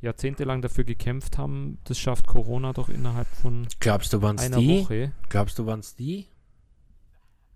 jahrzehntelang 0.00 0.62
dafür 0.62 0.84
gekämpft 0.84 1.36
haben, 1.38 1.78
das 1.84 1.98
schafft 1.98 2.26
Corona 2.26 2.72
doch 2.72 2.88
innerhalb 2.88 3.28
von 3.28 3.66
Glaubst 3.80 4.12
du, 4.12 4.22
waren's 4.22 4.42
einer 4.42 4.56
die? 4.58 4.82
Woche. 4.82 5.12
Glaubst 5.28 5.58
du, 5.58 5.66
waren's 5.66 5.94
die? 5.94 6.26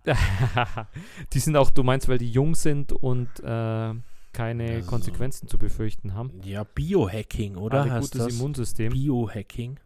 die 1.33 1.39
sind 1.39 1.57
auch, 1.57 1.69
du 1.71 1.83
meinst, 1.83 2.07
weil 2.07 2.17
die 2.19 2.29
jung 2.29 2.55
sind 2.55 2.91
und 2.91 3.27
äh, 3.39 3.93
keine 4.33 4.69
Also- 4.75 4.89
Konsequenzen 4.89 5.47
zu 5.47 5.57
befürchten 5.57 6.13
haben. 6.13 6.41
Ja, 6.43 6.63
Biohacking, 6.63 7.55
oder? 7.55 7.89
Heißt 7.89 8.11
gutes 8.13 8.27
das? 8.27 8.35
Immunsystem. 8.35 8.93
Biohacking 8.93 9.79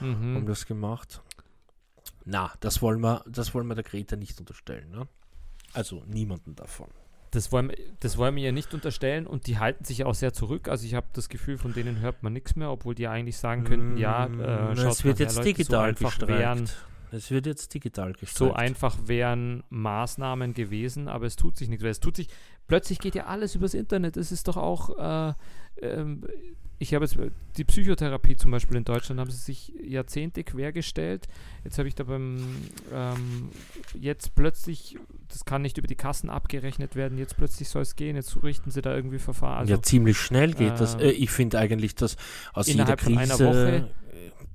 haben 0.00 0.40
Mhm. 0.42 0.46
das 0.46 0.66
gemacht. 0.66 1.22
Na, 2.24 2.52
das 2.60 2.82
wollen 2.82 3.00
wir, 3.00 3.24
das 3.28 3.54
wollen 3.54 3.66
wir 3.66 3.74
der 3.74 3.84
Greta 3.84 4.16
nicht 4.16 4.38
unterstellen, 4.38 4.90
ne? 4.90 5.08
Also 5.72 6.02
niemanden 6.06 6.54
davon. 6.54 6.88
Das, 7.32 7.50
wollen, 7.50 7.70
wir- 7.70 7.78
das 7.98 8.16
wollen 8.18 8.36
wir 8.36 8.44
ihr 8.44 8.52
nicht 8.52 8.72
unterstellen 8.74 9.26
und 9.26 9.46
die 9.48 9.58
halten 9.58 9.84
sich 9.84 10.04
auch 10.04 10.14
sehr 10.14 10.32
zurück. 10.32 10.68
Also 10.68 10.86
ich 10.86 10.94
habe 10.94 11.06
das 11.14 11.28
Gefühl, 11.28 11.58
von 11.58 11.72
denen 11.72 11.98
hört 12.00 12.22
man 12.22 12.32
nichts 12.34 12.54
mehr, 12.56 12.70
obwohl 12.70 12.94
die 12.94 13.08
eigentlich 13.08 13.36
sagen 13.38 13.64
könnten, 13.64 13.96
ja, 13.96 14.28
Mm, 14.28 14.40
äh, 14.40 14.72
es 14.72 14.80
schaut 14.80 15.04
wird 15.04 15.18
jetzt 15.18 15.36
Leute, 15.36 15.48
digital 15.48 15.96
so 15.96 16.06
einfach 16.06 16.28
wären. 16.28 16.68
Es 17.10 17.30
wird 17.30 17.44
jetzt 17.46 17.74
digital 17.74 18.12
gestreikt. 18.12 18.36
so 18.36 18.52
einfach 18.54 18.96
wären 19.06 19.64
Maßnahmen 19.70 20.54
gewesen, 20.54 21.08
aber 21.08 21.26
es 21.26 21.36
tut 21.36 21.56
sich 21.56 21.68
nichts. 21.68 21.82
Weil 21.84 21.90
es 21.90 22.00
tut 22.00 22.16
sich, 22.16 22.28
plötzlich 22.68 22.98
geht 23.00 23.14
ja 23.14 23.26
alles 23.26 23.54
übers 23.54 23.74
Internet. 23.74 24.16
Es 24.16 24.30
ist 24.32 24.46
doch 24.48 24.56
auch, 24.56 24.98
äh, 24.98 25.34
ähm, 25.82 26.24
ich 26.82 26.94
habe 26.94 27.04
jetzt 27.04 27.16
die 27.56 27.64
Psychotherapie 27.64 28.36
zum 28.36 28.50
Beispiel 28.50 28.76
in 28.76 28.84
Deutschland, 28.84 29.20
haben 29.20 29.30
sie 29.30 29.38
sich 29.38 29.72
Jahrzehnte 29.84 30.42
quergestellt. 30.42 31.28
Jetzt 31.62 31.78
habe 31.78 31.86
ich 31.86 31.94
da 31.94 32.02
beim, 32.02 32.44
ähm, 32.92 33.50
jetzt 33.94 34.34
plötzlich, 34.34 34.98
das 35.28 35.44
kann 35.44 35.62
nicht 35.62 35.78
über 35.78 35.86
die 35.86 35.94
Kassen 35.94 36.28
abgerechnet 36.28 36.96
werden, 36.96 37.18
jetzt 37.18 37.36
plötzlich 37.36 37.68
soll 37.68 37.82
es 37.82 37.94
gehen, 37.94 38.16
jetzt 38.16 38.42
richten 38.42 38.72
sie 38.72 38.82
da 38.82 38.96
irgendwie 38.96 39.20
Verfahren. 39.20 39.58
Also, 39.58 39.74
ja, 39.74 39.80
ziemlich 39.80 40.18
schnell 40.18 40.54
geht 40.54 40.80
das. 40.80 40.94
ähm, 40.94 41.00
Äh, 41.00 41.10
ich 41.12 41.30
finde 41.30 41.60
eigentlich, 41.60 41.94
dass 41.94 42.16
aus 42.52 42.66
jeder 42.66 42.96
Krise 42.96 43.88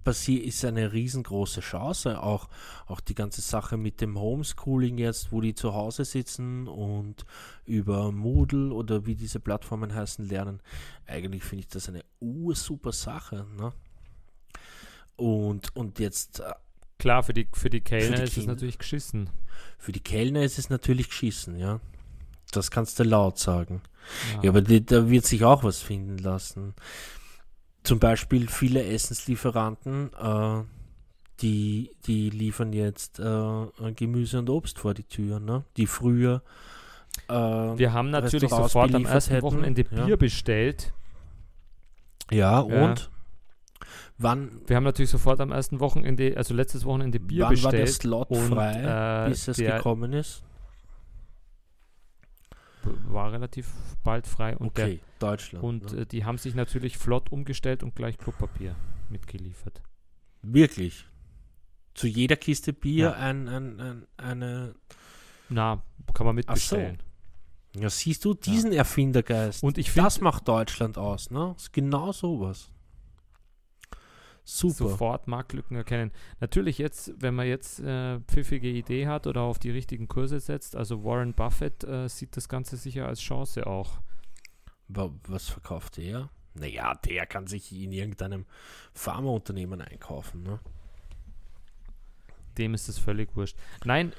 einer 0.07 0.15
Woche- 0.15 0.31
äh, 0.31 0.35
passi- 0.37 0.37
ist 0.47 0.65
eine 0.65 0.93
riesengroße 0.93 1.61
Chance. 1.61 2.21
Auch, 2.21 2.47
auch 2.87 2.99
die 2.99 3.15
ganze 3.15 3.41
Sache 3.41 3.77
mit 3.77 4.01
dem 4.01 4.17
Homeschooling 4.19 4.97
jetzt, 4.97 5.31
wo 5.31 5.41
die 5.41 5.53
zu 5.55 5.73
Hause 5.73 6.05
sitzen 6.05 6.67
und 6.67 7.25
über 7.65 8.11
Moodle 8.11 8.71
oder 8.73 9.05
wie 9.05 9.15
diese 9.15 9.39
Plattformen 9.39 9.93
heißen 9.93 10.25
lernen. 10.27 10.61
Eigentlich 11.05 11.43
finde 11.43 11.61
ich 11.61 11.67
das 11.67 11.89
eine 11.89 12.03
ursuper 12.19 12.91
Sache. 12.91 13.45
Ne? 13.57 13.73
Und, 15.15 15.75
und 15.75 15.99
jetzt 15.99 16.39
äh, 16.39 16.53
Klar, 16.99 17.21
für 17.21 17.33
die, 17.33 17.47
für 17.53 17.69
die 17.69 17.81
Kellner 17.81 18.17
die 18.17 18.23
ist 18.23 18.37
es 18.37 18.47
natürlich 18.47 18.79
geschissen. 18.79 19.29
für 19.77 19.91
die 19.91 19.99
Kellner 19.99 20.41
ist 20.41 20.57
es 20.57 20.71
natürlich 20.71 21.09
geschissen, 21.09 21.55
ja. 21.57 21.79
Das 22.51 22.71
kannst 22.71 22.97
du 22.99 23.03
laut 23.03 23.37
sagen. 23.37 23.81
Ja. 24.37 24.43
Ja, 24.43 24.49
aber 24.51 24.61
die, 24.61 24.83
da 24.83 25.07
wird 25.09 25.25
sich 25.25 25.43
auch 25.43 25.63
was 25.63 25.79
finden 25.81 26.17
lassen. 26.17 26.73
Zum 27.87 27.99
Beispiel 27.99 28.49
viele 28.49 28.83
Essenslieferanten, 28.83 30.11
äh, 30.13 30.63
die, 31.39 31.91
die 32.05 32.29
liefern 32.29 32.73
jetzt 32.73 33.17
äh, 33.19 33.93
Gemüse 33.95 34.39
und 34.39 34.49
Obst 34.49 34.77
vor 34.79 34.93
die 34.93 35.05
Tür, 35.05 35.39
ne? 35.39 35.63
Die 35.77 35.87
früher 35.87 36.41
äh, 37.29 37.33
Wir 37.33 37.93
haben 37.93 38.09
natürlich 38.09 38.49
sofort 38.49 38.93
am 38.93 39.05
ersten 39.05 39.35
hätten, 39.35 39.45
Wochenende 39.45 39.85
ja. 39.89 40.05
Bier 40.05 40.17
bestellt. 40.17 40.91
ja, 42.29 42.61
Ja. 42.61 42.83
und 42.89 43.09
wann, 44.17 44.59
Wir 44.67 44.75
haben 44.75 44.83
natürlich 44.83 45.11
sofort 45.11 45.39
am 45.39 45.53
ersten 45.53 45.79
Wochenende, 45.79 46.35
also 46.35 46.53
letztes 46.53 46.83
Wochenende 46.83 47.21
Bier 47.21 47.45
wann 47.45 47.63
war 47.63 47.71
der 47.71 47.81
bestellt. 47.83 48.01
Slot 48.01 48.29
und, 48.31 48.49
frei, 48.49 49.25
äh, 49.25 49.29
bis 49.29 49.47
es 49.47 49.57
gekommen 49.57 50.11
ist? 50.11 50.43
war 53.09 53.31
relativ 53.31 53.69
bald 54.03 54.27
frei 54.27 54.57
und, 54.57 54.67
Okay, 54.67 54.99
der, 54.99 55.06
Deutschland. 55.19 55.63
und 55.63 55.93
ne? 55.93 56.01
äh, 56.01 56.05
die 56.05 56.25
haben 56.25 56.37
sich 56.37 56.55
natürlich 56.55 56.97
flott 56.97 57.31
umgestellt 57.31 57.83
und 57.83 57.95
gleich 57.95 58.17
Klopapier 58.17 58.75
mitgeliefert. 59.09 59.81
Wirklich. 60.41 61.05
Zu 61.93 62.07
jeder 62.07 62.35
Kiste 62.35 62.73
Bier 62.73 63.05
Ja. 63.05 63.11
ein, 63.13 63.47
ein, 63.47 63.79
ein, 63.79 64.07
eine 64.17 64.75
Na, 65.49 65.81
kann 66.13 66.25
man 66.25 66.35
Ach 66.45 66.55
so. 66.57 66.75
mitbestellen. 66.77 66.97
Ja, 67.75 67.89
siehst 67.89 68.25
du, 68.25 68.33
diesen 68.33 68.71
Erfindergeist. 68.71 69.63
Und 69.63 69.77
ich 69.77 69.91
finde 69.91 70.05
das 70.07 70.21
macht 70.21 70.47
Deutschland 70.47 70.97
aus, 70.97 71.29
ne? 71.29 71.53
Ist 71.57 71.73
genau 71.73 72.11
sowas. 72.11 72.71
Super. 74.49 74.75
sofort 74.89 75.27
Marktlücken 75.27 75.75
erkennen. 75.75 76.11
Natürlich 76.39 76.77
jetzt, 76.77 77.11
wenn 77.21 77.35
man 77.35 77.47
jetzt 77.47 77.81
äh, 77.81 78.21
pfiffige 78.21 78.69
Idee 78.69 79.05
hat 79.05 79.27
oder 79.27 79.41
auf 79.41 79.59
die 79.59 79.71
richtigen 79.71 80.07
Kurse 80.07 80.39
setzt, 80.39 80.75
also 80.77 81.03
Warren 81.03 81.33
Buffett 81.33 81.83
äh, 81.83 82.07
sieht 82.07 82.37
das 82.37 82.47
Ganze 82.47 82.77
sicher 82.77 83.07
als 83.07 83.19
Chance 83.19 83.67
auch. 83.67 83.99
Wa- 84.87 85.13
Was 85.27 85.49
verkauft 85.49 85.97
der? 85.97 86.29
Naja, 86.53 86.95
der 86.95 87.25
kann 87.27 87.47
sich 87.47 87.71
in 87.71 87.91
irgendeinem 87.91 88.45
Pharmaunternehmen 88.93 89.81
einkaufen, 89.81 90.43
ne? 90.43 90.59
dem 92.57 92.73
ist 92.73 92.89
es 92.89 92.97
völlig 92.97 93.35
wurscht. 93.35 93.55
Nein, 93.85 94.11
äh, 94.11 94.13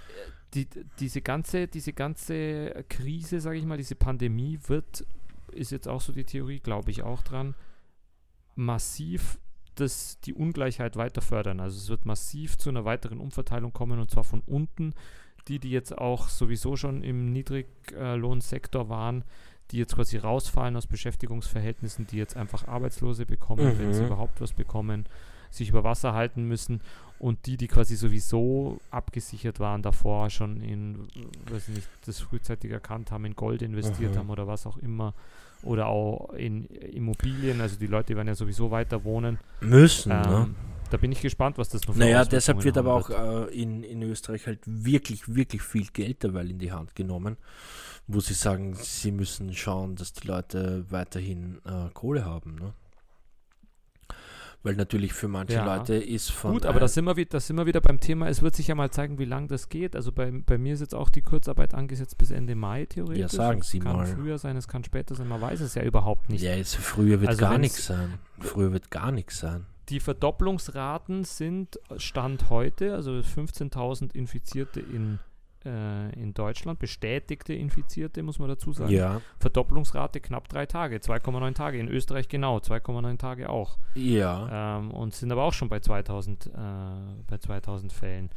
die, 0.55 0.69
diese, 1.01 1.21
ganze, 1.23 1.67
diese 1.67 1.93
ganze 1.93 2.85
Krise, 2.89 3.41
sage 3.41 3.59
ich 3.59 3.65
mal, 3.65 3.77
diese 3.77 3.97
Pandemie 3.97 4.59
wird, 4.69 5.05
ist 5.53 5.73
jetzt 5.73 5.89
auch 5.89 6.01
so 6.01 6.13
die 6.13 6.25
Theorie, 6.25 6.61
glaube 6.61 6.91
ich 6.91 7.03
auch 7.03 7.23
dran, 7.23 7.55
massiv 8.55 9.39
das, 9.75 10.21
die 10.21 10.35
Ungleichheit 10.35 10.97
weiter 10.97 11.21
fördern. 11.21 11.61
Also 11.61 11.79
es 11.79 11.89
wird 11.89 12.07
massiv 12.07 12.57
zu 12.59 12.69
einer 12.71 12.85
weiteren 12.85 13.21
Umverteilung 13.21 13.73
kommen 13.73 13.99
und 13.99 14.11
zwar 14.11 14.25
von 14.25 14.41
unten. 14.41 14.95
Die, 15.47 15.59
die 15.59 15.71
jetzt 15.71 15.97
auch 15.97 16.29
sowieso 16.29 16.77
schon 16.77 17.03
im 17.03 17.33
Niedriglohnsektor 17.33 18.89
waren, 18.91 19.25
die 19.71 19.79
jetzt 19.79 19.95
quasi 19.95 20.17
rausfallen 20.17 20.77
aus 20.77 20.87
Beschäftigungsverhältnissen, 20.87 22.07
die 22.07 22.17
jetzt 22.17 22.37
einfach 22.37 22.67
Arbeitslose 22.69 23.27
bekommen, 23.27 23.79
wenn 23.79 23.93
sie 23.93 24.01
Mhm. 24.01 24.07
überhaupt 24.07 24.41
was 24.41 24.53
bekommen, 24.53 25.05
sich 25.51 25.69
über 25.71 25.85
Wasser 25.85 26.13
halten 26.15 26.45
müssen 26.45 26.81
und 27.19 27.47
die, 27.47 27.57
die 27.57 27.69
quasi 27.69 27.97
sowieso 27.97 28.79
abgesichert 28.91 29.61
waren 29.61 29.83
davor, 29.83 30.31
schon 30.31 30.61
in, 30.61 31.09
weiß 31.51 31.69
ich 31.69 31.75
nicht, 31.75 31.89
das 32.07 32.21
frühzeitig 32.21 32.71
erkannt 32.71 33.11
haben, 33.11 33.25
in 33.25 33.35
Gold 33.35 33.63
investiert 33.63 34.13
Mhm. 34.15 34.19
haben 34.19 34.31
oder 34.31 34.47
was 34.47 34.67
auch 34.67 34.77
immer 34.79 35.15
oder 35.63 35.87
auch 35.89 36.31
in 36.35 36.67
Immobilien, 36.67 37.61
also 37.61 37.77
die 37.77 37.87
Leute 37.89 38.15
werden 38.15 38.29
ja 38.29 38.35
sowieso 38.35 38.71
weiter 38.71 39.05
wohnen. 39.05 39.39
Müssen, 39.61 40.13
Ähm, 40.13 40.21
ne? 40.21 40.55
Da 40.91 40.97
bin 40.97 41.13
ich 41.13 41.21
gespannt, 41.21 41.59
was 41.59 41.69
das 41.69 41.87
noch 41.87 41.95
für 41.95 42.01
Naja, 42.01 42.25
deshalb 42.25 42.65
wird 42.65 42.79
aber 42.79 42.95
auch 42.95 43.11
äh, 43.11 43.45
in, 43.55 43.83
in 43.83 44.03
Österreich 44.03 44.47
halt 44.47 44.61
wirklich, 44.67 45.35
wirklich 45.35 45.63
viel 45.63 45.87
Geld 45.93 46.23
derweil 46.23 46.51
in 46.51 46.59
die 46.59 46.73
Hand 46.73 46.95
genommen, 46.95 47.37
wo 48.07 48.21
sie 48.21 48.35
sagen, 48.35 48.75
sie 48.75 49.13
müssen 49.13 49.53
schauen, 49.55 49.97
dass 49.97 50.13
die 50.15 50.27
Leute 50.27 50.87
weiterhin 50.91 51.61
äh, 51.67 51.91
Kohle 51.93 52.25
haben. 52.25 52.55
Ne? 52.55 52.73
Weil 54.65 54.75
natürlich 54.75 55.13
für 55.13 55.29
manche 55.29 55.55
Ja. 55.55 55.77
Leute 55.77 55.95
ist 55.95 56.31
von. 56.33 56.53
Gut, 56.53 56.67
aber 56.67 56.81
da 56.81 56.89
sind, 56.89 57.05
wir, 57.05 57.17
wi- 57.17 57.27
da 57.27 57.39
sind 57.39 57.57
wir 57.57 57.67
wieder 57.67 57.81
beim 57.81 58.01
Thema. 58.01 58.29
Es 58.29 58.43
wird 58.43 58.57
sich 58.57 58.67
ja 58.67 58.75
mal 58.75 58.91
zeigen, 58.91 59.19
wie 59.19 59.25
lange 59.25 59.47
das 59.47 59.69
geht. 59.69 59.95
Also 59.95 60.11
bei, 60.11 60.31
bei 60.33 60.59
mir 60.59 60.75
ist 60.75 60.81
jetzt 60.81 60.95
auch 60.97 61.11
die 61.11 61.23
Kurzarbeit 61.23 61.75
angesetzt 61.75 62.19
bis 62.19 62.31
Ende 62.33 62.57
Mai 62.57 62.87
theoretisch. 62.87 63.21
Ja, 63.21 63.29
sagen 63.29 63.61
es 63.61 63.69
Sie 63.71 63.79
kann 63.79 63.97
mal. 63.97 64.07
früher 64.07 64.37
sein, 64.39 64.57
es 64.57 64.67
kann 64.67 64.83
später 64.83 65.15
sein. 65.15 65.29
Man 65.29 65.41
weiß 65.41 65.61
es 65.61 65.75
ja 65.77 65.83
überhaupt 65.85 66.29
nicht. 66.29 66.43
Ja, 66.43 66.55
jetzt 66.57 66.75
früher 66.77 67.21
wird 67.21 67.29
Also 67.29 67.41
gar 67.41 67.57
nichts 67.59 67.87
sein. 67.87 68.15
Früher 68.41 68.73
wird 68.73 68.91
gar 68.91 69.13
nichts 69.13 69.39
sein. 69.39 69.67
Die 69.89 70.01
Verdopplungsraten 70.01 71.25
sind 71.25 71.79
Stand 71.97 72.51
heute, 72.51 72.95
also 72.95 73.13
15.000 73.13 74.15
Infizierte 74.15 74.81
in, 74.81 75.19
äh, 75.65 76.13
in 76.21 76.35
Deutschland, 76.35 76.79
bestätigte 76.79 77.55
Infizierte, 77.55 78.23
muss 78.23 78.39
man 78.39 78.49
dazu 78.49 78.73
sagen. 78.73 78.93
Ja, 78.93 79.23
Verdopplungsrate 79.39 80.21
knapp 80.21 80.49
drei 80.49 80.67
Tage, 80.67 80.97
2,9 80.97 81.55
Tage. 81.55 81.79
In 81.79 81.89
Österreich 81.89 82.29
genau, 82.29 82.59
2,9 82.59 83.19
Tage 83.19 83.49
auch. 83.49 83.79
ja. 83.95 84.79
Ähm, 84.79 84.91
und 84.91 85.15
sind 85.15 85.33
aber 85.33 85.45
auch 85.45 85.55
schon 85.55 85.69
bei 85.69 85.81
2000, 85.81 86.47
äh, 86.47 86.51
bei 87.27 87.39
2000 87.39 87.93
Fällen. 87.93 88.31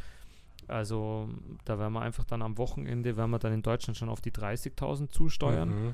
Also 0.68 1.28
da 1.66 1.78
werden 1.80 1.91
wir 1.93 2.02
einfach 2.02 2.24
dann 2.24 2.41
am 2.41 2.58
Wochenende, 2.58 3.18
werden 3.18 3.32
wir 3.32 3.39
dann 3.39 3.52
in 3.54 3.62
Deutschland 3.62 3.97
schon 3.97 4.08
auf 4.08 4.22
die 4.22 4.32
30.000 4.32 5.10
zusteuern 5.10 5.70
Mhm. 5.70 5.93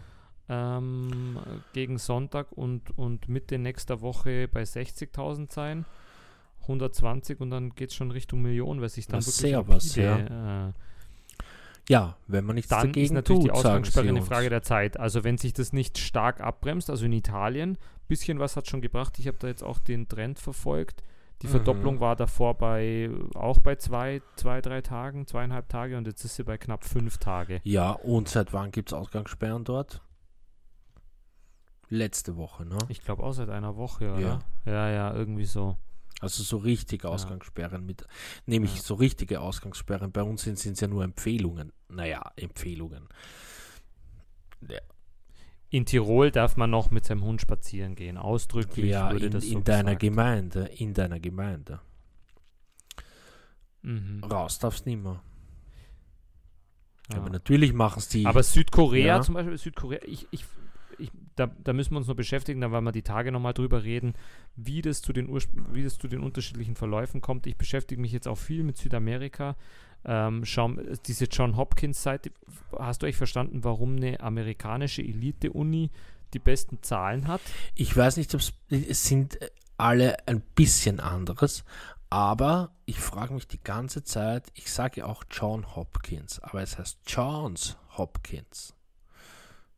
Ähm, 0.50 1.38
gegen 1.74 1.98
Sonntag 1.98 2.52
und, 2.52 2.98
und 2.98 3.28
Mitte 3.30 3.58
nächster 3.58 4.02
Woche 4.02 4.48
bei 4.48 4.64
60.000 4.64 5.52
sein. 5.52 5.86
120 6.64 7.39
und 7.39 7.50
dann 7.50 7.70
geht 7.76 7.89
es 7.91 7.95
schon 7.95 8.12
Richtung 8.12 8.41
Million, 8.41 8.82
weil 8.82 8.89
sich 8.89 9.08
dann 9.08 9.20
ist 9.20 9.28
wirklich 9.41 9.52
sehr 9.52 9.68
was, 9.68 9.98
rapide, 9.98 10.74
äh, 10.76 11.91
Ja, 11.93 12.18
wenn 12.28 12.43
man 12.45 12.56
nichts 12.56 12.70
dann 12.70 12.88
ist 12.88 12.95
dagegen 12.95 13.14
natürlich 13.16 13.39
tut, 13.43 13.48
die 13.48 13.52
Ausgangssperre 13.52 14.10
eine. 14.10 14.22
Frage 14.22 14.50
der 14.50 14.62
Zeit. 14.64 15.00
Also 15.00 15.24
wenn 15.24 15.38
sich 15.38 15.54
das 15.54 15.72
nicht 15.72 15.98
stark 15.98 16.41
abbremst, 16.41 16.89
also 16.89 17.06
in 17.06 17.14
Italien, 17.14 17.78
bisschen 18.10 18.39
was 18.39 18.56
hat 18.58 18.68
schon 18.68 18.82
gebracht. 18.82 19.18
Ich 19.20 19.28
habe 19.28 19.38
da 19.39 19.48
jetzt 19.48 19.64
auch 19.64 19.80
den 19.80 20.08
Trend 20.10 20.39
verfolgt. 20.39 21.04
Die 21.41 21.48
Mhm. 21.48 21.52
Verdopplung 21.52 22.00
war 22.00 22.16
davor 22.16 22.56
bei 22.58 23.10
auch 23.36 23.60
bei 23.60 23.76
zwei, 23.76 24.22
zwei, 24.36 24.60
drei 24.60 24.82
Tagen, 24.82 25.28
zweieinhalb 25.28 25.70
Tage 25.70 25.98
und 25.98 26.08
jetzt 26.08 26.24
ist 26.26 26.36
sie 26.36 26.43
bei 26.43 26.58
knapp 26.58 26.84
fünf 26.84 27.18
Tage. 27.20 27.62
Ja, 27.64 27.91
und 27.91 28.28
seit 28.28 28.54
wann 28.54 28.72
gibt 28.72 28.89
es 28.89 28.93
Ausgangssperren 28.93 29.64
dort? 29.64 30.02
Letzte 31.89 32.35
Woche, 32.35 32.65
ne? 32.65 32.77
Ich 32.89 33.01
glaube 33.01 33.23
auch 33.23 33.31
seit 33.33 33.49
einer 33.49 33.77
Woche, 33.77 34.11
oder? 34.11 34.19
Ja. 34.19 34.39
Ja, 34.65 34.89
ja, 34.89 35.13
irgendwie 35.13 35.45
so. 35.45 35.77
Also 36.19 36.41
so 36.43 36.57
richtige 36.57 37.09
Ausgangssperren 37.09 37.85
mit, 37.85 38.05
nämlich 38.47 38.75
Ja. 38.75 38.81
so 38.81 38.95
richtige 38.95 39.39
Ausgangssperren. 39.39 40.11
Bei 40.11 40.23
uns 40.23 40.41
sind 40.41 40.57
es 40.59 40.79
ja 40.79 40.88
nur 40.88 41.03
Empfehlungen. 41.03 41.71
Naja, 41.89 42.31
Empfehlungen. 42.35 43.07
In 45.69 45.85
Tirol 45.85 46.31
darf 46.31 46.57
man 46.57 46.69
noch 46.71 46.91
mit 46.91 47.05
seinem 47.05 47.23
Hund 47.23 47.41
spazieren 47.41 47.93
gehen. 47.95 48.17
Ausdrücklich 48.17 48.89
Ja, 48.89 49.11
würde 49.11 49.27
in, 49.27 49.31
das 49.31 49.45
so 49.45 49.57
in 49.57 49.63
deiner. 49.63 49.95
Gemeinde, 49.95 50.65
in 50.77 50.93
deiner 50.93 51.19
Gemeinde. 51.19 51.81
Mhm. 53.81 54.23
Raus 54.23 54.59
darfst 54.59 54.85
nicht 54.85 55.01
mehr. 55.03 55.21
Ja. 57.11 57.17
Aber 57.17 57.29
natürlich 57.29 57.73
machen 57.73 57.99
es 57.99 58.07
die. 58.09 58.25
Aber 58.25 58.43
Südkorea 58.43 59.17
Ja. 59.17 59.21
zum 59.21 59.35
Beispiel, 59.35 59.57
Südkorea, 59.57 59.99
ich, 60.05 60.27
ich, 60.31 60.45
da, 61.38 61.47
da 61.63 61.71
müssen 61.71 61.93
wir 61.93 61.99
uns 61.99 62.07
noch 62.07 62.15
beschäftigen, 62.15 62.61
da 62.61 62.71
werden 62.71 62.83
wir 62.83 62.91
die 62.91 63.03
Tage 63.03 63.31
nochmal 63.31 63.53
drüber 63.53 63.83
reden, 63.83 64.13
wie 64.55 64.81
das, 64.81 65.01
zu 65.01 65.13
den 65.13 65.27
wie 65.71 65.83
das 65.83 65.97
zu 65.97 66.07
den 66.07 66.21
unterschiedlichen 66.21 66.75
Verläufen 66.75 67.21
kommt. 67.21 67.47
Ich 67.47 67.55
beschäftige 67.55 68.01
mich 68.01 68.11
jetzt 68.11 68.27
auch 68.27 68.38
viel 68.38 68.63
mit 68.63 68.77
Südamerika. 68.77 69.55
Ähm, 70.03 70.45
schau, 70.45 70.73
diese 71.05 71.25
John 71.25 71.55
Hopkins-Seite, 71.55 72.31
hast 72.77 73.01
du 73.01 73.05
eigentlich 73.05 73.17
verstanden, 73.17 73.63
warum 73.63 73.95
eine 73.95 74.19
amerikanische 74.19 75.01
Elite-Uni 75.01 75.91
die 76.33 76.39
besten 76.39 76.81
Zahlen 76.81 77.27
hat? 77.27 77.41
Ich 77.75 77.95
weiß 77.95 78.17
nicht, 78.17 78.33
ob 78.35 78.41
es 78.69 79.03
sind 79.05 79.41
äh, 79.41 79.49
alle 79.77 80.27
ein 80.27 80.41
bisschen 80.55 80.99
anderes, 80.99 81.63
aber 82.09 82.71
ich 82.85 82.99
frage 82.99 83.33
mich 83.33 83.47
die 83.47 83.61
ganze 83.61 84.03
Zeit, 84.03 84.51
ich 84.55 84.71
sage 84.71 85.01
ja 85.01 85.05
auch 85.05 85.23
John 85.29 85.75
Hopkins, 85.75 86.39
aber 86.39 86.61
es 86.61 86.77
heißt 86.77 86.99
Johns 87.05 87.77
Hopkins. 87.97 88.76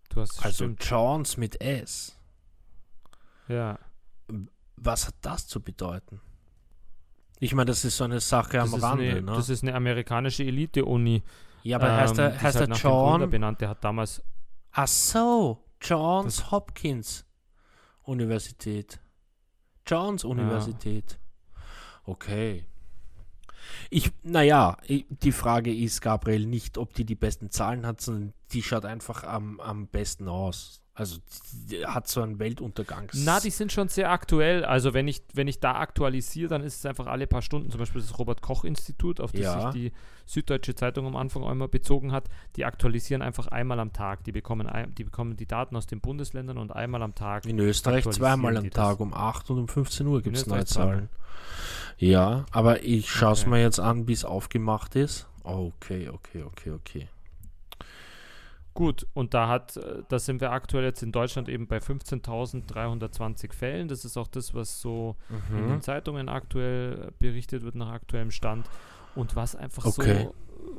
Du 0.10 0.22
hast 0.22 0.44
Also 0.44 0.66
stimmt. 0.66 0.84
Johns 0.84 1.38
mit 1.38 1.62
S. 1.62 2.18
Ja. 3.48 3.78
Was 4.76 5.08
hat 5.08 5.16
das 5.22 5.48
zu 5.48 5.62
bedeuten? 5.62 6.22
Ich 7.40 7.54
meine, 7.54 7.66
das 7.66 7.86
ist 7.86 7.98
so 7.98 8.04
eine 8.04 8.20
Sache 8.20 8.60
am 8.60 8.70
Das 8.72 8.78
ist, 8.78 8.84
Rande, 8.84 9.10
eine, 9.10 9.22
ne? 9.22 9.34
das 9.34 9.50
ist 9.50 9.64
eine 9.64 9.74
amerikanische 9.74 10.44
Elite-Uni. 10.44 11.24
ja, 11.64 11.78
aber 11.78 11.96
heißt 11.96 12.18
ähm, 12.18 12.26
er, 12.26 12.30
die 12.32 12.36
ist 12.36 12.42
heißt 12.44 12.60
halt 12.60 12.70
er 12.70 12.76
Gründer 12.76 13.20
John? 13.20 13.30
benannt. 13.30 13.62
Der 13.62 13.70
hat 13.70 13.84
damals 13.84 14.22
Ach 14.72 14.88
so, 14.88 15.64
Johns 15.82 16.52
Hopkins 16.52 17.26
Universität. 18.04 19.00
Johns 19.88 20.24
Universität. 20.24 21.18
Okay. 22.04 22.66
Ich, 23.90 24.12
naja, 24.24 24.78
die 24.88 25.32
Frage 25.32 25.74
ist, 25.74 26.02
Gabriel, 26.02 26.46
nicht, 26.46 26.78
ob 26.78 26.94
die 26.94 27.06
die 27.06 27.16
besten 27.16 27.50
Zahlen 27.52 27.86
hat, 27.86 28.02
sondern 28.02 28.34
die 28.52 28.64
schaut 28.64 28.86
einfach 28.86 29.24
am, 29.24 29.60
am 29.60 29.88
besten 29.88 30.28
aus. 30.28 30.82
Also 31.00 31.20
hat 31.86 32.10
so 32.10 32.22
einen 32.22 32.40
Weltuntergangs... 32.40 33.14
Na, 33.24 33.40
die 33.40 33.52
sind 33.52 33.72
schon 33.72 33.88
sehr 33.88 34.12
aktuell. 34.12 34.66
Also 34.66 34.94
wenn 34.94 35.08
ich, 35.08 35.22
wenn 35.34 35.48
ich 35.48 35.62
da 35.62 35.76
aktualisiere, 35.76 36.50
dann 36.50 36.62
ist 36.62 36.76
es 36.80 36.86
einfach 36.86 37.08
alle 37.08 37.26
paar 37.26 37.42
Stunden, 37.42 37.72
zum 37.72 37.80
Beispiel 37.80 38.02
das 38.02 38.20
Robert-Koch-Institut, 38.20 39.22
auf 39.22 39.32
das 39.32 39.42
Ja. 39.42 39.72
sich 39.72 39.82
die 39.82 39.92
Süddeutsche 40.26 40.76
Zeitung 40.76 41.08
am 41.08 41.16
Anfang 41.16 41.44
immer 41.44 41.70
bezogen 41.70 42.12
hat, 42.12 42.28
die 42.58 42.66
aktualisieren 42.66 43.22
einfach 43.22 43.48
einmal 43.48 43.80
am 43.80 43.94
Tag. 43.94 44.26
Die 44.26 44.34
bekommen, 44.34 44.68
ein, 44.68 44.94
die 44.94 45.06
bekommen 45.06 45.38
die 45.38 45.46
Daten 45.46 45.78
aus 45.78 45.88
den 45.88 46.02
Bundesländern 46.02 46.58
und 46.58 46.76
einmal 46.76 47.02
am 47.02 47.16
Tag. 47.16 47.46
In 47.46 47.60
Österreich 47.60 48.04
zweimal 48.10 48.58
am. 48.58 48.70
Tag, 48.70 49.00
um 49.00 49.14
8 49.14 49.52
und 49.52 49.60
um 49.60 49.68
15 49.70 50.06
Uhr 50.06 50.22
gibt 50.22 50.36
es 50.36 50.48
neue 50.48 50.66
Zahlen. 50.66 51.08
Ja, 51.98 52.46
aber 52.52 52.84
ich 52.84 53.10
schaue 53.10 53.34
es 53.34 53.42
Okay. 53.42 53.50
mir 53.50 53.62
jetzt 53.62 53.80
an, 53.80 54.06
bis 54.06 54.24
aufgemacht 54.26 54.96
ist. 54.96 55.28
Okay, 55.44 56.08
okay, 56.10 56.44
okay, 56.44 56.72
okay. 56.72 57.08
Gut, 58.74 59.08
und 59.14 59.34
da 59.34 59.48
hat, 59.50 59.76
äh, 59.78 60.04
da 60.08 60.20
sind 60.20 60.40
wir 60.40 60.52
aktuell 60.52 60.84
jetzt 60.86 61.04
in 61.04 61.12
Deutschland 61.12 61.50
eben 61.50 61.68
bei 61.68 61.80
15.320 61.80 63.52
Fällen. 63.54 63.88
Das 63.90 64.06
ist 64.06 64.16
auch 64.16 64.28
das, 64.28 64.54
was 64.54 64.80
so 64.80 65.16
in 65.50 65.58
den 65.64 65.76
Mhm. 65.76 65.82
Zeitungen 65.82 66.30
aktuell 66.30 67.12
berichtet 67.20 67.64
wird 67.64 67.76
nach 67.76 67.90
aktuellem 67.92 68.32
Stand. 68.32 68.70
Und 69.16 69.36
was 69.36 69.56
einfach 69.56 69.86
Okay. 69.86 70.24
so, 70.26 70.36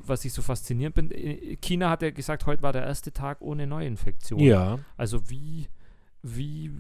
was 0.07 0.25
ich 0.25 0.33
so 0.33 0.41
faszinierend 0.41 0.95
bin, 0.95 1.11
äh, 1.11 1.57
China 1.57 1.91
hat 1.91 2.01
ja 2.03 2.11
gesagt, 2.11 2.47
heute 2.47 2.63
war 2.63 2.73
der 2.73 2.85
erste 2.87 3.13
Tag 3.13 3.41
ohne 3.43 3.67
Neuinfektion. 3.67 4.39
Ja, 4.41 4.79
Also 4.97 5.29
wie, 5.29 5.67
wie, 6.23 6.71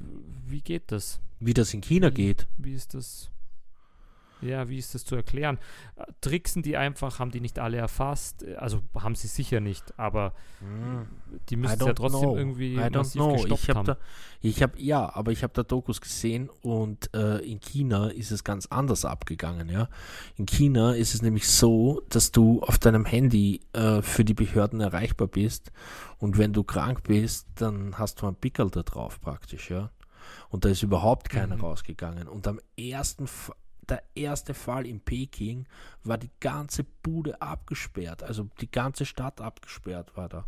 wie 0.46 0.60
geht 0.62 0.90
das? 0.92 1.20
wie 1.40 1.54
das 1.54 1.74
in 1.74 1.80
China 1.82 2.08
Wie- 2.10 2.14
geht. 2.14 2.46
Wie 2.56 2.72
ist 2.74 2.94
das? 2.94 3.30
Ja, 4.42 4.68
wie 4.68 4.78
ist 4.78 4.94
das 4.94 5.04
zu 5.04 5.16
erklären? 5.16 5.58
Tricksen 6.20 6.62
die 6.62 6.76
einfach, 6.76 7.18
haben 7.18 7.30
die 7.30 7.40
nicht 7.40 7.58
alle 7.58 7.76
erfasst? 7.76 8.44
Also 8.56 8.80
haben 8.98 9.14
sie 9.14 9.28
sicher 9.28 9.60
nicht, 9.60 9.98
aber 9.98 10.32
die 11.48 11.54
I 11.54 11.56
müssen 11.56 11.80
es 11.80 11.86
ja 11.86 11.92
trotzdem 11.92 12.20
know. 12.20 12.36
irgendwie 12.36 12.74
I 12.74 12.90
massiv 12.90 13.20
know. 13.20 13.32
gestoppt 13.32 13.62
Ich 13.62 13.68
habe 13.68 13.78
haben. 13.78 13.86
da, 13.86 13.96
ich 14.40 14.62
habe 14.62 14.80
ja, 14.80 15.14
aber 15.14 15.32
ich 15.32 15.42
habe 15.42 15.52
da 15.52 15.62
Dokus 15.62 16.00
gesehen 16.00 16.48
und 16.62 17.12
äh, 17.14 17.38
in 17.38 17.60
China 17.60 18.08
ist 18.08 18.30
es 18.30 18.44
ganz 18.44 18.66
anders 18.66 19.04
abgegangen. 19.04 19.68
Ja, 19.68 19.88
in 20.36 20.46
China 20.46 20.92
ist 20.94 21.14
es 21.14 21.22
nämlich 21.22 21.48
so, 21.48 22.02
dass 22.08 22.32
du 22.32 22.62
auf 22.62 22.78
deinem 22.78 23.04
Handy 23.04 23.60
äh, 23.74 24.00
für 24.02 24.24
die 24.24 24.34
Behörden 24.34 24.80
erreichbar 24.80 25.26
bist 25.28 25.70
und 26.18 26.38
wenn 26.38 26.52
du 26.52 26.64
krank 26.64 27.02
bist, 27.04 27.46
dann 27.56 27.98
hast 27.98 28.22
du 28.22 28.26
ein 28.26 28.34
Pickel 28.36 28.70
da 28.70 28.82
drauf 28.82 29.20
praktisch. 29.20 29.70
Ja, 29.70 29.90
und 30.48 30.64
da 30.64 30.68
ist 30.68 30.82
überhaupt 30.82 31.28
keiner 31.30 31.56
Mhm. 31.56 31.62
rausgegangen. 31.62 32.28
Und 32.28 32.46
am 32.48 32.60
ersten 32.78 33.26
der 33.90 34.02
erste 34.14 34.54
Fall 34.54 34.86
in 34.86 35.00
Peking 35.00 35.66
war 36.04 36.16
die 36.18 36.30
ganze 36.40 36.84
Bude 36.84 37.40
abgesperrt, 37.42 38.22
also 38.22 38.48
die 38.60 38.70
ganze 38.70 39.04
Stadt 39.04 39.40
abgesperrt 39.40 40.16
war 40.16 40.28
da. 40.28 40.44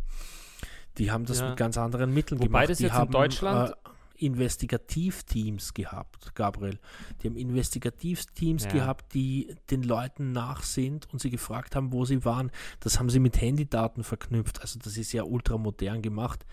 Die 0.97 1.11
haben 1.11 1.25
das 1.25 1.39
Ja. 1.39 1.49
mit 1.49 1.57
ganz 1.57 1.77
anderen 1.77 2.13
Mitteln 2.13 2.39
Wobei 2.39 2.47
gemacht. 2.47 2.69
das 2.69 2.77
die 2.77 2.83
jetzt 2.85 2.93
in 2.93 2.97
haben, 2.99 3.11
Deutschland- 3.11 3.71
Äh, 3.71 4.25
Investigativteams 4.25 5.73
gehabt, 5.73 6.33
Gabriel. 6.35 6.79
Die 7.21 7.27
haben 7.27 7.35
Investigativteams 7.35 8.65
Ja. 8.65 8.69
gehabt, 8.71 9.13
die 9.13 9.55
den 9.69 9.83
Leuten 9.83 10.31
nach 10.31 10.63
sind 10.63 11.11
und 11.11 11.19
sie 11.19 11.29
gefragt 11.29 11.75
haben, 11.75 11.91
wo 11.91 12.05
sie 12.05 12.23
waren. 12.23 12.51
Das 12.79 12.99
haben 12.99 13.09
sie 13.09 13.19
mit 13.19 13.41
Handydaten 13.41 14.03
verknüpft. 14.03 14.61
Also 14.61 14.79
das 14.79 14.97
ist 14.97 15.11
ja 15.13 15.23
ultramodern 15.23 16.01
gemacht. 16.01 16.45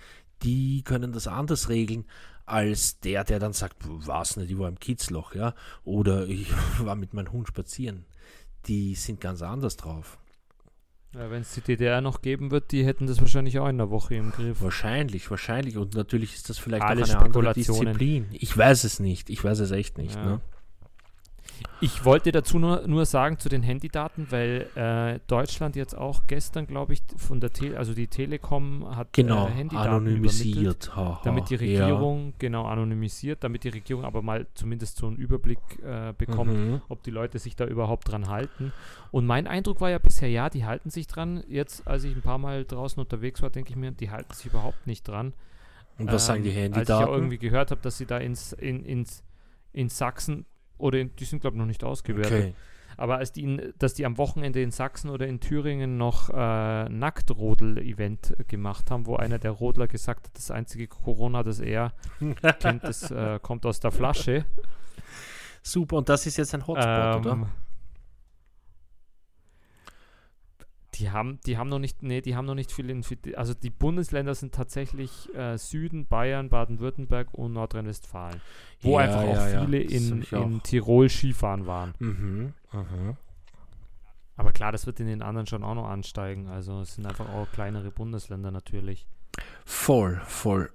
Die 0.42 0.82
können 0.82 1.12
das 1.12 1.26
anders 1.28 1.68
regeln 1.68 2.06
als 2.50 3.00
der, 3.00 3.24
der 3.24 3.38
dann 3.38 3.52
sagt, 3.52 3.76
was 3.80 4.36
nicht, 4.36 4.50
ich 4.50 4.58
war 4.58 4.68
im 4.68 4.78
Kitzloch, 4.78 5.34
ja, 5.34 5.54
oder 5.84 6.26
ich 6.26 6.50
war 6.78 6.96
mit 6.96 7.14
meinem 7.14 7.32
Hund 7.32 7.48
spazieren. 7.48 8.04
Die 8.66 8.94
sind 8.94 9.20
ganz 9.20 9.42
anders 9.42 9.76
drauf. 9.76 10.18
Ja, 11.14 11.28
wenn 11.30 11.42
es 11.42 11.52
die 11.54 11.60
DDR 11.60 12.00
noch 12.00 12.22
geben 12.22 12.52
wird, 12.52 12.70
die 12.70 12.84
hätten 12.84 13.06
das 13.08 13.20
wahrscheinlich 13.20 13.58
auch 13.58 13.68
in 13.68 13.78
der 13.78 13.90
Woche 13.90 14.14
im 14.14 14.30
Griff. 14.30 14.62
Wahrscheinlich, 14.62 15.28
wahrscheinlich. 15.28 15.76
Und 15.76 15.94
natürlich 15.94 16.34
ist 16.34 16.48
das 16.48 16.58
vielleicht 16.58 16.84
Alles 16.84 17.10
auch 17.10 17.16
eine 17.16 17.24
andere. 17.24 17.52
Disziplin. 17.52 18.28
Ich 18.30 18.56
weiß 18.56 18.84
es 18.84 19.00
nicht. 19.00 19.28
Ich 19.28 19.42
weiß 19.42 19.58
es 19.58 19.72
echt 19.72 19.98
nicht. 19.98 20.14
Ja. 20.14 20.24
Ne? 20.24 20.40
Ich 21.80 22.04
wollte 22.04 22.30
dazu 22.32 22.58
nur, 22.58 22.86
nur 22.86 23.06
sagen 23.06 23.38
zu 23.38 23.48
den 23.48 23.62
Handydaten, 23.62 24.26
weil 24.30 24.66
äh, 24.74 25.18
Deutschland 25.26 25.76
jetzt 25.76 25.96
auch 25.96 26.26
gestern, 26.26 26.66
glaube 26.66 26.92
ich, 26.92 27.02
von 27.16 27.40
der 27.40 27.52
Tele 27.52 27.78
also 27.78 27.94
die 27.94 28.06
Telekom 28.06 28.94
hat 28.96 29.12
Genau, 29.12 29.46
äh, 29.46 29.50
Handydaten 29.50 29.88
anonymisiert. 29.90 30.94
Haha, 30.94 31.20
damit 31.24 31.50
die 31.50 31.54
ja. 31.56 31.60
Regierung 31.86 32.34
genau 32.38 32.66
anonymisiert, 32.66 33.42
damit 33.42 33.64
die 33.64 33.70
Regierung 33.70 34.04
aber 34.04 34.22
mal 34.22 34.46
zumindest 34.54 34.98
so 34.98 35.06
einen 35.06 35.16
Überblick 35.16 35.58
äh, 35.82 36.12
bekommt, 36.16 36.50
Mhm. 36.54 36.82
ob 36.88 37.02
die 37.02 37.10
Leute 37.10 37.38
sich 37.38 37.56
da 37.56 37.66
überhaupt 37.66 38.10
dran 38.10 38.28
halten. 38.28 38.72
Und 39.10 39.26
mein 39.26 39.46
Eindruck 39.46 39.80
war 39.80 39.90
ja 39.90 39.98
bisher, 39.98 40.28
ja, 40.28 40.50
die 40.50 40.64
halten 40.64 40.90
sich 40.90 41.06
dran. 41.06 41.42
Jetzt, 41.48 41.86
als 41.86 42.04
ich 42.04 42.14
ein 42.14 42.22
paar 42.22 42.38
Mal 42.38 42.64
draußen 42.64 43.00
unterwegs 43.00 43.42
war, 43.42 43.50
denke 43.50 43.70
ich 43.70 43.76
mir, 43.76 43.90
die 43.92 44.10
halten 44.10 44.32
sich 44.34 44.46
überhaupt 44.46 44.86
nicht 44.86 45.06
dran. 45.08 45.32
Und 45.98 46.10
was 46.10 46.26
sagen 46.26 46.42
die 46.42 46.50
Ähm, 46.50 46.72
Als 46.72 46.82
ich 46.82 46.88
ja 46.88 46.96
Handydaten? 47.00 47.14
irgendwie 47.14 47.38
gehört 47.38 47.70
habe, 47.70 47.80
dass 47.82 47.98
sie 47.98 48.06
da 48.06 48.18
ins, 48.18 48.52
in, 48.54 48.84
ins, 48.84 49.22
in 49.72 49.88
Sachsen 49.88 50.46
oder 50.80 50.98
in, 50.98 51.14
die 51.16 51.24
sind 51.24 51.40
glaube 51.40 51.56
ich 51.56 51.58
noch 51.60 51.66
nicht 51.66 51.84
ausgewertet, 51.84 52.32
Okay. 52.32 52.54
aber 52.96 53.18
als 53.18 53.32
die, 53.32 53.42
in, 53.44 53.72
dass 53.78 53.94
die 53.94 54.04
am 54.06 54.18
Wochenende 54.18 54.60
in 54.62 54.70
Sachsen 54.70 55.10
oder 55.10 55.26
in 55.26 55.40
Thüringen 55.40 55.96
noch 55.96 56.30
äh, 56.30 56.88
Nacktrodel-Event 56.88 58.36
gemacht 58.48 58.90
haben, 58.90 59.06
wo 59.06 59.16
einer 59.16 59.38
der 59.38 59.52
Rodler 59.52 59.86
gesagt 59.88 60.26
hat, 60.26 60.36
das 60.36 60.50
einzige 60.50 60.86
Corona, 60.88 61.42
das 61.42 61.60
er 61.60 61.92
kennt, 62.58 62.84
das 62.84 63.10
äh, 63.10 63.38
kommt 63.42 63.64
aus 63.66 63.80
der 63.80 63.90
Flasche. 63.90 64.44
Super, 65.62 65.96
und 65.98 66.08
das 66.08 66.26
ist 66.26 66.36
jetzt 66.38 66.54
ein 66.54 66.66
Hotspot, 66.66 66.86
Ähm, 66.88 67.20
oder? 67.20 67.48
Die 71.00 71.10
haben, 71.10 71.40
die 71.46 71.56
haben 71.56 71.68
noch 71.70 71.78
nicht, 71.78 72.02
nee, 72.02 72.20
die 72.20 72.36
haben 72.36 72.44
noch 72.44 72.54
nicht 72.54 72.70
viel 72.72 72.90
infiziert. 72.90 73.36
Also 73.38 73.54
die 73.54 73.70
Bundesländer 73.70 74.34
sind 74.34 74.54
tatsächlich 74.54 75.34
äh, 75.34 75.56
Süden, 75.56 76.06
Bayern, 76.06 76.50
Baden-Württemberg 76.50 77.32
und 77.32 77.54
Nordrhein-Westfalen. 77.54 78.40
Wo 78.82 78.98
Ja, 78.98 79.06
einfach 79.06 79.22
auch 79.22 79.34
ja, 79.34 79.48
ja. 79.48 79.64
viele 79.64 79.84
Das 79.84 79.92
in, 79.92 80.26
auch. 80.32 80.46
in 80.46 80.62
Tirol 80.62 81.08
Skifahren 81.08 81.66
waren. 81.66 81.94
Mhm. 81.98 82.52
Mhm. 82.72 83.16
Aber 84.36 84.52
klar, 84.52 84.72
das 84.72 84.86
wird 84.86 85.00
in 85.00 85.06
den 85.06 85.22
anderen 85.22 85.46
schon 85.46 85.64
auch 85.64 85.74
noch 85.74 85.88
ansteigen. 85.88 86.48
Also 86.48 86.80
es 86.80 86.94
sind 86.94 87.06
einfach 87.06 87.28
auch 87.30 87.50
kleinere 87.50 87.90
Bundesländer 87.90 88.50
natürlich. 88.50 89.06
Voll, 89.64 90.20
voll. 90.26 90.70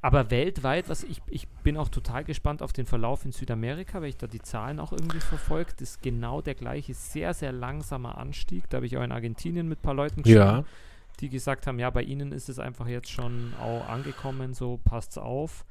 Aber 0.00 0.30
weltweit, 0.30 0.88
was 0.88 1.02
ich, 1.02 1.20
ich 1.26 1.48
bin 1.64 1.76
auch 1.76 1.88
total 1.88 2.22
gespannt 2.24 2.62
auf 2.62 2.72
den 2.72 2.86
Verlauf 2.86 3.24
in 3.24 3.32
Südamerika, 3.32 4.00
weil 4.00 4.10
ich 4.10 4.16
da 4.16 4.28
die 4.28 4.40
Zahlen 4.40 4.78
auch 4.78 4.92
irgendwie 4.92 5.18
verfolgt. 5.20 5.80
Ist 5.80 6.02
genau 6.02 6.40
der 6.40 6.54
gleiche, 6.54 6.94
sehr, 6.94 7.34
sehr 7.34 7.50
langsamer 7.50 8.16
Anstieg. 8.16 8.70
Da 8.70 8.76
habe 8.76 8.86
ich 8.86 8.96
auch 8.96 9.02
in 9.02 9.10
Argentinien 9.10 9.68
mit 9.68 9.80
ein 9.80 9.82
paar 9.82 9.94
Leuten 9.94 10.22
Ja. 10.24 10.64
die 11.18 11.28
gesagt 11.28 11.66
haben, 11.66 11.80
ja, 11.80 11.90
bei 11.90 12.02
ihnen 12.02 12.30
ist 12.30 12.48
es 12.48 12.60
einfach 12.60 12.86
jetzt 12.86 13.10
schon 13.10 13.52
auch 13.60 13.88
angekommen, 13.88 14.54
so 14.54 14.78
passt's 14.84 15.18
auf. 15.18 15.64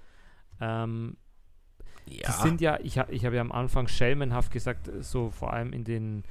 Ähm, 0.60 1.16
Ja. 2.06 2.28
Die 2.28 2.42
sind 2.42 2.60
ja, 2.60 2.80
ich, 2.82 2.98
ich 3.10 3.26
habe 3.26 3.36
ja 3.38 3.42
am 3.42 3.54
Anfang 3.54 3.88
schelmenhaft 3.88 4.52
gesagt, 4.52 4.90
so 5.00 5.30
vor 5.30 5.54
allem 5.54 5.72
in 5.72 5.86
den 5.86 6.24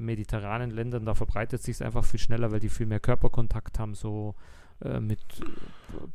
mediterranen 0.00 0.70
Ländern, 0.70 1.04
da 1.04 1.14
verbreitet 1.14 1.62
sich 1.62 1.76
es 1.76 1.82
einfach 1.82 2.04
viel 2.04 2.18
schneller, 2.18 2.50
weil 2.50 2.58
die 2.60 2.68
viel 2.68 2.86
mehr 2.86 2.98
Körperkontakt 3.00 3.78
haben, 3.78 3.94
so 3.94 4.34
äh, 4.82 5.00
mit 5.00 5.20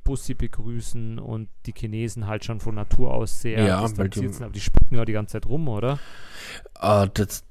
Bussi 0.03 0.33
begrüßen 0.33 1.19
und 1.19 1.49
die 1.65 1.73
Chinesen 1.73 2.27
halt 2.27 2.45
schon 2.45 2.59
von 2.59 2.75
Natur 2.75 3.13
aus 3.13 3.41
sehr 3.41 3.63
Ja, 3.63 3.81
distanziert 3.81 4.33
sind, 4.33 4.43
aber 4.43 4.53
die 4.53 4.61
spucken 4.61 4.95
ja 4.95 5.05
die 5.05 5.13
ganze 5.13 5.33
Zeit 5.33 5.45
rum, 5.45 5.67
oder? 5.67 5.99
Ah, 6.75 7.07
das, 7.07 7.43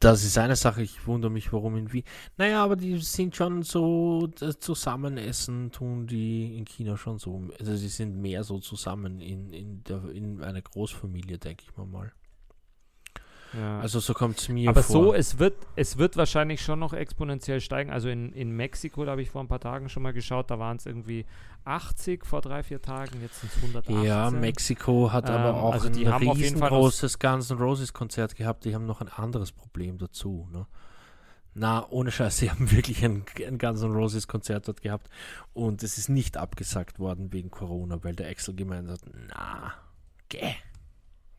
das 0.00 0.24
ist 0.24 0.38
eine 0.38 0.56
Sache, 0.56 0.82
ich 0.82 1.06
wundere 1.06 1.30
mich, 1.30 1.52
warum 1.52 1.76
in 1.76 1.92
Wien. 1.92 2.04
Naja, 2.36 2.62
aber 2.62 2.76
die 2.76 2.98
sind 2.98 3.34
schon 3.34 3.62
so, 3.62 4.26
das 4.38 4.58
Zusammenessen 4.58 5.72
tun 5.72 6.06
die 6.06 6.56
in 6.56 6.64
China 6.64 6.96
schon 6.96 7.18
so. 7.18 7.42
Also 7.58 7.74
sie 7.74 7.88
sind 7.88 8.20
mehr 8.20 8.44
so 8.44 8.58
zusammen 8.58 9.20
in, 9.20 9.52
in, 9.52 9.82
der, 9.84 10.04
in 10.10 10.42
einer 10.42 10.62
Großfamilie, 10.62 11.38
denke 11.38 11.64
ich 11.66 11.76
mal 11.76 11.86
mal. 11.86 12.12
Ja. 13.58 13.80
Also 13.80 14.00
so 14.00 14.14
kommt 14.14 14.38
es 14.38 14.48
mir 14.48 14.68
Aber 14.68 14.82
vor. 14.82 14.92
so, 15.04 15.14
es 15.14 15.38
wird, 15.38 15.54
es 15.76 15.98
wird 15.98 16.16
wahrscheinlich 16.16 16.62
schon 16.62 16.78
noch 16.78 16.92
exponentiell 16.92 17.60
steigen. 17.60 17.90
Also 17.90 18.08
in, 18.08 18.32
in 18.32 18.50
Mexiko, 18.50 19.04
da 19.04 19.12
habe 19.12 19.22
ich 19.22 19.30
vor 19.30 19.42
ein 19.42 19.48
paar 19.48 19.60
Tagen 19.60 19.88
schon 19.88 20.02
mal 20.02 20.12
geschaut, 20.12 20.50
da 20.50 20.58
waren 20.58 20.76
es 20.76 20.86
irgendwie 20.86 21.24
80 21.64 22.26
vor 22.26 22.40
drei, 22.40 22.62
vier 22.62 22.82
Tagen, 22.82 23.20
jetzt 23.22 23.40
sind 23.40 23.52
es 23.52 23.56
118. 23.56 24.02
ja, 24.02 24.30
Mexiko 24.30 25.12
hat 25.12 25.30
aber 25.30 25.50
Ähm, 25.50 25.54
auch 25.54 25.72
also 25.74 25.88
die 25.88 26.06
ein 26.06 26.28
riesengroßes 26.28 27.18
Guns 27.18 27.50
N' 27.50 27.58
Roses 27.58 27.92
Konzert 27.92 28.34
gehabt. 28.34 28.64
Die 28.64 28.74
haben 28.74 28.86
noch 28.86 29.00
ein 29.00 29.08
anderes 29.08 29.52
Problem 29.52 29.98
dazu. 29.98 30.48
Ne? 30.52 30.66
Na, 31.54 31.86
ohne 31.88 32.10
Scheiß, 32.10 32.38
sie 32.38 32.50
haben 32.50 32.70
wirklich 32.72 33.04
ein, 33.04 33.24
ein 33.46 33.58
Guns 33.58 33.82
N' 33.82 33.92
Roses 33.92 34.26
Konzert 34.26 34.66
dort 34.68 34.82
gehabt 34.82 35.08
und 35.52 35.82
es 35.82 35.96
ist 35.98 36.08
nicht 36.08 36.36
abgesagt 36.36 36.98
worden 36.98 37.32
wegen 37.32 37.50
Corona, 37.50 38.02
weil 38.02 38.14
der 38.16 38.28
Axel 38.28 38.54
gemeint 38.54 38.88
hat, 38.90 39.00
na, 39.28 39.72
geh, 40.28 40.54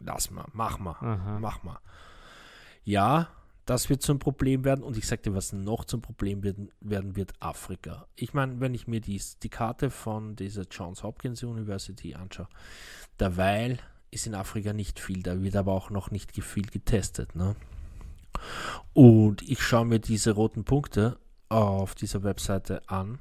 lass 0.05 0.31
mal, 0.31 0.45
mach 0.53 0.79
mal, 0.79 0.95
Aha. 1.01 1.39
mach 1.39 1.63
mal. 1.63 1.79
Ja, 2.83 3.29
das 3.65 3.89
wird 3.89 4.03
zum 4.03 4.19
Problem 4.19 4.63
werden 4.63 4.83
und 4.83 4.95
ich 4.95 5.07
sagte, 5.07 5.33
was 5.33 5.51
noch 5.51 5.85
zum 5.85 6.01
Problem 6.01 6.43
werden, 6.43 6.71
werden 6.81 7.15
wird, 7.15 7.33
Afrika. 7.39 8.07
Ich 8.15 8.33
meine, 8.33 8.59
wenn 8.59 8.75
ich 8.75 8.87
mir 8.87 9.01
die, 9.01 9.19
die 9.41 9.49
Karte 9.49 9.89
von 9.89 10.35
dieser 10.35 10.63
Johns 10.69 11.01
Hopkins 11.01 11.41
University 11.43 12.13
anschaue, 12.13 12.47
derweil 13.19 13.79
ist 14.11 14.27
in 14.27 14.35
Afrika 14.35 14.71
nicht 14.71 14.99
viel, 14.99 15.23
da 15.23 15.41
wird 15.41 15.55
aber 15.55 15.73
auch 15.73 15.89
noch 15.89 16.11
nicht 16.11 16.31
viel 16.31 16.67
getestet. 16.67 17.35
Ne? 17.35 17.55
Und 18.93 19.41
ich 19.41 19.61
schaue 19.61 19.85
mir 19.85 19.99
diese 19.99 20.31
roten 20.31 20.63
Punkte 20.63 21.17
auf 21.49 21.95
dieser 21.95 22.23
Webseite 22.23 22.87
an, 22.87 23.19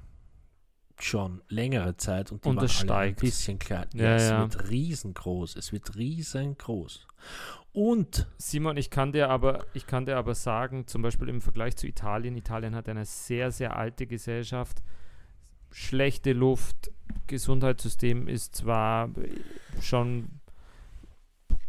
schon 1.01 1.43
längere 1.49 1.97
Zeit 1.97 2.31
und 2.33 2.45
die 2.45 2.49
Und 2.49 2.57
waren 2.57 2.65
alle 2.65 2.71
ein 2.73 2.85
steigt. 2.85 3.21
bisschen 3.21 3.59
klein. 3.59 3.89
Ja, 3.95 4.05
Ja, 4.05 4.15
es 4.17 4.29
ja. 4.31 4.39
wird 4.41 4.71
riesengroß, 4.71 5.57
es 5.57 5.73
wird 5.73 5.97
riesengroß. 5.97 7.07
Und 7.73 8.29
Simon, 8.39 8.77
ich 8.77 8.91
kann 8.91 9.13
dir 9.13 9.29
aber, 9.31 9.67
ich 9.75 9.87
kann 9.87 10.07
dir 10.07 10.17
aber 10.17 10.35
sagen, 10.35 10.87
zum 10.87 11.03
Beispiel 11.03 11.29
im 11.29 11.41
Vergleich 11.41 11.77
zu 11.77 11.87
Italien, 11.89 12.37
Italien 12.37 12.75
hat 12.77 12.89
eine 12.89 13.05
sehr, 13.05 13.51
sehr 13.51 13.77
alte 13.77 14.07
Gesellschaft, 14.07 14.83
schlechte 15.73 16.33
Luft, 16.33 16.93
Gesundheitssystem 17.27 18.29
ist 18.29 18.55
zwar 18.55 19.11
schon 19.81 20.29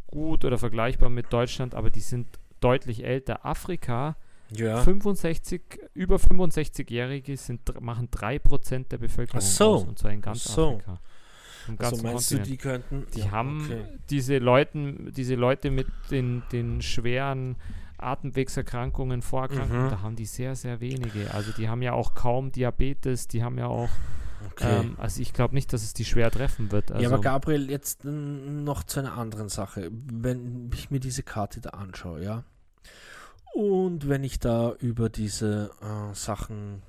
gut 0.08 0.46
oder 0.46 0.58
vergleichbar 0.60 1.10
mit 1.10 1.34
Deutschland, 1.34 1.74
aber 1.74 1.90
die 1.90 2.00
sind 2.02 2.28
deutlich 2.60 3.04
älter. 3.04 3.46
Afrika, 3.46 4.16
ja, 4.52 4.82
65, 4.84 5.62
über 5.94 6.18
65-Jährige 6.18 7.36
sind, 7.38 7.62
dr- 7.68 7.82
machen 7.82 8.10
3% 8.10 8.88
der 8.90 8.98
Bevölkerung 8.98 9.42
Ach 9.44 9.46
so. 9.48 9.74
aus, 9.76 9.84
und 9.86 10.00
zwar 10.00 10.12
in 10.12 10.22
ganz 10.22 10.44
so. 10.44 10.74
Afrika. 10.76 11.00
Im 11.68 11.76
also 11.80 12.04
meinst 12.04 12.30
du, 12.32 12.40
die 12.40 12.58
könnten. 12.58 13.08
Die 13.16 13.22
ja, 13.22 13.32
haben 13.32 13.66
okay. 13.66 13.86
diese 14.12 14.38
Leuten, 14.38 15.12
diese 15.16 15.34
Leute 15.36 15.72
mit 15.72 15.88
den, 16.12 16.44
den 16.52 16.82
schweren 16.84 17.56
Atemwegserkrankungen, 17.98 19.22
Vorerkrankungen, 19.22 19.86
Mhm. 19.86 19.90
da 19.90 20.02
haben 20.02 20.16
die 20.16 20.26
sehr, 20.26 20.56
sehr 20.56 20.80
wenige. 20.80 21.34
Also 21.34 21.52
die 21.54 21.68
haben 21.70 21.82
ja 21.82 21.94
auch 21.94 22.14
kaum 22.14 22.52
Diabetes, 22.52 23.28
die 23.28 23.44
haben 23.44 23.58
ja 23.58 23.68
auch, 23.68 23.90
Okay. 24.52 24.82
ähm, 24.82 24.96
also 25.00 25.22
ich 25.22 25.34
glaube 25.34 25.56
nicht, 25.56 25.74
dass 25.74 25.82
es 25.82 25.94
die 25.96 26.06
schwer 26.06 26.30
treffen 26.30 26.72
wird. 26.72 26.92
Also, 26.92 27.02
ja, 27.04 27.10
aber 27.10 27.20
Gabriel, 27.20 27.70
jetzt 27.72 28.04
noch 28.06 28.84
zu 28.84 29.00
einer 29.00 29.18
anderen 29.18 29.50
Sache. 29.50 29.90
Wenn 29.92 30.70
ich 30.74 30.92
mir 30.92 31.00
diese 31.00 31.24
Karte 31.24 31.62
da 31.62 31.72
anschaue, 31.72 32.24
ja, 32.24 32.44
und 33.56 34.08
wenn 34.10 34.24
ich 34.24 34.40
da 34.40 34.74
über 34.80 35.10
diese 35.10 35.72
äh, 35.82 36.14
Sachen, 36.14 36.82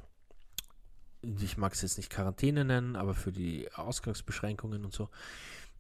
ich 1.23 1.57
mag 1.57 1.73
es 1.73 1.83
jetzt 1.83 1.97
nicht 1.97 2.11
Quarantäne 2.11 2.65
nennen, 2.65 2.97
aber 2.97 3.15
für 3.15 3.33
die 3.33 3.69
Ausgangsbeschränkungen 3.75 4.85
und 4.85 4.93
so, 4.93 5.09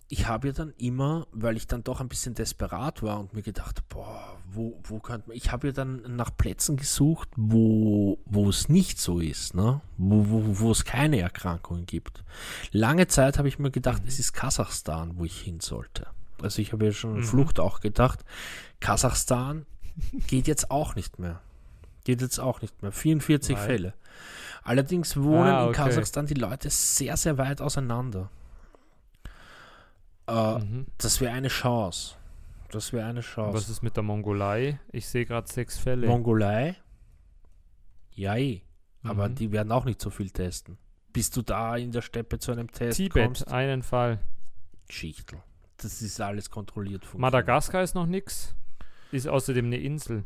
ich 0.09 0.28
habe 0.28 0.47
ja 0.49 0.53
dann 0.53 0.72
immer, 0.78 1.26
weil 1.32 1.57
ich 1.57 1.66
dann 1.66 1.82
doch 1.82 2.01
ein 2.01 2.09
bisschen 2.09 2.34
desperat 2.34 3.03
war 3.03 3.18
und 3.18 3.34
mir 3.34 3.43
gedacht, 3.43 3.82
boah, 3.89 4.37
wo, 4.49 4.78
wo 4.84 5.01
könnte 5.01 5.28
man, 5.28 5.37
ich 5.37 5.51
habe 5.51 5.66
ja 5.68 5.72
dann 5.72 6.03
nach 6.14 6.30
Plätzen 6.37 6.76
gesucht, 6.76 7.28
wo, 7.37 8.18
wo 8.24 8.49
es 8.49 8.68
nicht 8.68 9.01
so 9.01 9.18
ist, 9.18 9.55
ne? 9.55 9.80
wo, 9.99 10.28
wo, 10.30 10.61
wo 10.61 10.70
es 10.70 10.84
keine 10.84 11.18
Erkrankungen 11.18 11.87
gibt. 11.87 12.22
Lange 12.70 13.09
Zeit 13.09 13.37
habe 13.39 13.49
ich 13.49 13.59
mir 13.59 13.72
gedacht, 13.72 14.03
Mhm. 14.03 14.09
es 14.09 14.20
ist 14.20 14.32
Kasachstan, 14.32 15.18
wo 15.18 15.24
ich 15.24 15.41
hin 15.41 15.59
sollte. 15.59 16.07
Also 16.41 16.62
ich 16.62 16.72
habe 16.72 16.84
ja 16.84 16.93
schon 16.93 17.16
Mhm. 17.16 17.22
Flucht 17.24 17.59
auch 17.59 17.80
gedacht, 17.80 18.24
Kasachstan 18.78 19.66
geht 20.26 20.47
jetzt 20.47 20.70
auch 20.70 20.94
nicht 20.94 21.18
mehr. 21.18 21.40
Geht 22.05 22.20
jetzt 22.20 22.38
auch 22.38 22.61
nicht 22.62 22.82
mehr. 22.82 22.92
44 22.92 23.57
Weil? 23.57 23.66
Fälle. 23.66 23.94
Allerdings 24.62 25.16
wohnen 25.16 25.49
Ah, 25.51 25.62
in 25.64 25.68
okay. 25.68 25.76
Kasachstan 25.76 26.26
die 26.26 26.34
Leute 26.34 26.70
sehr, 26.70 27.16
sehr 27.16 27.38
weit 27.38 27.61
auseinander. 27.61 28.30
Äh, 30.28 30.59
Mhm. 30.59 30.86
das 30.99 31.20
wäre 31.20 31.32
eine 31.32 31.49
Chance. 31.49 32.16
Das 32.70 32.92
wäre 32.92 33.07
eine 33.07 33.20
Chance. 33.20 33.55
Was 33.57 33.68
ist 33.68 33.82
mit 33.82 33.97
der 33.97 34.03
Mongolei? 34.03 34.80
Ich 34.90 35.07
sehe 35.09 35.24
gerade 35.24 35.47
sechs 35.51 35.78
Fälle. 35.78 36.07
Mongolei? 36.09 36.74
Ja, 38.12 38.36
eh. 38.36 38.62
Aber 39.05 39.28
Mhm. 39.28 39.34
die 39.36 39.53
werden 39.53 39.70
auch 39.70 39.84
nicht 39.84 40.01
so 40.01 40.11
viel 40.11 40.30
testen. 40.30 40.78
Bis 41.12 41.30
du 41.30 41.42
da 41.42 41.76
in 41.76 41.92
der 41.92 42.03
Steppe 42.03 42.38
zu 42.38 42.51
einem 42.53 42.70
Test 42.70 42.97
Tibet, 42.97 43.24
kommst. 43.24 43.49
einen 43.49 43.82
Fall. 43.82 44.18
Schichtel. 44.90 45.38
Das 45.76 46.03
ist 46.03 46.20
alles 46.20 46.51
kontrolliert 46.51 47.05
von 47.05 47.20
Madagaskar 47.20 47.82
ist 47.82 47.94
noch 47.94 48.07
nix. 48.07 48.55
Ist 49.16 49.28
außerdem 49.28 49.66
eine 49.66 49.78
Insel. 49.78 50.24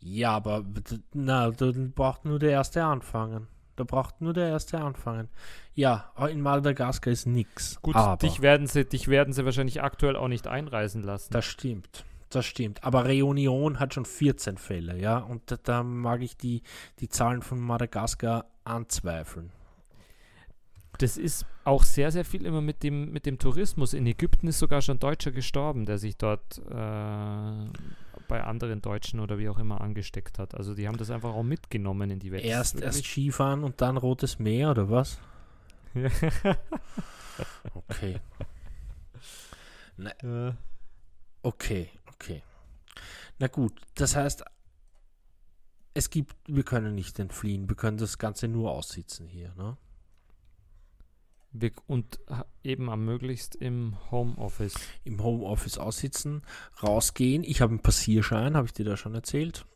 Ja, 0.00 0.32
aber 0.32 0.64
na, 1.12 1.50
da 1.50 1.72
braucht 1.94 2.24
nur 2.24 2.38
der 2.38 2.50
erste 2.50 2.84
anfangen. 2.84 3.46
Da 3.76 3.84
braucht 3.84 4.20
nur 4.20 4.32
der 4.32 4.48
erste 4.48 4.78
anfangen. 4.78 5.28
Ja, 5.74 6.12
in 6.30 6.40
Madagaskar 6.40 7.12
ist 7.12 7.26
nix. 7.26 7.80
Gut, 7.80 7.94
aber 7.96 8.16
dich 8.16 8.42
werden, 8.42 8.66
sie, 8.66 8.84
dich 8.84 9.08
werden 9.08 9.32
sie 9.32 9.44
wahrscheinlich 9.44 9.82
aktuell 9.82 10.16
auch 10.16 10.28
nicht 10.28 10.46
einreisen 10.46 11.02
lassen. 11.02 11.32
das 11.32 11.44
stimmt. 11.44 12.04
Das 12.28 12.46
stimmt. 12.46 12.82
Aber 12.82 13.04
Reunion 13.04 13.78
hat 13.78 13.94
schon 13.94 14.06
14 14.06 14.56
Fälle, 14.56 14.98
ja. 14.98 15.18
Und 15.18 15.50
da, 15.50 15.56
da 15.62 15.82
mag 15.82 16.22
ich 16.22 16.36
die, 16.36 16.62
die 16.98 17.08
Zahlen 17.08 17.42
von 17.42 17.60
Madagaskar 17.60 18.46
anzweifeln. 18.64 19.52
Das 20.98 21.16
ist 21.16 21.46
auch 21.64 21.84
sehr, 21.84 22.10
sehr 22.10 22.24
viel 22.24 22.46
immer 22.46 22.60
mit 22.60 22.82
dem, 22.82 23.12
mit 23.12 23.26
dem 23.26 23.38
Tourismus. 23.38 23.94
In 23.94 24.06
Ägypten 24.06 24.48
ist 24.48 24.58
sogar 24.58 24.82
schon 24.82 24.98
Deutscher 24.98 25.30
gestorben, 25.30 25.84
der 25.84 25.98
sich 25.98 26.16
dort 26.16 26.58
äh, 26.58 27.66
bei 28.32 28.42
anderen 28.44 28.80
Deutschen 28.80 29.20
oder 29.20 29.36
wie 29.38 29.50
auch 29.50 29.58
immer 29.58 29.82
angesteckt 29.82 30.38
hat. 30.38 30.54
Also 30.54 30.74
die 30.74 30.88
haben 30.88 30.96
das 30.96 31.10
einfach 31.10 31.34
auch 31.34 31.42
mitgenommen 31.42 32.10
in 32.10 32.18
die 32.18 32.32
Welt. 32.32 32.42
Erst, 32.42 32.80
erst 32.80 33.04
Skifahren 33.04 33.62
und 33.62 33.82
dann 33.82 33.98
Rotes 33.98 34.38
Meer, 34.38 34.70
oder 34.70 34.88
was? 34.90 35.18
Okay. 37.74 38.18
Ja. 39.98 40.56
Okay, 41.42 41.90
okay. 42.14 42.42
Na 43.38 43.46
gut, 43.48 43.78
das 43.94 44.16
heißt, 44.16 44.42
es 45.92 46.08
gibt, 46.08 46.34
wir 46.46 46.62
können 46.62 46.94
nicht 46.94 47.18
entfliehen, 47.18 47.68
wir 47.68 47.76
können 47.76 47.98
das 47.98 48.16
Ganze 48.16 48.48
nur 48.48 48.70
aussitzen 48.70 49.28
hier, 49.28 49.54
ne? 49.54 49.76
Und 51.86 52.18
eben 52.62 52.88
am 52.88 53.04
möglichst 53.04 53.54
im 53.56 53.96
Homeoffice. 54.10 54.74
Im 55.04 55.22
Homeoffice 55.22 55.76
aussitzen, 55.78 56.42
rausgehen. 56.82 57.44
Ich 57.44 57.60
habe 57.60 57.70
einen 57.72 57.82
Passierschein, 57.82 58.56
habe 58.56 58.66
ich 58.66 58.72
dir 58.72 58.84
da 58.86 58.96
schon 58.96 59.14
erzählt? 59.14 59.66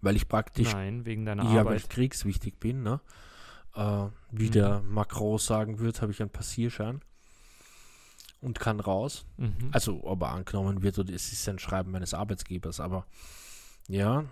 Weil 0.00 0.16
ich 0.16 0.28
praktisch, 0.28 0.72
Nein, 0.72 1.04
wegen 1.04 1.24
deiner 1.26 1.44
ja, 1.44 1.50
weil 1.50 1.58
Arbeit. 1.60 1.80
ich 1.82 1.88
kriegswichtig 1.88 2.58
bin, 2.58 2.82
ne? 2.82 3.00
Äh, 3.74 4.06
wie 4.30 4.46
Mhm. 4.46 4.52
der 4.52 4.80
Macron 4.82 5.38
sagen 5.38 5.78
wird, 5.80 6.00
habe 6.00 6.12
ich 6.12 6.20
einen 6.20 6.30
Passierschein 6.30 7.00
und 8.40 8.58
kann 8.60 8.80
raus. 8.80 9.26
Mhm. 9.36 9.68
Also, 9.72 10.02
ob 10.04 10.22
er 10.22 10.30
angenommen 10.32 10.82
wird 10.82 10.98
oder 10.98 11.12
es 11.12 11.32
ist 11.32 11.48
ein 11.48 11.58
Schreiben 11.58 11.90
meines 11.90 12.14
Arbeitgebers, 12.14 12.80
aber 12.80 13.06
ja. 13.88 14.24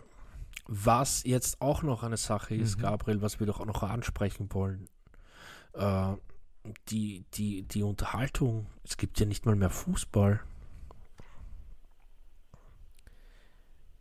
Was 0.66 1.24
jetzt 1.24 1.60
auch 1.60 1.82
noch 1.82 2.02
eine 2.04 2.16
Sache 2.16 2.54
ist, 2.54 2.78
Mhm. 2.78 2.82
Gabriel, 2.82 3.20
was 3.22 3.38
wir 3.38 3.46
doch 3.46 3.60
auch 3.60 3.66
noch 3.66 3.82
ansprechen 3.82 4.48
wollen, 4.54 4.88
äh, 5.74 6.12
die, 6.88 7.24
die, 7.34 7.62
die 7.62 7.82
Unterhaltung, 7.82 8.66
es 8.84 8.96
gibt 8.96 9.20
ja 9.20 9.26
nicht 9.26 9.44
mal 9.46 9.54
mehr 9.56 9.70
Fußball. 9.70 10.40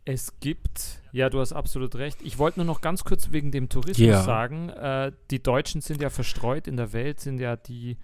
Es 0.06 0.38
gibt, 0.40 1.00
ja, 1.12 1.30
du 1.30 1.40
hast 1.40 1.54
absolut 1.54 1.94
recht. 1.94 2.18
Ich 2.22 2.38
wollte 2.38 2.58
nur 2.58 2.66
noch 2.66 2.82
ganz 2.82 3.04
kurz 3.04 3.32
wegen 3.32 3.50
dem 3.50 3.70
Tourismus 3.70 4.06
Ja. 4.06 4.22
sagen, 4.22 4.68
äh, 4.68 5.12
die 5.30 5.42
Deutschen 5.42 5.80
sind 5.80 6.02
ja 6.02 6.10
verstreut 6.10 6.66
in 6.66 6.76
der 6.76 6.92
Welt, 6.92 7.20
sind 7.20 7.38
ja 7.38 7.56
die 7.56 7.96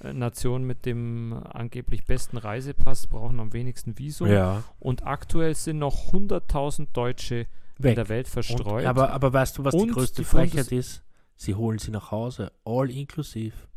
äh, 0.00 0.12
Nation 0.12 0.64
mit 0.64 0.84
dem 0.84 1.32
angeblich 1.32 2.06
besten 2.06 2.38
Reisepass, 2.38 3.06
brauchen 3.06 3.38
am 3.38 3.52
wenigsten 3.52 3.96
Visum. 3.98 4.26
Ja. 4.28 4.64
Und 4.80 5.06
aktuell 5.06 5.54
sind 5.54 5.78
noch 5.78 6.12
100.000 6.12 6.88
Deutsche 6.92 7.46
in 7.78 7.84
Weg. 7.84 7.94
der 7.94 8.08
Welt 8.08 8.26
Und, 8.26 8.32
verstreut. 8.32 8.84
aber, 8.86 9.10
aber 9.12 9.32
weißt 9.32 9.58
du, 9.58 9.64
was 9.64 9.74
die 9.76 9.82
Und 9.82 9.92
größte 9.92 10.22
die 10.22 10.24
Frechheit 10.24 10.72
ist? 10.72 11.04
Sie 11.36 11.54
holen 11.54 11.78
sie 11.78 11.90
nach 11.90 12.10
Hause. 12.10 12.52
All 12.64 12.90
inklusiv. 12.90 13.68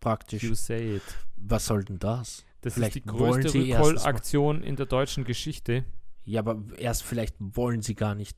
Praktisch. 0.00 0.42
you 0.42 0.54
say 0.54 0.96
it. 0.96 1.02
Was 1.36 1.66
soll 1.66 1.84
denn 1.84 1.98
das? 1.98 2.44
Das 2.60 2.74
Vielleicht 2.74 2.96
ist 2.96 3.04
die 3.04 3.08
größte 3.08 3.54
Rückholaktion 3.54 4.62
in 4.62 4.76
der 4.76 4.86
deutschen 4.86 5.24
Geschichte. 5.24 5.84
Ja, 6.24 6.40
aber 6.40 6.62
erst 6.76 7.04
vielleicht 7.04 7.36
wollen 7.38 7.82
sie 7.82 7.94
gar 7.94 8.14
nicht. 8.14 8.36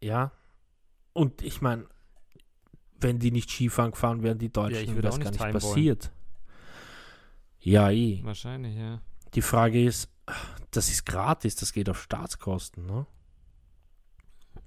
Ja. 0.00 0.32
Und 1.12 1.42
ich 1.42 1.60
meine, 1.60 1.88
wenn 3.00 3.18
die 3.18 3.30
nicht 3.30 3.50
Skifahren 3.50 3.92
gefahren 3.92 4.22
wären, 4.22 4.38
die 4.38 4.52
Deutschen, 4.52 4.94
würde 4.94 5.04
wäre 5.04 5.14
es 5.14 5.20
gar 5.20 5.30
nicht 5.30 5.40
heim 5.40 5.54
wollen. 5.54 5.60
passiert. 5.60 6.12
Ja, 7.60 7.90
eh. 7.90 8.20
Wahrscheinlich, 8.22 8.76
ja. 8.76 9.00
Die 9.34 9.42
Frage 9.42 9.84
ist, 9.84 10.08
das 10.70 10.88
ist 10.90 11.04
gratis, 11.06 11.56
das 11.56 11.72
geht 11.72 11.88
auf 11.88 12.02
Staatskosten, 12.02 12.86
ne? 12.86 13.06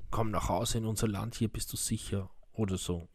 Komm 0.09 0.31
nach 0.31 0.49
Hause 0.49 0.79
in 0.79 0.85
unser 0.85 1.07
Land, 1.07 1.35
hier 1.35 1.47
bist 1.47 1.71
du 1.71 1.77
sicher. 1.77 2.29
Oder 2.53 2.77
so. 2.77 3.07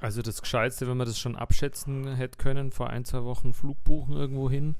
Also 0.00 0.22
das 0.22 0.40
Gescheitste, 0.40 0.88
wenn 0.88 0.96
man 0.96 1.06
das 1.06 1.18
schon 1.18 1.36
abschätzen 1.36 2.14
hätte 2.14 2.38
können, 2.38 2.72
vor 2.72 2.88
ein, 2.88 3.04
zwei 3.04 3.22
Wochen 3.24 3.52
Flug 3.52 3.82
buchen 3.84 4.14
irgendwo 4.16 4.48
hin, 4.48 4.76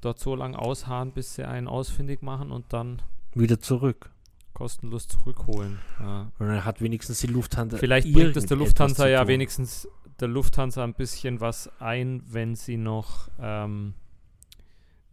dort 0.00 0.18
so 0.18 0.34
lange 0.34 0.58
ausharren, 0.58 1.12
bis 1.12 1.34
sie 1.34 1.46
einen 1.46 1.68
ausfindig 1.68 2.22
machen 2.22 2.50
und 2.50 2.72
dann 2.72 3.00
Wieder 3.34 3.60
zurück. 3.60 4.10
kostenlos 4.52 5.06
zurückholen. 5.06 5.78
Ja. 6.00 6.32
Und 6.38 6.48
dann 6.48 6.64
hat 6.64 6.80
wenigstens 6.80 7.20
die 7.20 7.28
Lufthansa. 7.28 7.76
Vielleicht 7.78 8.12
bringt 8.12 8.36
es 8.36 8.46
der 8.46 8.56
Lufthansa 8.56 9.06
ja 9.08 9.26
wenigstens 9.28 9.88
der 10.20 10.28
Lufthansa 10.28 10.82
ein 10.84 10.94
bisschen 10.94 11.40
was 11.40 11.70
ein, 11.80 12.22
wenn 12.26 12.54
sie 12.56 12.76
noch 12.76 13.28
ähm, 13.40 13.94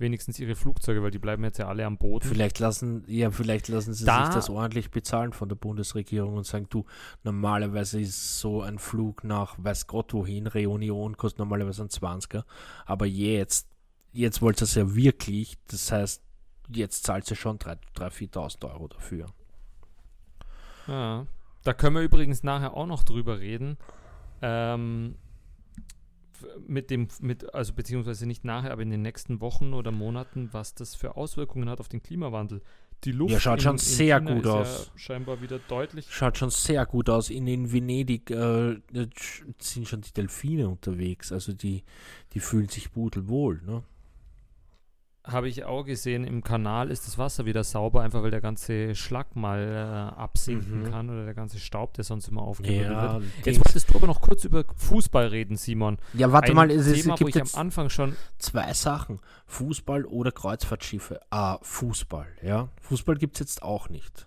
wenigstens 0.02 0.39
ihre 0.39 0.56
Flugzeuge, 0.56 1.02
weil 1.02 1.12
die 1.12 1.20
bleiben 1.20 1.43
jetzt 1.43 1.60
ja 1.60 1.68
alle 1.68 1.86
am 1.86 1.97
Boden. 1.97 2.28
Vielleicht 2.28 2.60
lassen, 2.60 3.04
ja, 3.08 3.32
vielleicht 3.32 3.68
lassen 3.70 3.93
sie 3.93 4.04
Da- 4.06 4.26
sich 4.26 4.36
das 4.36 4.49
ordentlich 4.49 4.91
bezahlen 4.91 5.32
von 5.34 5.47
der 5.47 5.56
Bundesregierung 5.56 6.36
und 6.36 6.45
sagen, 6.45 6.68
du, 6.70 6.86
normalerweise 7.24 8.02
ist 8.02 8.39
so 8.39 8.62
ein 8.62 8.80
Flug 8.80 9.24
nach 9.24 9.56
weiß 9.58 9.88
Gott 9.88 10.14
wohin, 10.14 10.47
Reunion 10.47 11.16
kostet 11.16 11.39
normalerweise 11.39 11.84
ein 11.84 11.89
20er, 11.89 12.43
aber 12.86 13.06
jetzt, 13.06 13.68
jetzt 14.12 14.41
wollt 14.41 14.62
ihr 14.62 14.66
es 14.66 14.76
ja 14.76 14.93
wirklich, 14.95 15.58
das 15.70 15.91
heißt, 15.91 16.22
jetzt 16.74 17.04
zahlt 17.06 17.26
sie 17.26 17.36
schon 17.36 17.58
3.000, 17.60 18.10
4.000 18.12 18.66
Euro 18.72 18.88
dafür. 18.88 19.28
Ja. 20.88 21.26
Da 21.64 21.74
können 21.74 21.95
wir 21.95 22.02
übrigens 22.02 22.43
nachher 22.43 22.74
auch 22.76 22.88
noch 22.88 23.04
drüber 23.04 23.39
reden. 23.39 23.78
Ähm, 24.41 25.16
mit 26.67 26.89
dem, 26.89 27.07
mit, 27.19 27.53
also 27.53 27.73
beziehungsweise 27.73 28.25
nicht 28.25 28.43
nachher, 28.43 28.71
aber 28.71 28.81
in 28.81 28.89
den 28.89 29.01
nächsten 29.01 29.41
Wochen 29.41 29.73
oder 29.73 29.91
Monaten, 29.91 30.49
was 30.51 30.73
das 30.75 30.95
für 30.95 31.15
Auswirkungen 31.15 31.69
hat 31.69 31.79
auf 31.79 31.89
den 31.89 32.01
Klimawandel. 32.01 32.61
Die 33.03 33.11
Luft 33.11 33.33
Ja, 33.33 33.39
schaut 33.39 33.61
schon 33.63 33.77
sehr 33.79 34.21
gut 34.21 34.45
ist 34.45 34.47
aus. 34.47 34.91
Ja 34.93 34.99
scheinbar 34.99 35.41
wieder 35.41 35.59
deutlich. 35.59 36.05
Schaut 36.09 36.37
schon 36.37 36.51
sehr 36.51 36.85
gut 36.85 37.09
aus. 37.09 37.31
In, 37.31 37.47
in 37.47 37.71
Venedig 37.71 38.29
äh, 38.29 38.77
sind 39.57 39.87
schon 39.87 40.01
die 40.01 40.13
Delfine 40.13 40.69
unterwegs, 40.69 41.31
also 41.31 41.53
die, 41.53 41.83
die 42.33 42.39
fühlen 42.39 42.69
sich 42.69 42.91
pudelwohl, 42.91 43.61
ne? 43.65 43.83
Habe 45.24 45.47
ich 45.49 45.65
auch 45.65 45.84
gesehen, 45.84 46.24
im 46.24 46.43
Kanal 46.43 46.89
ist 46.89 47.05
das 47.05 47.19
Wasser 47.19 47.45
wieder 47.45 47.63
sauber, 47.63 48.01
einfach 48.01 48.24
weil 48.24 48.32
der 48.32 48.41
ganze 48.41 48.95
Schlag 48.95 49.36
mal 49.36 49.59
äh, 50.15 50.19
absinken 50.19 50.82
Mhm. 50.82 50.89
kann 50.91 51.09
oder 51.11 51.26
der 51.26 51.36
ganze 51.36 51.59
Staub, 51.59 51.93
der 51.93 52.03
sonst 52.03 52.28
immer 52.28 52.41
aufgewirbelt 52.41 52.89
wird. 52.89 52.99
Ja, 52.99 53.19
Jetzt 53.38 53.45
Dings. 53.45 53.57
wolltest 53.59 53.89
du 53.91 53.97
aber 53.97 54.07
noch 54.07 54.19
kurz 54.22 54.45
über 54.45 54.63
Fußball 54.76 55.28
reden, 55.28 55.57
Simon. 55.57 55.99
ja, 56.13 56.32
warte 56.32 56.49
Ein 56.53 56.55
mal, 56.55 56.72
es, 56.72 56.91
Thema, 56.91 57.13
wo 57.13 57.17
gibt 57.17 57.30
ich 57.30 57.36
am 57.36 57.45
jetzt 57.45 57.55
Anfang 57.57 57.89
schon 57.89 58.15
zwei 58.39 58.74
Sachen. 58.74 59.19
Fußball 59.45 60.05
oder 60.05 60.32
Kreuzfahrtschiffe. 60.32 61.19
Ah, 61.30 61.59
Fußball, 61.61 62.26
ja. 62.41 62.69
Fußball 62.82 63.15
gibt 63.17 63.36
es 63.36 63.41
jetzt 63.41 63.61
auch 63.61 63.89
nicht. 63.89 64.26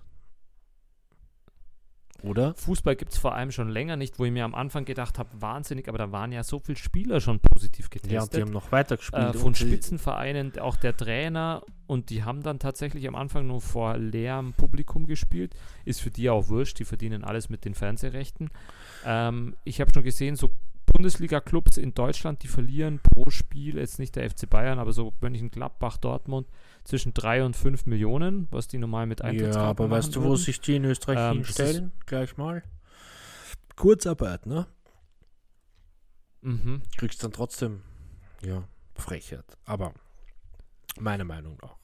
Oder? 2.25 2.55
Fußball 2.55 2.97
gibt 2.97 3.13
es 3.13 3.19
vor 3.19 3.35
allem 3.35 3.51
schon 3.53 3.69
länger 3.69 3.97
nicht, 3.97 4.19
wo 4.19 4.25
ich 4.25 4.33
mir 4.33 4.45
am 4.45 4.55
Anfang 4.55 4.85
gedacht 4.85 5.19
habe, 5.19 5.29
wahnsinnig, 5.41 5.89
aber 5.89 5.99
da 5.99 6.11
waren 6.11 6.33
ja 6.33 6.43
so 6.43 6.59
viele 6.59 6.77
Spieler 6.79 7.21
schon 7.21 7.39
positiv 7.41 7.87
Ja, 7.87 7.91
und 7.93 8.03
die 8.05 8.09
getestet. 8.09 8.41
haben 8.43 8.53
noch 8.53 8.73
weitergespielt. 8.73 9.35
äh, 9.35 9.39
von 9.39 9.55
Spitzenvereinen, 9.55 10.59
auch 10.59 10.77
der 10.77 10.97
Trainer 10.97 11.63
und 11.87 12.11
die 12.11 12.25
haben 12.25 12.43
dann 12.43 12.59
tatsächlich 12.59 13.07
am 13.07 13.15
Anfang 13.15 13.47
nur 13.47 13.61
vor 13.61 13.99
leerem 13.99 14.53
Publikum 14.55 15.07
gespielt. 15.07 15.55
Ist 15.85 16.01
für 16.01 16.11
die 16.11 16.31
auch 16.31 16.49
wurscht, 16.49 16.79
die 16.79 16.85
verdienen 16.85 17.25
alles 17.25 17.51
mit 17.51 17.65
den 17.65 17.75
Fernsehrechten. 17.75 18.51
Ähm, 19.05 19.55
ich 19.65 19.81
habe 19.81 19.93
schon 19.93 20.03
gesehen, 20.05 20.37
so 20.37 20.51
Bundesliga-Clubs 20.87 21.77
in 21.77 21.95
Deutschland, 21.95 22.43
die 22.43 22.49
verlieren 22.49 23.01
pro 23.01 23.29
Spiel, 23.31 23.77
jetzt 23.79 23.99
nicht 23.99 24.17
der 24.17 24.31
FC 24.31 24.49
Bayern, 24.49 24.79
aber 24.79 24.93
so 24.93 25.13
Mönchengladbach, 25.21 25.97
Dortmund, 25.97 26.47
zwischen 26.85 27.15
3 27.15 27.45
und 27.45 27.57
5 27.57 27.87
Millionen, 27.87 28.47
was 28.51 28.69
die 28.69 28.79
normal 28.79 29.07
mit 29.07 29.21
Ja, 29.21 29.27
Eintrittskarten 29.27 29.69
aber 29.85 29.91
weißt 29.91 30.15
du, 30.17 30.21
wo 30.23 30.29
würden. 30.31 30.37
sich 30.37 30.61
die 30.61 30.77
in 30.77 30.85
Österreich 30.85 31.19
Ähm, 31.19 31.37
hinstellen? 31.39 31.93
Gleich 32.07 32.37
mal. 32.37 32.63
Kurzarbeit, 33.77 34.47
ne? 34.47 34.67
Mhm. 36.43 36.83
Kriegst 36.97 37.23
dann 37.25 37.33
trotzdem, 37.33 37.83
ja, 38.43 38.65
Frechheit. 38.95 39.45
Aber 39.65 39.95
meine 41.01 41.25
Meinung 41.25 41.59
auch. 41.63 41.77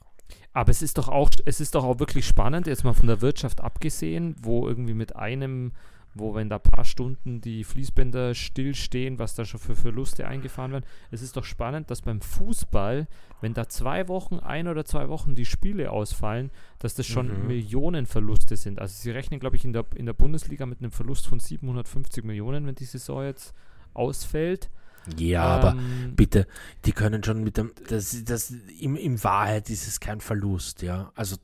Aber 0.52 0.70
es 0.70 0.82
ist 0.82 0.98
doch 0.98 1.08
auch, 1.08 1.30
es 1.46 1.60
ist 1.60 1.74
doch 1.74 1.84
auch 1.84 1.98
wirklich 1.98 2.26
spannend, 2.26 2.66
jetzt 2.66 2.84
mal 2.84 2.92
von 2.92 3.06
der 3.08 3.20
Wirtschaft 3.20 3.60
abgesehen, 3.60 4.36
wo 4.40 4.68
irgendwie 4.68 4.94
mit 4.94 5.16
einem, 5.16 5.72
wo 6.14 6.34
wenn 6.34 6.48
da 6.48 6.56
ein 6.56 6.62
paar 6.62 6.84
Stunden 6.84 7.40
die 7.40 7.64
Fließbänder 7.64 8.34
stillstehen, 8.34 9.18
was 9.18 9.34
da 9.34 9.44
schon 9.44 9.60
für 9.60 9.76
Verluste 9.76 10.26
eingefahren 10.26 10.72
werden. 10.72 10.84
Es 11.10 11.22
ist 11.22 11.36
doch 11.36 11.44
spannend, 11.44 11.90
dass 11.90 12.02
beim 12.02 12.20
Fußball, 12.20 13.06
wenn 13.40 13.54
da 13.54 13.68
zwei 13.68 14.08
Wochen, 14.08 14.38
ein 14.38 14.68
oder 14.68 14.84
zwei 14.84 15.08
Wochen 15.08 15.34
die 15.34 15.44
Spiele 15.44 15.90
ausfallen, 15.90 16.50
dass 16.78 16.94
das 16.94 17.06
schon 17.06 17.28
Mhm. 17.28 17.46
Millionenverluste 17.46 18.56
sind. 18.56 18.80
Also 18.80 18.94
sie 19.00 19.10
rechnen, 19.10 19.40
glaube 19.40 19.56
ich, 19.56 19.64
in 19.64 19.72
der, 19.72 19.84
in 19.94 20.06
der 20.06 20.12
Bundesliga 20.12 20.66
mit 20.66 20.80
einem 20.80 20.90
Verlust 20.90 21.26
von 21.26 21.38
750 21.38 22.24
Millionen, 22.24 22.66
wenn 22.66 22.74
die 22.74 22.84
Saison 22.84 23.24
jetzt 23.24 23.54
ausfällt. 23.94 24.70
Ja, 25.16 25.44
aber 25.44 25.76
bitte, 26.14 26.46
die 26.84 26.92
können 26.92 27.24
schon 27.24 27.42
mit 27.42 27.56
dem, 27.56 27.72
das, 27.88 28.22
das, 28.24 28.50
in, 28.50 28.96
in 28.96 29.22
Wahrheit 29.24 29.70
ist 29.70 29.86
es 29.88 29.98
kein 29.98 30.20
Verlust, 30.20 30.82
ja. 30.82 31.10
Also 31.14 31.36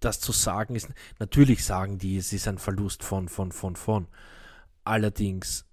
das 0.00 0.20
zu 0.20 0.32
sagen 0.32 0.74
ist, 0.74 0.88
natürlich 1.18 1.64
sagen 1.64 1.98
die, 1.98 2.16
es 2.16 2.32
ist 2.32 2.48
ein 2.48 2.58
Verlust 2.58 3.02
von, 3.02 3.28
von, 3.28 3.52
von, 3.52 3.76
von. 3.76 4.06
Allerdings. 4.84 5.66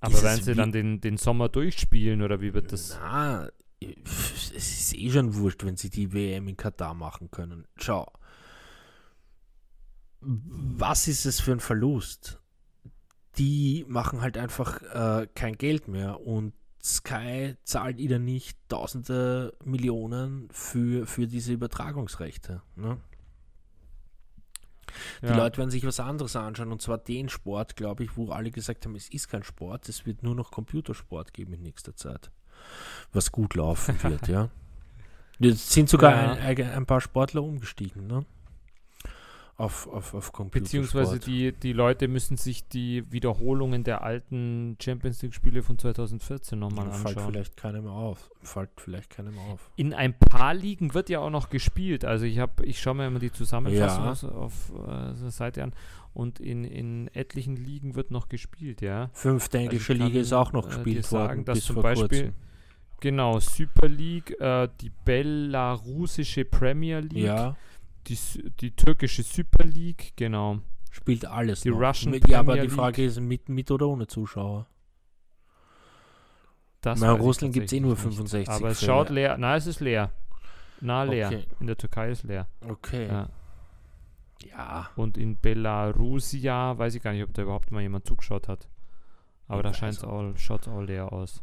Aber 0.00 0.22
werden 0.22 0.42
sie 0.42 0.54
dann 0.54 0.72
den, 0.72 1.00
den 1.00 1.16
Sommer 1.16 1.48
durchspielen 1.48 2.22
oder 2.22 2.40
wie 2.40 2.54
wird 2.54 2.72
das? 2.72 2.98
Na, 3.00 3.48
es 3.80 4.54
ist 4.54 4.94
eh 4.94 5.10
schon 5.10 5.34
wurscht, 5.34 5.64
wenn 5.64 5.76
sie 5.76 5.90
die 5.90 6.12
WM 6.12 6.48
in 6.48 6.56
Katar 6.56 6.94
machen 6.94 7.30
können. 7.30 7.66
Schau. 7.76 8.12
Was 10.20 11.08
ist 11.08 11.24
es 11.24 11.40
für 11.40 11.52
ein 11.52 11.60
Verlust? 11.60 12.42
die 13.38 13.84
machen 13.88 14.20
halt 14.20 14.36
einfach 14.36 14.82
äh, 14.82 15.26
kein 15.34 15.56
Geld 15.56 15.88
mehr 15.88 16.20
und 16.20 16.52
Sky 16.82 17.54
zahlt 17.62 18.00
ihnen 18.00 18.24
nicht 18.24 18.58
tausende 18.68 19.56
Millionen 19.64 20.48
für, 20.50 21.06
für 21.06 21.26
diese 21.26 21.52
Übertragungsrechte. 21.52 22.62
Ne? 22.74 22.98
Die 25.22 25.26
ja. 25.26 25.36
Leute 25.36 25.58
werden 25.58 25.70
sich 25.70 25.86
was 25.86 26.00
anderes 26.00 26.36
anschauen 26.36 26.72
und 26.72 26.82
zwar 26.82 26.98
den 26.98 27.28
Sport, 27.28 27.76
glaube 27.76 28.04
ich, 28.04 28.16
wo 28.16 28.30
alle 28.30 28.50
gesagt 28.50 28.84
haben, 28.84 28.94
es 28.94 29.08
ist 29.08 29.28
kein 29.28 29.42
Sport, 29.42 29.88
es 29.88 30.06
wird 30.06 30.22
nur 30.22 30.34
noch 30.34 30.50
Computersport 30.50 31.32
geben 31.32 31.54
in 31.54 31.62
nächster 31.62 31.96
Zeit, 31.96 32.30
was 33.12 33.32
gut 33.32 33.54
laufen 33.54 33.96
wird, 34.02 34.28
ja. 34.28 34.48
Jetzt 35.38 35.70
sind 35.70 35.88
sogar 35.88 36.12
ja. 36.12 36.32
ein, 36.34 36.70
ein, 36.70 36.86
paar 36.86 37.00
Sportler 37.00 37.42
umgestiegen, 37.42 38.06
ne? 38.06 38.24
Auf, 39.62 39.86
auf, 39.86 40.14
auf 40.14 40.32
Beziehungsweise 40.50 41.20
die, 41.20 41.52
die 41.52 41.72
Leute 41.72 42.08
müssen 42.08 42.36
sich 42.36 42.66
die 42.66 43.10
Wiederholungen 43.12 43.84
der 43.84 44.02
alten 44.02 44.76
Champions 44.82 45.22
League-Spiele 45.22 45.62
von 45.62 45.78
2014 45.78 46.58
nochmal 46.58 46.86
anschauen. 46.86 47.14
Fällt 47.14 47.20
vielleicht 47.20 47.56
keinem 47.56 47.86
auf. 47.86 48.28
Fällt 48.42 48.70
vielleicht 48.76 49.10
keinem 49.10 49.38
auf. 49.38 49.70
In 49.76 49.94
ein 49.94 50.18
paar 50.18 50.52
Ligen 50.52 50.94
wird 50.94 51.08
ja 51.10 51.20
auch 51.20 51.30
noch 51.30 51.48
gespielt. 51.48 52.04
Also 52.04 52.24
ich 52.24 52.40
habe, 52.40 52.64
ich 52.66 52.80
schaue 52.80 52.94
mir 52.94 53.06
immer 53.06 53.20
die 53.20 53.30
Zusammenfassung 53.30 54.30
ja. 54.30 54.36
auf 54.36 54.72
äh, 54.84 55.14
der 55.20 55.30
Seite 55.30 55.62
an 55.62 55.72
und 56.12 56.40
in, 56.40 56.64
in 56.64 57.06
etlichen 57.14 57.54
Ligen 57.54 57.94
wird 57.94 58.10
noch 58.10 58.28
gespielt, 58.28 58.82
ja. 58.82 59.10
Fünfte 59.12 59.58
englische 59.58 59.92
also 59.92 60.04
Liga 60.04 60.20
ist 60.20 60.32
auch 60.32 60.52
noch 60.52 60.66
gespielt 60.66 61.06
äh, 61.06 61.12
worden. 61.12 61.28
Sagen, 61.28 61.44
dass 61.44 61.58
bis 61.58 61.66
zum 61.66 61.76
Beispiel 61.80 62.08
kurzem. 62.08 62.34
Genau, 63.00 63.40
Super 63.40 63.88
League, 63.88 64.38
äh, 64.40 64.68
die 64.80 64.90
belarussische 65.04 66.44
Premier 66.44 66.98
League, 67.00 67.24
ja 67.24 67.56
die, 68.08 68.18
die 68.60 68.74
türkische 68.74 69.22
Super 69.22 69.64
League, 69.64 70.12
genau. 70.16 70.58
Spielt 70.90 71.24
alles. 71.24 71.62
Die 71.62 71.70
noch. 71.70 71.80
Russian 71.80 72.10
mit, 72.10 72.28
Ja, 72.28 72.40
aber 72.40 72.58
die 72.58 72.68
Frage 72.68 73.04
ist, 73.04 73.18
mit, 73.20 73.48
mit 73.48 73.70
oder 73.70 73.88
ohne 73.88 74.06
Zuschauer? 74.06 74.66
Das 76.82 77.00
in 77.00 77.08
Russland 77.08 77.54
gibt 77.54 77.66
es 77.66 77.72
eh 77.72 77.80
nur 77.80 77.96
65. 77.96 78.40
Nicht. 78.40 78.48
Aber 78.50 78.70
es 78.70 78.80
Fälle. 78.80 78.92
schaut 78.92 79.10
leer. 79.10 79.38
Nein, 79.38 79.56
es 79.56 79.66
ist 79.66 79.80
leer. 79.80 80.10
Na, 80.80 81.04
leer. 81.04 81.28
Okay. 81.28 81.44
In 81.60 81.68
der 81.68 81.78
Türkei 81.78 82.10
ist 82.10 82.24
leer. 82.24 82.48
Okay. 82.68 83.06
Ja. 83.06 83.28
ja. 84.48 84.90
Und 84.96 85.16
in 85.16 85.38
Belarusia 85.38 86.76
weiß 86.76 86.96
ich 86.96 87.02
gar 87.02 87.12
nicht, 87.12 87.22
ob 87.22 87.32
da 87.32 87.42
überhaupt 87.42 87.70
mal 87.70 87.80
jemand 87.80 88.06
zugeschaut 88.06 88.48
hat. 88.48 88.68
Aber 89.46 89.62
da 89.62 89.72
scheint 89.72 89.94
es 89.94 90.04
all, 90.04 90.36
schaut 90.36 90.66
all 90.66 90.86
leer 90.86 91.12
aus. 91.12 91.42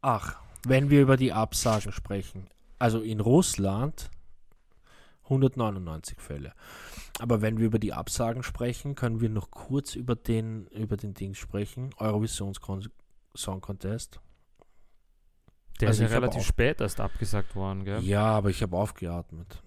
Ach, 0.00 0.36
wenn 0.66 0.90
wir 0.90 1.02
über 1.02 1.16
die 1.16 1.32
Absagen 1.32 1.92
sprechen. 1.92 2.48
Also 2.78 3.00
in 3.00 3.20
Russland 3.20 4.10
199 5.26 6.20
Fälle. 6.20 6.52
Aber 7.18 7.42
wenn 7.42 7.58
wir 7.58 7.66
über 7.66 7.78
die 7.78 7.92
Absagen 7.92 8.42
sprechen, 8.42 8.94
können 8.94 9.20
wir 9.20 9.28
noch 9.28 9.50
kurz 9.50 9.94
über 9.94 10.14
den, 10.14 10.66
über 10.68 10.96
den 10.96 11.14
Ding 11.14 11.34
sprechen. 11.34 11.90
Eurovision 11.98 12.52
Song 13.34 13.60
Contest. 13.60 14.20
Der 15.80 15.88
also 15.88 16.04
ist 16.04 16.10
ja 16.10 16.16
relativ 16.18 16.42
spät 16.42 16.80
erst 16.80 17.00
abgesagt 17.00 17.54
worden, 17.54 17.84
gell? 17.84 18.02
Ja, 18.02 18.24
aber 18.24 18.50
ich 18.50 18.62
habe 18.62 18.76
aufgeatmet. 18.76 19.62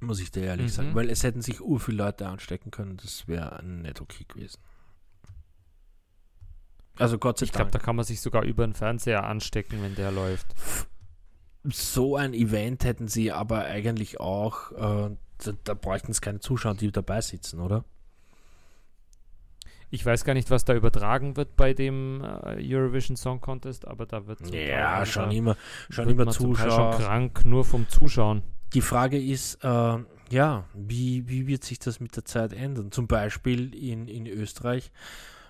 Muss 0.00 0.20
ich 0.20 0.30
dir 0.30 0.44
ehrlich 0.44 0.66
mhm. 0.66 0.70
sagen. 0.70 0.94
Weil 0.94 1.10
es 1.10 1.22
hätten 1.22 1.42
sich 1.42 1.60
ur 1.60 1.78
viele 1.78 1.98
Leute 1.98 2.26
anstecken 2.26 2.70
können. 2.70 2.96
Das 2.96 3.28
wäre 3.28 3.62
nicht 3.64 4.00
okay 4.00 4.24
gewesen. 4.26 4.60
Also 6.96 7.18
Gott 7.18 7.38
sei 7.38 7.44
ich 7.44 7.50
Dank. 7.52 7.66
Ich 7.66 7.70
glaube, 7.70 7.78
da 7.78 7.84
kann 7.84 7.96
man 7.96 8.04
sich 8.04 8.20
sogar 8.20 8.44
über 8.44 8.66
den 8.66 8.74
Fernseher 8.74 9.24
anstecken, 9.24 9.82
wenn 9.82 9.94
der 9.94 10.10
läuft 10.10 10.54
so 11.64 12.16
ein 12.16 12.34
Event 12.34 12.84
hätten 12.84 13.08
sie 13.08 13.32
aber 13.32 13.64
eigentlich 13.64 14.20
auch, 14.20 14.72
äh, 14.72 15.16
da, 15.38 15.52
da 15.64 15.74
bräuchten 15.74 16.10
es 16.10 16.20
keine 16.20 16.40
Zuschauer, 16.40 16.74
die 16.74 16.90
dabei 16.90 17.20
sitzen, 17.20 17.60
oder? 17.60 17.84
Ich 19.90 20.06
weiß 20.06 20.24
gar 20.24 20.32
nicht, 20.32 20.50
was 20.50 20.64
da 20.64 20.74
übertragen 20.74 21.36
wird 21.36 21.54
bei 21.54 21.74
dem 21.74 22.24
äh, 22.24 22.56
Eurovision 22.58 23.16
Song 23.16 23.40
Contest, 23.42 23.86
aber 23.86 24.06
da 24.06 24.26
wird 24.26 24.40
ja 24.50 25.04
schon 25.04 25.30
immer, 25.30 25.56
schon 25.90 26.08
immer 26.08 26.28
Zuschauer. 26.28 26.94
Schon 26.94 27.02
krank 27.02 27.44
nur 27.44 27.64
vom 27.64 27.86
Zuschauen. 27.88 28.42
Die 28.72 28.80
Frage 28.80 29.22
ist, 29.22 29.62
äh, 29.62 29.98
ja, 30.30 30.64
wie, 30.72 31.28
wie 31.28 31.46
wird 31.46 31.62
sich 31.62 31.78
das 31.78 32.00
mit 32.00 32.16
der 32.16 32.24
Zeit 32.24 32.54
ändern? 32.54 32.90
Zum 32.90 33.06
Beispiel 33.06 33.74
in, 33.74 34.08
in 34.08 34.26
Österreich 34.26 34.90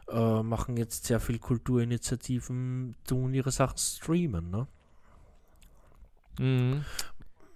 äh, 0.08 0.42
machen 0.42 0.76
jetzt 0.76 1.06
sehr 1.06 1.20
viele 1.20 1.38
Kulturinitiativen, 1.38 2.96
tun 3.06 3.34
ihre 3.34 3.52
Sachen 3.52 3.78
streamen, 3.78 4.50
ne? 4.50 4.66
Mhm. 6.38 6.84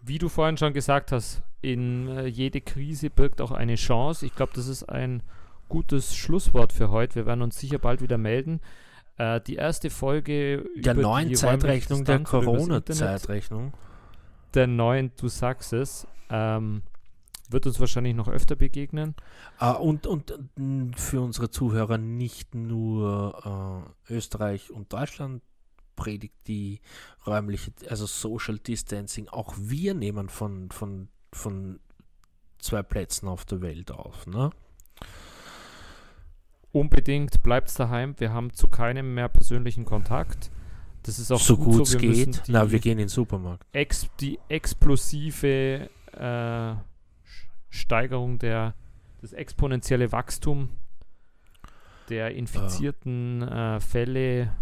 Wie 0.02 0.18
du 0.18 0.28
vorhin 0.28 0.56
schon 0.56 0.72
gesagt 0.72 1.12
hast, 1.12 1.42
in 1.62 2.08
äh, 2.08 2.26
jede 2.26 2.60
Krise 2.60 3.10
birgt 3.10 3.40
auch 3.40 3.50
eine 3.50 3.74
Chance. 3.74 4.24
Ich 4.26 4.34
glaube, 4.34 4.52
das 4.54 4.68
ist 4.68 4.84
ein 4.84 5.22
gutes 5.68 6.14
Schlusswort 6.14 6.72
für 6.72 6.90
heute. 6.90 7.16
Wir 7.16 7.26
werden 7.26 7.42
uns 7.42 7.58
sicher 7.58 7.78
bald 7.78 8.00
wieder 8.00 8.18
melden. 8.18 8.60
Äh, 9.18 9.40
die 9.40 9.56
erste 9.56 9.90
Folge 9.90 10.64
der 10.76 10.94
neuen 10.94 11.34
Zeitrechnung, 11.34 12.04
der 12.04 12.20
Corona-Zeitrechnung. 12.20 13.72
Der 14.54 14.66
neuen, 14.66 15.10
du 15.16 15.28
sagst 15.28 15.72
es, 15.72 16.06
ähm, 16.30 16.82
wird 17.48 17.66
uns 17.66 17.80
wahrscheinlich 17.80 18.14
noch 18.14 18.28
öfter 18.28 18.56
begegnen. 18.56 19.14
Uh, 19.60 19.76
und, 19.78 20.06
und 20.06 20.32
für 20.96 21.20
unsere 21.20 21.50
Zuhörer 21.50 21.98
nicht 21.98 22.54
nur 22.54 23.86
uh, 24.08 24.12
Österreich 24.12 24.70
und 24.70 24.92
Deutschland 24.92 25.42
predigt 25.96 26.34
die 26.46 26.80
räumliche, 27.26 27.72
also 27.88 28.06
Social 28.06 28.58
Distancing. 28.58 29.28
Auch 29.28 29.54
wir 29.58 29.94
nehmen 29.94 30.28
von, 30.28 30.70
von, 30.70 31.08
von 31.32 31.80
zwei 32.58 32.82
Plätzen 32.82 33.28
auf 33.28 33.44
der 33.44 33.60
Welt 33.62 33.90
auf. 33.90 34.26
Ne? 34.26 34.50
Unbedingt 36.72 37.42
bleibt 37.42 37.76
daheim. 37.78 38.14
Wir 38.18 38.32
haben 38.32 38.52
zu 38.52 38.68
keinem 38.68 39.14
mehr 39.14 39.28
persönlichen 39.28 39.84
Kontakt. 39.84 40.50
Das 41.02 41.18
ist 41.18 41.30
auch 41.32 41.40
so 41.40 41.56
gut 41.56 41.82
es 41.82 41.92
so. 41.92 41.98
geht. 41.98 42.42
Na, 42.48 42.70
wir 42.70 42.80
gehen 42.80 42.92
in 42.92 42.98
den 42.98 43.08
Supermarkt. 43.08 43.64
Ex, 43.72 44.08
die 44.20 44.38
explosive 44.48 45.88
äh, 46.12 46.74
Steigerung 47.70 48.38
der 48.38 48.74
das 49.20 49.32
exponentielle 49.32 50.12
Wachstum 50.12 50.70
der 52.08 52.34
infizierten 52.34 53.42
äh, 53.42 53.80
Fälle 53.80 54.52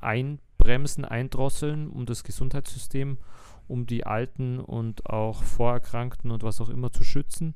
ein 0.00 0.38
bremsen, 0.62 1.04
eindrosseln, 1.04 1.88
um 1.88 2.06
das 2.06 2.22
Gesundheitssystem, 2.22 3.18
um 3.66 3.86
die 3.86 4.06
Alten 4.06 4.60
und 4.60 5.06
auch 5.06 5.42
Vorerkrankten 5.42 6.30
und 6.30 6.42
was 6.42 6.60
auch 6.60 6.68
immer 6.68 6.92
zu 6.92 7.04
schützen. 7.04 7.54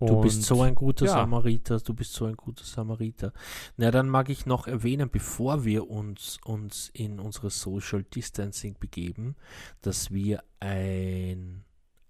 Und 0.00 0.08
du 0.08 0.20
bist 0.22 0.42
so 0.42 0.60
ein 0.62 0.74
guter 0.74 1.06
ja. 1.06 1.12
Samariter, 1.12 1.78
du 1.78 1.94
bist 1.94 2.12
so 2.12 2.24
ein 2.24 2.36
guter 2.36 2.64
Samariter. 2.64 3.32
Na, 3.76 3.90
dann 3.92 4.08
mag 4.08 4.28
ich 4.28 4.44
noch 4.44 4.66
erwähnen, 4.66 5.08
bevor 5.08 5.64
wir 5.64 5.88
uns, 5.88 6.38
uns 6.44 6.90
in 6.92 7.20
unsere 7.20 7.50
Social 7.50 8.02
Distancing 8.02 8.76
begeben, 8.80 9.36
dass 9.82 10.10
wir 10.10 10.42
ein, 10.58 11.64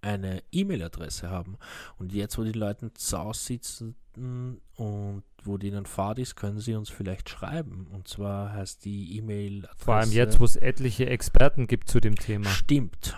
eine 0.05 0.43
E-Mail-Adresse 0.51 1.29
haben. 1.29 1.57
Und 1.97 2.13
jetzt, 2.13 2.37
wo 2.37 2.43
die 2.43 2.51
Leute 2.51 2.93
zu 2.93 3.17
Hause 3.17 3.39
sitzen 3.39 3.95
und 4.75 5.23
wo 5.43 5.57
denen 5.57 5.85
Fahrt 5.85 6.19
ist, 6.19 6.35
können 6.35 6.59
Sie 6.59 6.75
uns 6.75 6.89
vielleicht 6.89 7.29
schreiben. 7.29 7.87
Und 7.91 8.07
zwar 8.07 8.53
heißt 8.53 8.85
die 8.85 9.17
E-Mail-Adresse. 9.17 9.83
Vor 9.83 9.95
allem 9.95 10.11
jetzt, 10.11 10.39
wo 10.39 10.45
es 10.45 10.55
etliche 10.55 11.07
Experten 11.07 11.67
gibt 11.67 11.89
zu 11.89 11.99
dem 11.99 12.15
Thema. 12.15 12.49
Stimmt. 12.49 13.17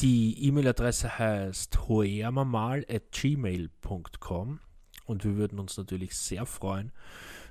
Die 0.00 0.46
E-Mail-Adresse 0.46 1.18
heißt 1.18 1.88
hoermamal.gmail.com 1.88 4.60
und 5.06 5.24
wir 5.24 5.36
würden 5.36 5.58
uns 5.58 5.76
natürlich 5.76 6.16
sehr 6.16 6.46
freuen, 6.46 6.92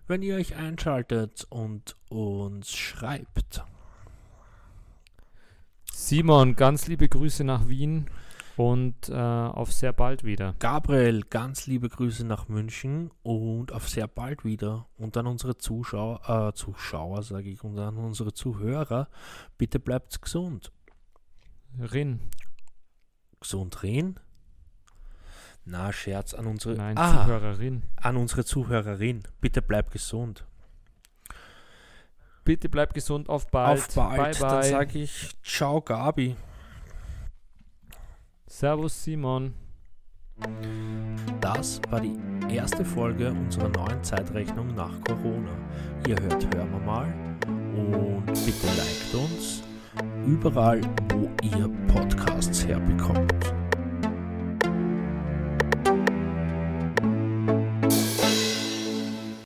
wenn 0.07 0.21
ihr 0.21 0.36
euch 0.36 0.55
einschaltet 0.55 1.45
und 1.49 1.97
uns 2.07 2.71
schreibt. 2.71 3.65
Simon, 5.91 6.55
ganz 6.55 6.88
liebe 6.88 7.09
Grüße 7.09 7.43
nach 7.43 7.67
Wien 7.67 8.09
und 8.58 9.10
äh, 9.10 9.14
auf 9.14 9.72
sehr 9.72 9.93
bald 9.93 10.24
wieder. 10.24 10.55
Gabriel, 10.60 11.22
ganz 11.30 11.68
liebe 11.68 11.89
Grüße 11.89 12.26
nach 12.26 12.47
München 12.47 13.12
und 13.22 13.72
auf 13.72 13.88
sehr 13.88 14.08
bald 14.08 14.43
wieder. 14.43 14.88
Und 14.97 15.16
an 15.16 15.28
unsere 15.28 15.58
Zuschauer, 15.58 16.49
äh, 16.49 16.53
Zuschauer 16.53 17.22
sage 17.22 17.49
ich, 17.49 17.64
und 17.64 17.78
an 17.78 17.97
unsere 17.97 18.34
Zuhörer, 18.34 19.10
bitte 19.58 19.80
bleibt 19.80 20.22
gesund. 20.22 20.72
Rin. 21.80 22.20
Gesund 23.39 23.84
Rin? 23.84 24.20
Na, 25.64 25.93
Scherz 25.93 26.34
an 26.34 26.47
unsere 26.47 26.76
Nein, 26.76 26.97
ah, 26.97 27.26
Zuhörerin. 27.26 27.84
An 27.97 28.18
unsere 28.18 28.43
Zuhörerin. 28.43 29.22
Bitte 29.39 29.62
bleib 29.62 29.91
gesund. 29.91 30.45
Bitte 32.43 32.70
bleib 32.70 32.93
gesund, 32.93 33.30
auf 33.30 33.51
bald. 33.51 33.80
Auf 33.80 33.95
bald. 33.95 34.18
Bye, 34.18 34.32
Dann 34.39 34.62
bye. 34.62 34.70
sage 34.70 34.99
ich 34.99 35.30
Ciao, 35.43 35.82
Gabi. 35.82 36.38
Servus, 38.49 39.03
Simon. 39.03 39.53
Das 41.41 41.81
war 41.89 41.99
die 41.99 42.17
erste 42.49 42.85
Folge 42.85 43.29
unserer 43.29 43.69
neuen 43.69 44.01
Zeitrechnung 44.03 44.73
nach 44.73 44.93
Corona. 45.01 45.51
Ihr 46.07 46.15
hört 46.21 46.55
Hören 46.55 46.71
wir 46.71 46.79
mal 46.79 47.13
und 47.75 48.25
bitte 48.25 48.67
liked 48.77 49.13
uns 49.15 49.63
überall, 50.25 50.81
wo 51.13 51.29
ihr 51.43 51.69
Podcasts 51.87 52.65
herbekommt. 52.65 53.57